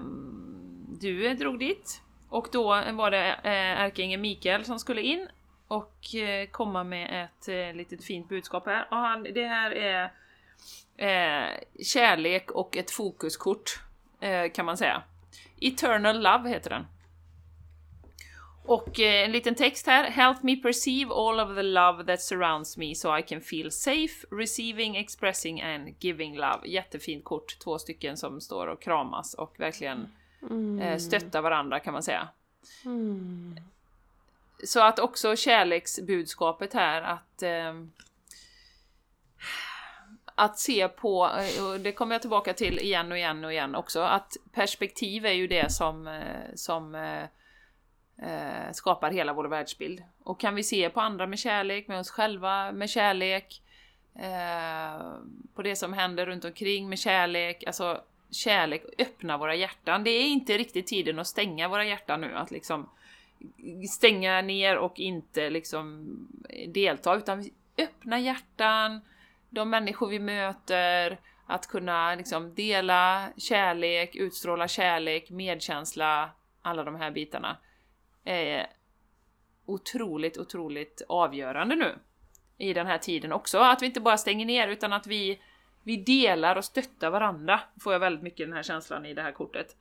du 1.00 1.34
drog 1.34 1.60
ditt. 1.60 2.02
Och 2.30 2.48
då 2.52 2.64
var 2.94 3.12
det 3.12 3.34
eh, 3.34 3.82
ärkeängeln 3.82 4.22
Mikael 4.22 4.66
som 4.66 4.80
skulle 4.80 5.02
in 5.02 5.28
och 5.68 6.16
eh, 6.16 6.48
komma 6.48 6.84
med 6.84 7.24
ett 7.24 7.48
eh, 7.48 7.76
litet 7.76 8.04
fint 8.04 8.30
budskap 8.30 8.66
här. 8.66 8.88
Och 8.92 8.98
han, 8.98 9.24
det 9.24 9.48
här 9.48 9.72
är 9.72 10.12
eh, 10.98 11.48
kärlek 11.84 12.52
och 12.52 12.78
ett 12.78 12.92
fokuskort 12.92 13.80
eh, 14.20 14.52
kan 14.52 14.66
man 14.66 14.78
säga. 14.78 15.04
Eternal 15.62 16.22
Love 16.22 16.50
heter 16.50 16.70
den. 16.70 16.86
Och 18.68 19.00
eh, 19.00 19.26
en 19.26 19.32
liten 19.32 19.56
text 19.56 19.88
här. 19.88 20.10
Help 20.10 20.44
me 20.44 20.56
perceive 20.56 21.12
all 21.14 21.40
of 21.40 21.56
the 21.56 21.64
love 21.64 22.04
that 22.04 22.22
surrounds 22.22 22.78
me 22.78 22.96
so 22.96 23.18
I 23.18 23.22
can 23.22 23.42
feel 23.42 23.72
safe, 23.72 24.28
receiving, 24.32 24.96
expressing 24.96 25.62
and 25.62 25.96
giving 26.00 26.38
love. 26.38 26.68
Jättefint 26.68 27.24
kort, 27.24 27.60
två 27.60 27.80
stycken 27.80 28.18
som 28.18 28.42
står 28.42 28.68
och 28.68 28.82
kramas 28.82 29.34
och 29.34 29.56
verkligen 29.60 30.08
eh, 30.82 30.98
stöttar 30.98 31.42
varandra 31.42 31.80
kan 31.80 31.94
man 31.94 32.04
säga. 32.04 32.28
Mm. 32.86 33.60
Så 34.64 34.84
att 34.84 35.00
också 35.00 35.36
kärleksbudskapet 35.36 36.74
här 36.74 37.02
att 37.02 37.44
eh, 37.44 37.74
att 40.40 40.60
se 40.60 40.88
på, 40.88 41.26
eh, 41.26 41.66
och 41.66 41.80
det 41.80 41.92
kommer 41.92 42.16
jag 42.16 42.22
tillbaka 42.22 42.54
till 42.54 42.80
igen 42.80 43.12
och 43.12 43.18
igen 43.18 43.46
och 43.46 43.52
igen 43.52 43.76
också, 43.76 44.02
att 44.02 44.38
perspektiv 44.52 45.26
är 45.26 45.32
ju 45.32 45.48
det 45.48 45.72
som, 45.72 46.08
eh, 46.08 46.56
som 46.56 46.96
eh, 46.96 47.24
eh, 48.30 48.72
skapar 48.72 49.12
hela 49.12 49.34
vår 49.34 49.46
världsbild. 49.46 50.04
Och 50.24 50.40
kan 50.40 50.56
vi 50.56 50.64
se 50.64 50.90
på 50.90 51.02
andra 51.02 51.28
med 51.28 51.40
kärlek, 51.40 51.88
med 51.88 52.00
oss 52.00 52.10
själva 52.10 52.72
med 52.72 52.90
kärlek, 52.90 53.62
eh, 54.16 55.02
på 55.56 55.62
det 55.62 55.76
som 55.76 55.94
händer 55.94 56.26
runt 56.26 56.46
omkring 56.46 56.90
med 56.90 57.00
kärlek, 57.00 57.64
alltså 57.68 58.02
kärlek 58.32 58.84
öppna 58.98 59.38
våra 59.38 59.56
hjärtan. 59.56 60.04
Det 60.04 60.10
är 60.10 60.28
inte 60.28 60.58
riktigt 60.58 60.88
tiden 60.88 61.20
att 61.20 61.28
stänga 61.28 61.68
våra 61.68 61.86
hjärtan 61.86 62.22
nu, 62.22 62.36
att 62.36 62.52
liksom 62.52 62.90
stänga 63.90 64.42
ner 64.42 64.78
och 64.78 65.00
inte 65.00 65.50
liksom 65.50 66.08
delta, 66.68 67.16
utan 67.16 67.50
öppna 67.78 68.20
hjärtan, 68.20 69.02
de 69.50 69.70
människor 69.70 70.08
vi 70.08 70.20
möter, 70.20 71.20
att 71.48 71.68
kunna 71.68 72.16
liksom 72.16 72.56
dela 72.56 73.30
kärlek, 73.38 74.16
utstråla 74.16 74.68
kärlek, 74.68 75.30
medkänsla, 75.30 76.30
alla 76.62 76.84
de 76.84 76.96
här 76.96 77.12
bitarna 77.12 77.58
är 78.24 78.68
otroligt, 79.66 80.38
otroligt 80.38 81.02
avgörande 81.10 81.76
nu 81.76 82.00
i 82.58 82.74
den 82.74 82.88
här 82.88 82.98
tiden 82.98 83.32
också. 83.32 83.58
Att 83.60 83.82
vi 83.82 83.86
inte 83.86 84.00
bara 84.02 84.18
stänger 84.18 84.46
ner 84.46 84.68
utan 84.68 84.94
att 84.94 85.08
vi, 85.08 85.42
vi 85.84 85.98
delar 85.98 86.56
och 86.56 86.66
stöttar 86.66 87.10
varandra. 87.10 87.60
Får 87.82 87.94
jag 87.94 88.00
väldigt 88.00 88.24
mycket 88.24 88.48
den 88.48 88.56
här 88.56 88.64
känslan 88.64 89.06
i 89.06 89.14
det 89.14 89.22
här 89.22 89.32
kortet. 89.32 89.76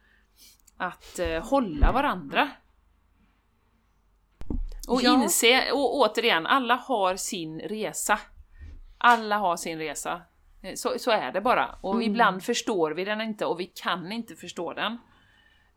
Att 0.77 1.19
eh, 1.19 1.45
hålla 1.49 1.93
varandra. 1.93 2.51
Och 4.89 5.03
Ja. 5.03 5.15
inse, 5.15 5.73
och 5.73 5.97
återigen, 5.97 6.47
alla 6.47 6.75
har 6.75 7.17
sin 7.17 7.61
resa. 7.61 8.19
Alla 9.07 9.37
har 9.37 9.57
sin 9.57 9.79
resa. 9.79 10.23
Eh, 10.63 10.75
Så, 10.75 10.99
så 10.99 11.11
är 11.11 11.33
det 11.33 11.41
bara. 11.41 11.79
Och 11.81 12.03
ibland 12.03 12.43
förstår 12.45 12.91
vi 12.91 13.05
den 13.05 13.21
inte 13.21 13.47
och 13.47 13.61
vi 13.61 13.67
kan 13.67 14.13
inte 14.13 14.37
förstå 14.37 14.73
den. 14.73 14.93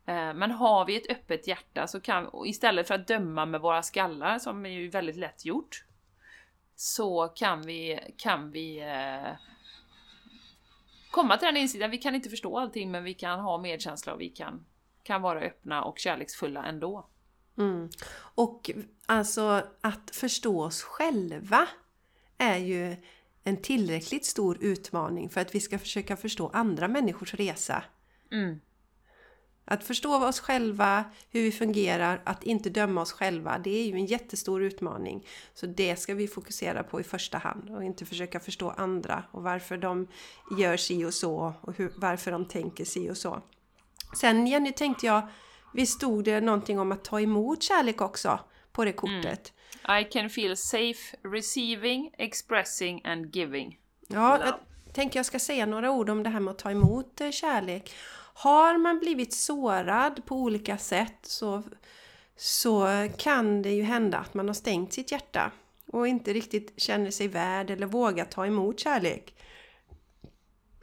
Eh, 0.06 0.34
Men 0.34 0.50
har 0.50 0.84
vi 0.84 0.96
ett 0.96 1.10
öppet 1.10 1.46
hjärta 1.46 1.86
så 1.86 2.00
kan 2.00 2.30
istället 2.46 2.88
för 2.88 2.94
att 2.94 3.06
döma 3.06 3.46
med 3.46 3.60
våra 3.60 3.82
skallar, 3.82 4.38
som 4.38 4.66
är 4.66 4.70
ju 4.70 4.88
väldigt 4.88 5.16
lätt 5.16 5.44
gjort, 5.44 5.84
så 6.76 7.28
kan 7.28 7.62
vi, 7.62 8.00
kan 8.16 8.50
vi 8.50 8.80
eh, 8.80 9.32
komma 11.10 11.36
till 11.36 11.46
den 11.46 11.56
insikten, 11.56 11.90
vi 11.90 11.98
kan 11.98 12.14
inte 12.14 12.30
förstå 12.30 12.58
allting 12.58 12.90
men 12.90 13.04
vi 13.04 13.14
kan 13.14 13.40
ha 13.40 13.58
medkänsla 13.58 14.12
och 14.14 14.20
vi 14.20 14.28
kan, 14.28 14.66
kan 15.02 15.22
vara 15.22 15.40
öppna 15.40 15.82
och 15.84 15.98
kärleksfulla 15.98 16.64
ändå. 16.64 17.06
Mm. 17.58 17.88
Och 18.34 18.70
alltså 19.06 19.62
att 19.80 20.10
förstå 20.16 20.62
oss 20.62 20.82
själva 20.82 21.68
är 22.38 22.56
ju 22.56 22.96
en 23.44 23.56
tillräckligt 23.56 24.24
stor 24.24 24.58
utmaning 24.60 25.30
för 25.30 25.40
att 25.40 25.54
vi 25.54 25.60
ska 25.60 25.78
försöka 25.78 26.16
förstå 26.16 26.50
andra 26.52 26.88
människors 26.88 27.34
resa. 27.34 27.84
Mm. 28.32 28.60
Att 29.64 29.84
förstå 29.84 30.26
oss 30.28 30.40
själva, 30.40 31.04
hur 31.30 31.42
vi 31.42 31.52
fungerar, 31.52 32.22
att 32.24 32.44
inte 32.44 32.70
döma 32.70 33.00
oss 33.00 33.12
själva, 33.12 33.58
det 33.58 33.70
är 33.70 33.86
ju 33.86 33.94
en 33.94 34.06
jättestor 34.06 34.62
utmaning. 34.62 35.26
Så 35.54 35.66
det 35.66 35.96
ska 35.96 36.14
vi 36.14 36.28
fokusera 36.28 36.82
på 36.82 37.00
i 37.00 37.04
första 37.04 37.38
hand 37.38 37.70
och 37.70 37.84
inte 37.84 38.06
försöka 38.06 38.40
förstå 38.40 38.70
andra 38.70 39.24
och 39.30 39.42
varför 39.42 39.76
de 39.76 40.08
gör 40.58 40.76
si 40.76 41.04
och 41.04 41.14
så 41.14 41.54
och 41.60 41.76
hur, 41.76 41.92
varför 41.96 42.30
de 42.32 42.44
tänker 42.44 42.84
si 42.84 43.10
och 43.10 43.16
så. 43.16 43.42
Sen 44.20 44.46
Jenny 44.46 44.72
tänkte 44.72 45.06
jag, 45.06 45.28
visst 45.74 45.96
stod 45.96 46.24
det 46.24 46.40
någonting 46.40 46.78
om 46.78 46.92
att 46.92 47.04
ta 47.04 47.20
emot 47.20 47.62
kärlek 47.62 48.00
också 48.00 48.40
på 48.72 48.84
det 48.84 48.92
kortet? 48.92 49.52
I 49.88 50.04
can 50.04 50.30
feel 50.30 50.56
safe 50.56 51.16
receiving, 51.22 52.10
expressing 52.18 53.00
and 53.04 53.36
giving. 53.36 53.78
Ja, 54.08 54.36
Love. 54.36 54.44
jag 54.46 54.54
tänker 54.94 55.18
jag 55.18 55.26
ska 55.26 55.38
säga 55.38 55.66
några 55.66 55.90
ord 55.90 56.10
om 56.10 56.22
det 56.22 56.30
här 56.30 56.40
med 56.40 56.50
att 56.50 56.58
ta 56.58 56.70
emot 56.70 57.20
eh, 57.20 57.30
kärlek. 57.30 57.92
Har 58.34 58.78
man 58.78 58.98
blivit 58.98 59.32
sårad 59.32 60.26
på 60.26 60.36
olika 60.36 60.78
sätt 60.78 61.18
så, 61.22 61.62
så 62.36 62.86
kan 63.18 63.62
det 63.62 63.70
ju 63.70 63.82
hända 63.82 64.18
att 64.18 64.34
man 64.34 64.46
har 64.46 64.54
stängt 64.54 64.92
sitt 64.92 65.12
hjärta 65.12 65.50
och 65.86 66.08
inte 66.08 66.32
riktigt 66.32 66.72
känner 66.76 67.10
sig 67.10 67.28
värd 67.28 67.70
eller 67.70 67.86
vågar 67.86 68.24
ta 68.24 68.46
emot 68.46 68.80
kärlek. 68.80 69.34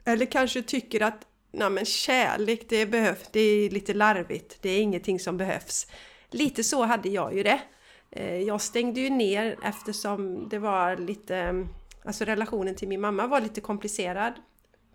Eller 0.04 0.26
kanske 0.26 0.62
tycker 0.62 1.02
att 1.02 1.26
Nej 1.50 1.70
men 1.70 1.84
kärlek, 1.84 2.68
det 2.68 2.86
behövs, 2.86 3.28
det 3.32 3.40
är 3.40 3.70
lite 3.70 3.94
larvigt, 3.94 4.58
det 4.60 4.70
är 4.70 4.80
ingenting 4.80 5.20
som 5.20 5.36
behövs. 5.36 5.86
Lite 6.30 6.64
så 6.64 6.84
hade 6.84 7.08
jag 7.08 7.36
ju 7.36 7.42
det. 7.42 7.60
Eh, 8.18 8.40
Jag 8.42 8.60
stängde 8.60 9.00
ju 9.00 9.10
ner 9.10 9.56
eftersom 9.62 10.48
det 10.48 10.58
var 10.58 10.96
lite, 10.96 11.66
alltså 12.04 12.24
relationen 12.24 12.74
till 12.74 12.88
min 12.88 13.00
mamma 13.00 13.26
var 13.26 13.40
lite 13.40 13.60
komplicerad 13.60 14.32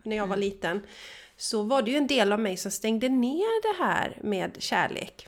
när 0.04 0.16
jag 0.16 0.28
var 0.28 0.38
liten. 0.38 0.82
Så 1.38 1.64
var 1.64 1.82
det 1.82 1.92
ju 1.92 1.98
en 1.98 2.08
del 2.08 2.32
av 2.32 2.40
mig 2.40 2.58
som 2.58 2.72
stängde 2.72 3.10
ner 3.10 3.62
det 3.78 3.84
här 3.84 4.18
med 4.24 4.56
kärlek. 4.60 5.28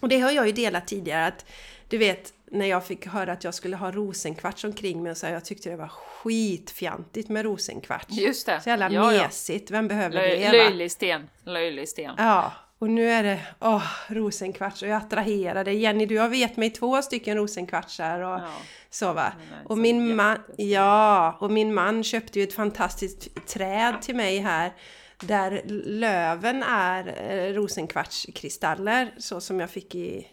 Och 0.00 0.08
det 0.08 0.20
har 0.20 0.30
jag 0.30 0.46
ju 0.46 0.52
delat 0.52 0.86
tidigare 0.86 1.26
att 1.26 1.46
du 1.88 1.98
vet 1.98 2.32
när 2.50 2.66
jag 2.66 2.86
fick 2.86 3.06
höra 3.06 3.32
att 3.32 3.44
jag 3.44 3.54
skulle 3.54 3.76
ha 3.76 3.90
rosenkvarts 3.92 4.64
omkring 4.64 5.02
mig 5.02 5.16
så 5.16 5.26
här, 5.26 5.32
jag 5.32 5.44
tyckte 5.44 5.70
det 5.70 5.76
var 5.76 5.88
skitfjantigt 5.88 7.28
med 7.28 7.44
rosenkvarts. 7.44 8.06
Just 8.10 8.46
det! 8.46 8.60
Så 8.60 8.68
jävla 8.68 8.90
ja. 8.90 9.10
mesigt, 9.10 9.70
vem 9.70 9.88
behöver 9.88 10.14
Löj, 10.16 10.38
det? 10.38 10.44
va? 10.46 10.52
löjlig 10.52 10.92
sten. 10.92 11.28
Löjlig 11.44 11.88
sten. 11.88 12.14
Ja, 12.18 12.52
och 12.78 12.90
nu 12.90 13.10
är 13.10 13.22
det 13.22 13.40
åh, 13.60 13.86
rosenkvarts 14.08 14.82
och 14.82 14.88
jag 14.88 14.96
attraherade. 14.96 15.72
Jenny, 15.72 16.06
du 16.06 16.18
har 16.18 16.28
vet 16.28 16.56
mig 16.56 16.70
två 16.70 17.02
stycken 17.02 17.36
rosenkvartsar 17.36 18.20
och 18.20 18.40
Ja. 18.40 18.50
så 18.90 19.12
va. 19.12 19.32
Och 19.64 19.78
min 19.78 20.16
man, 20.16 20.38
ja, 20.56 21.36
och 21.40 21.50
min 21.50 21.74
man 21.74 22.04
köpte 22.04 22.38
ju 22.38 22.42
ett 22.44 22.54
fantastiskt 22.54 23.46
träd 23.46 24.02
till 24.02 24.16
mig 24.16 24.38
här 24.38 24.72
där 25.20 25.62
löven 25.84 26.62
är 26.62 27.30
eh, 27.30 27.52
rosenkvartskristaller 27.54 29.14
så 29.18 29.40
som 29.40 29.60
jag 29.60 29.70
fick 29.70 29.94
i, 29.94 30.26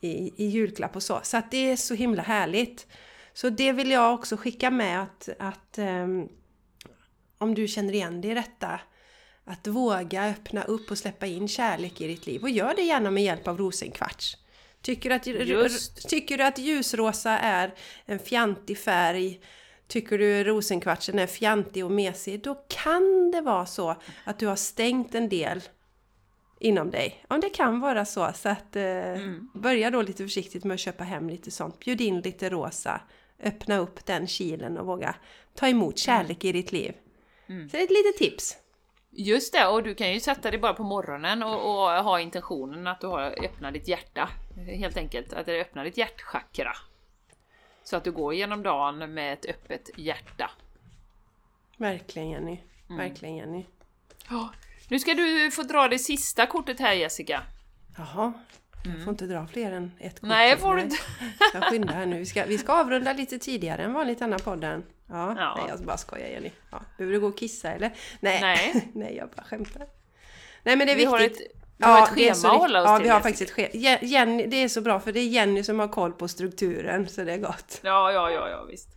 i, 0.00 0.32
i 0.36 0.46
julklapp 0.46 0.96
och 0.96 1.02
så. 1.02 1.20
Så 1.22 1.36
att 1.36 1.50
det 1.50 1.70
är 1.70 1.76
så 1.76 1.94
himla 1.94 2.22
härligt. 2.22 2.86
Så 3.34 3.48
det 3.48 3.72
vill 3.72 3.90
jag 3.90 4.14
också 4.14 4.36
skicka 4.36 4.70
med 4.70 5.02
att, 5.02 5.28
att 5.38 5.78
ehm, 5.78 6.28
om 7.38 7.54
du 7.54 7.68
känner 7.68 7.92
igen 7.92 8.20
det 8.20 8.28
i 8.28 8.34
detta 8.34 8.80
att 9.44 9.66
våga 9.66 10.24
öppna 10.30 10.62
upp 10.62 10.90
och 10.90 10.98
släppa 10.98 11.26
in 11.26 11.48
kärlek 11.48 12.00
i 12.00 12.06
ditt 12.06 12.26
liv 12.26 12.42
och 12.42 12.50
gör 12.50 12.74
det 12.74 12.82
gärna 12.82 13.10
med 13.10 13.22
hjälp 13.22 13.48
av 13.48 13.58
rosenkvarts. 13.58 14.36
Tycker 14.82 15.08
du 15.08 15.14
att, 15.14 15.26
Just. 15.26 16.08
tycker 16.08 16.38
du 16.38 16.44
att 16.44 16.58
ljusrosa 16.58 17.38
är 17.38 17.74
en 18.06 18.18
fjantig 18.18 18.78
färg 18.78 19.40
Tycker 19.92 20.18
du 20.18 20.44
rosenkvartsen 20.44 21.18
är 21.18 21.26
fjantig 21.26 21.84
och 21.84 21.90
mesig, 21.90 22.42
då 22.42 22.54
kan 22.54 23.30
det 23.30 23.40
vara 23.40 23.66
så 23.66 23.96
att 24.24 24.38
du 24.38 24.46
har 24.46 24.56
stängt 24.56 25.14
en 25.14 25.28
del 25.28 25.62
inom 26.60 26.90
dig. 26.90 27.24
Om 27.28 27.40
det 27.40 27.48
kan 27.48 27.80
vara 27.80 28.04
så, 28.04 28.32
så 28.34 28.48
att 28.48 28.76
eh, 28.76 29.16
börja 29.54 29.90
då 29.90 30.02
lite 30.02 30.24
försiktigt 30.24 30.64
med 30.64 30.74
att 30.74 30.80
köpa 30.80 31.04
hem 31.04 31.30
lite 31.30 31.50
sånt. 31.50 31.78
Bjud 31.78 32.00
in 32.00 32.20
lite 32.20 32.50
rosa, 32.50 33.00
öppna 33.42 33.78
upp 33.78 34.06
den 34.06 34.26
kilen 34.26 34.78
och 34.78 34.86
våga 34.86 35.14
ta 35.54 35.68
emot 35.68 35.98
kärlek 35.98 36.44
i 36.44 36.52
ditt 36.52 36.72
liv. 36.72 36.92
Så 37.70 37.76
det 37.76 37.80
är 37.80 37.84
ett 37.84 37.90
litet 37.90 38.16
tips. 38.16 38.56
Just 39.14 39.52
det, 39.52 39.66
och 39.66 39.82
du 39.82 39.94
kan 39.94 40.12
ju 40.12 40.20
sätta 40.20 40.50
dig 40.50 40.60
bara 40.60 40.74
på 40.74 40.82
morgonen 40.82 41.42
och, 41.42 41.54
och 41.54 42.04
ha 42.04 42.20
intentionen 42.20 42.86
att 42.86 43.00
du 43.00 43.06
har 43.06 43.44
öppnat 43.44 43.74
ditt 43.74 43.88
hjärta. 43.88 44.28
Helt 44.66 44.96
enkelt, 44.96 45.32
att 45.32 45.46
du 45.46 45.60
öppnar 45.60 45.84
ditt 45.84 45.96
hjärtchakra. 45.96 46.72
Så 47.84 47.96
att 47.96 48.04
du 48.04 48.12
går 48.12 48.34
genom 48.34 48.62
dagen 48.62 49.14
med 49.14 49.32
ett 49.32 49.46
öppet 49.46 49.90
hjärta. 49.96 50.50
Verkligen 51.76 52.30
Jenny. 52.30 52.58
Verkligen 52.88 53.36
Jenny. 53.36 53.66
Ja. 54.30 54.50
Nu 54.88 54.98
ska 54.98 55.14
du 55.14 55.50
få 55.50 55.62
dra 55.62 55.88
det 55.88 55.98
sista 55.98 56.46
kortet 56.46 56.80
här 56.80 56.92
Jessica. 56.92 57.42
Jaha, 57.96 58.32
jag 58.84 59.04
får 59.04 59.10
inte 59.10 59.26
dra 59.26 59.46
fler 59.46 59.72
än 59.72 59.92
ett 59.98 60.20
kort. 60.20 60.28
Nej, 60.28 60.56
får 60.56 60.76
du 60.76 60.82
inte. 60.82 60.96
Jag 61.54 61.64
skyndar 61.64 61.94
här 61.94 62.06
nu. 62.06 62.18
Vi 62.18 62.26
ska, 62.26 62.44
vi 62.44 62.58
ska 62.58 62.72
avrunda 62.72 63.12
lite 63.12 63.38
tidigare 63.38 63.82
än 63.82 63.92
vanligt 63.92 64.18
denna 64.18 64.38
podden. 64.38 64.84
Ja, 65.12 65.34
Ja. 65.38 65.54
nej 65.56 65.64
jag 65.68 65.86
bara 65.86 65.96
skojar 65.96 66.28
Jenny. 66.28 66.50
Ja, 66.70 66.80
behöver 66.98 67.12
du 67.14 67.20
gå 67.20 67.26
och 67.26 67.38
kissa 67.38 67.70
eller? 67.72 67.92
Nej, 68.20 68.40
Nej. 68.40 68.90
nej 68.94 69.16
jag 69.16 69.28
bara 69.30 69.42
skämtar. 69.44 69.82
Nej 70.62 70.76
men 70.76 70.86
det 70.86 70.92
är 70.92 70.96
Vi 70.96 71.04
har 71.04 71.18
viktigt. 71.18 71.46
ett, 71.46 71.56
vi 71.78 71.84
har 71.84 72.02
ett 72.02 72.10
det 72.16 72.28
är 72.28 72.34
schema 72.34 72.54
att 72.54 72.60
hålla 72.60 72.82
oss 72.82 72.86
Ja, 72.88 72.96
till. 72.96 73.04
vi 73.04 73.08
har 73.10 73.20
faktiskt 73.20 73.42
ett 73.42 73.50
schema. 73.50 73.68
Je- 73.72 73.98
Jenny, 74.02 74.46
det 74.46 74.56
är 74.56 74.68
så 74.68 74.80
bra 74.80 75.00
för 75.00 75.12
det 75.12 75.20
är 75.20 75.28
Jenny 75.28 75.62
som 75.62 75.78
har 75.78 75.88
koll 75.88 76.12
på 76.12 76.28
strukturen, 76.28 77.08
så 77.08 77.24
det 77.24 77.32
är 77.32 77.38
gott. 77.38 77.80
Ja, 77.82 78.12
ja, 78.12 78.30
ja, 78.30 78.48
ja, 78.48 78.64
visst. 78.70 78.88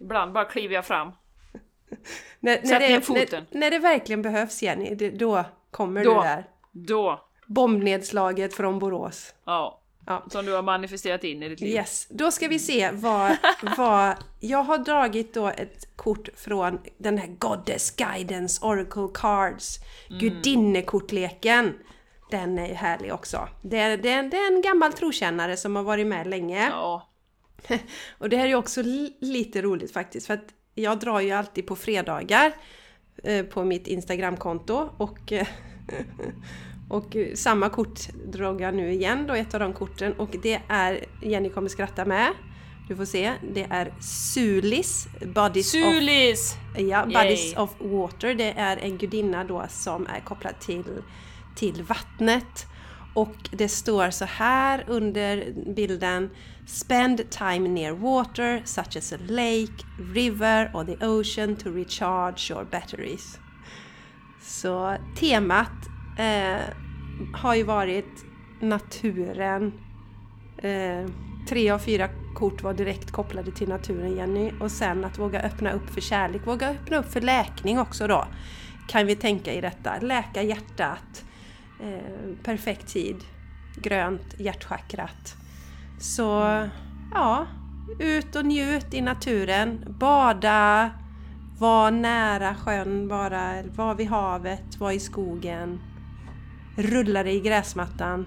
Ibland 0.00 0.32
bara 0.32 0.44
kliver 0.44 0.74
jag 0.74 0.86
fram. 0.86 1.12
När, 2.40 2.60
när, 2.64 2.80
det, 2.80 3.00
foten. 3.00 3.44
när, 3.50 3.60
när 3.60 3.70
det 3.70 3.78
verkligen 3.78 4.22
behövs 4.22 4.62
Jenny, 4.62 4.94
det, 4.94 5.10
då 5.10 5.44
kommer 5.70 6.04
Då. 6.04 6.14
du 6.14 6.20
där. 6.20 6.44
Då. 6.72 7.24
Bombnedslaget 7.46 8.54
från 8.54 8.78
Borås. 8.78 9.34
Ja. 9.44 9.77
Ja. 10.08 10.26
Som 10.30 10.46
du 10.46 10.54
har 10.54 10.62
manifesterat 10.62 11.24
in 11.24 11.42
i 11.42 11.48
ditt 11.48 11.60
liv. 11.60 11.70
Yes, 11.74 12.06
då 12.10 12.30
ska 12.30 12.48
vi 12.48 12.58
se 12.58 12.90
vad, 12.92 13.36
vad... 13.76 14.16
Jag 14.40 14.62
har 14.62 14.78
dragit 14.78 15.34
då 15.34 15.48
ett 15.48 15.96
kort 15.96 16.28
från 16.36 16.78
den 16.98 17.18
här 17.18 17.26
Goddess 17.26 17.90
Guidance 17.90 18.66
Oracle 18.66 19.08
Cards. 19.14 19.78
Mm. 20.08 20.20
Gudinnekortleken. 20.20 21.74
Den 22.30 22.58
är 22.58 22.68
ju 22.68 22.74
härlig 22.74 23.14
också. 23.14 23.48
Det 23.62 23.78
är, 23.78 23.96
det, 23.96 24.10
är, 24.10 24.22
det 24.22 24.36
är 24.36 24.54
en 24.54 24.62
gammal 24.62 24.92
trokännare 24.92 25.56
som 25.56 25.76
har 25.76 25.82
varit 25.82 26.06
med 26.06 26.26
länge. 26.26 26.68
Ja. 26.68 27.08
Och 28.18 28.28
det 28.28 28.36
här 28.36 28.44
är 28.44 28.48
ju 28.48 28.54
också 28.54 28.82
li- 28.82 29.16
lite 29.20 29.62
roligt 29.62 29.92
faktiskt 29.92 30.26
för 30.26 30.34
att 30.34 30.54
jag 30.74 30.98
drar 30.98 31.20
ju 31.20 31.30
alltid 31.30 31.66
på 31.66 31.76
fredagar 31.76 32.52
eh, 33.24 33.44
på 33.44 33.64
mitt 33.64 33.86
Instagramkonto 33.86 34.88
och, 34.96 35.32
eh, 35.32 35.46
och 36.88 37.16
eh, 37.16 37.34
samma 37.34 37.68
kort 37.68 38.00
drog 38.32 38.60
jag 38.60 38.74
nu 38.74 38.92
igen 38.92 39.26
då, 39.26 39.34
ett 39.34 39.54
av 39.54 39.60
de 39.60 39.72
korten 39.72 40.12
och 40.12 40.36
det 40.42 40.60
är, 40.68 41.04
Jenny 41.22 41.50
kommer 41.50 41.68
skratta 41.68 42.04
med, 42.04 42.32
du 42.88 42.96
får 42.96 43.04
se, 43.04 43.32
det 43.54 43.66
är 43.70 43.94
Sulis, 44.00 45.08
Bodies 45.34 45.74
of 45.74 45.80
Sulis! 45.80 46.56
Ja, 46.76 46.82
Yay. 46.82 47.12
Bodies 47.12 47.56
of 47.56 47.70
Water, 47.80 48.34
det 48.34 48.52
är 48.52 48.76
en 48.76 48.98
gudinna 48.98 49.44
då 49.44 49.64
som 49.68 50.06
är 50.06 50.20
kopplad 50.20 50.60
till, 50.60 51.02
till 51.56 51.82
vattnet. 51.82 52.66
Och 53.14 53.36
det 53.50 53.68
står 53.68 54.10
så 54.10 54.24
här 54.24 54.84
under 54.88 55.54
bilden 55.74 56.30
Spend 56.66 57.30
time 57.30 57.68
near 57.68 57.92
water 57.92 58.62
such 58.64 58.96
as 58.96 59.12
a 59.12 59.16
lake, 59.28 59.84
river 60.14 60.70
or 60.74 60.84
the 60.84 61.06
ocean 61.06 61.56
to 61.56 61.70
recharge 61.70 62.50
your 62.50 62.64
batteries. 62.64 63.38
Så 64.42 64.96
temat 65.16 65.88
eh, 66.18 66.60
har 67.32 67.54
ju 67.54 67.62
varit 67.62 68.24
naturen. 68.60 69.72
Eh, 70.58 71.06
tre 71.48 71.70
av 71.70 71.78
fyra 71.78 72.08
kort 72.34 72.62
var 72.62 72.74
direkt 72.74 73.10
kopplade 73.10 73.52
till 73.52 73.68
naturen 73.68 74.16
Jenny. 74.16 74.52
Och 74.60 74.70
sen 74.70 75.04
att 75.04 75.18
våga 75.18 75.40
öppna 75.40 75.72
upp 75.72 75.90
för 75.90 76.00
kärlek, 76.00 76.46
våga 76.46 76.70
öppna 76.70 76.96
upp 76.96 77.12
för 77.12 77.20
läkning 77.20 77.78
också 77.78 78.06
då. 78.06 78.24
Kan 78.88 79.06
vi 79.06 79.16
tänka 79.16 79.52
i 79.52 79.60
detta. 79.60 79.98
Läka 80.00 80.42
hjärtat. 80.42 81.24
Eh, 81.82 82.44
perfekt 82.44 82.88
tid. 82.88 83.16
Grönt, 83.76 84.34
hjärtchakrat. 84.38 85.36
Så 86.00 86.58
ja, 87.14 87.46
ut 87.98 88.36
och 88.36 88.44
njut 88.44 88.94
i 88.94 89.00
naturen. 89.00 89.84
Bada. 89.98 90.90
Var 91.58 91.90
nära 91.90 92.54
sjön 92.54 93.08
bara, 93.08 93.62
var 93.62 93.94
vid 93.94 94.08
havet, 94.08 94.76
var 94.78 94.92
i 94.92 95.00
skogen. 95.00 95.80
Rulla 96.78 97.22
dig 97.22 97.36
i 97.36 97.40
gräsmattan. 97.40 98.26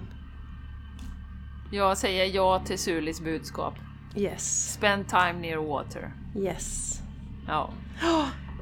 Jag 1.70 1.98
säger 1.98 2.24
ja 2.24 2.58
till 2.66 2.78
Sulis 2.78 3.20
budskap. 3.20 3.74
Yes, 4.16 4.72
Spend 4.72 5.08
time 5.08 5.32
near 5.32 5.56
water. 5.56 6.12
yes. 6.36 6.98
Ja. 7.46 7.70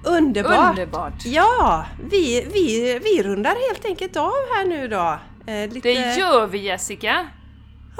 Underbart! 0.04 0.70
Underbart! 0.70 1.26
Ja, 1.26 1.86
vi, 2.10 2.46
vi, 2.52 2.98
vi 3.04 3.22
rundar 3.22 3.68
helt 3.68 3.84
enkelt 3.84 4.16
av 4.16 4.32
här 4.54 4.66
nu 4.66 4.88
då. 4.88 5.18
Eh, 5.52 5.68
lite, 5.72 5.88
Det 5.88 6.14
gör 6.14 6.46
vi 6.46 6.58
Jessica! 6.58 7.26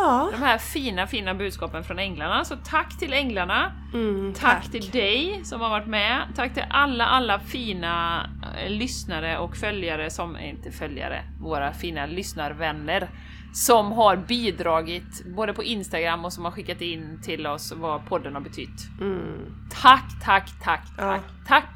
Ja. 0.02 0.28
De 0.32 0.38
här 0.42 0.58
fina, 0.58 1.06
fina 1.06 1.34
budskapen 1.34 1.84
från 1.84 1.98
änglarna. 1.98 2.44
Så 2.44 2.56
tack 2.56 2.98
till 2.98 3.12
änglarna! 3.12 3.72
Mm, 3.94 4.34
Tack, 4.34 4.70
till 4.70 4.90
dig 4.90 5.40
som 5.44 5.60
har 5.60 5.70
varit 5.70 5.86
med. 5.86 6.22
Tack 6.36 6.54
till 6.54 6.64
alla, 6.70 7.06
alla 7.06 7.38
fina 7.40 8.24
eh, 8.64 8.70
lyssnare 8.70 9.38
och 9.38 9.56
följare 9.56 10.10
som, 10.10 10.36
eh, 10.36 10.48
inte 10.48 10.70
följare, 10.70 11.22
våra 11.40 11.72
fina 11.72 12.06
lyssnarvänner 12.06 13.08
som 13.52 13.92
har 13.92 14.16
bidragit 14.16 15.24
både 15.36 15.52
på 15.52 15.62
Instagram 15.64 16.24
och 16.24 16.32
som 16.32 16.44
har 16.44 16.52
skickat 16.52 16.80
in 16.80 17.20
till 17.22 17.46
oss 17.46 17.72
vad 17.76 18.06
podden 18.06 18.34
har 18.34 18.40
betytt. 18.40 18.88
Mm. 19.00 19.54
Tack, 19.82 20.04
tack, 20.24 20.50
tack, 20.62 20.84
Ja. 20.98 21.02
tack, 21.04 21.22
tack! 21.48 21.68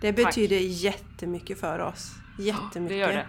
Det 0.00 0.12
betyder 0.12 0.56
jättemycket 0.58 1.60
för 1.60 1.78
oss. 1.78 2.14
Jättemycket. 2.38 2.88
Det 2.88 2.94
gör 2.96 3.08
det. 3.12 3.26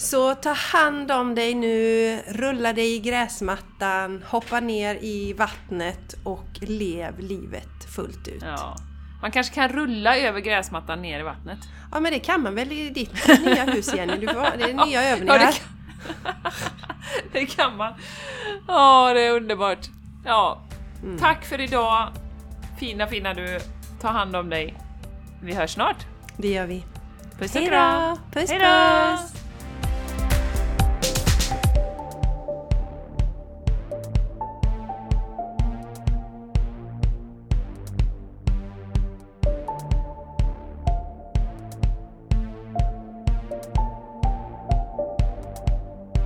Så 0.00 0.34
ta 0.34 0.52
hand 0.52 1.10
om 1.10 1.34
dig 1.34 1.54
nu, 1.54 2.18
rulla 2.28 2.72
dig 2.72 2.94
i 2.94 2.98
gräsmattan, 3.00 4.24
hoppa 4.26 4.60
ner 4.60 4.94
i 4.94 5.32
vattnet 5.32 6.14
och 6.24 6.46
lev 6.60 7.18
livet 7.18 7.84
fullt 7.94 8.28
ut. 8.28 8.42
Ja. 8.42 8.76
Man 9.22 9.30
kanske 9.30 9.54
kan 9.54 9.68
rulla 9.68 10.16
över 10.16 10.40
gräsmattan 10.40 11.02
ner 11.02 11.20
i 11.20 11.22
vattnet. 11.22 11.58
Ja 11.92 12.00
men 12.00 12.12
det 12.12 12.18
kan 12.18 12.42
man 12.42 12.54
väl 12.54 12.72
i 12.72 12.90
ditt 12.90 13.28
nya 13.44 13.64
hus 13.64 13.94
Jenny? 13.94 14.16
Du 14.16 14.26
får, 14.28 14.56
det 14.58 14.64
är 14.70 14.86
nya 14.86 15.02
övningar. 15.02 15.38
Ja, 15.38 15.46
det, 15.46 15.52
kan, 15.52 16.52
det 17.32 17.46
kan 17.46 17.76
man. 17.76 17.94
Ja, 18.68 19.12
det 19.14 19.20
är 19.20 19.32
underbart. 19.32 19.86
Ja, 20.24 20.62
Mm. 21.02 21.18
tack 21.18 21.44
för 21.44 21.60
idag. 21.60 22.08
Fina, 22.78 23.06
fina 23.06 23.34
du. 23.34 23.58
Ta 24.00 24.08
hand 24.08 24.36
om 24.36 24.50
dig. 24.50 24.74
Vi 25.42 25.54
hörs 25.54 25.70
snart. 25.74 25.96
Det 26.36 26.48
gör 26.48 26.66
vi. 26.66 26.84
Puss 27.38 27.56
och 27.56 27.66
kram. 27.66 28.16
Puss 28.32 28.50
puss! 28.50 29.39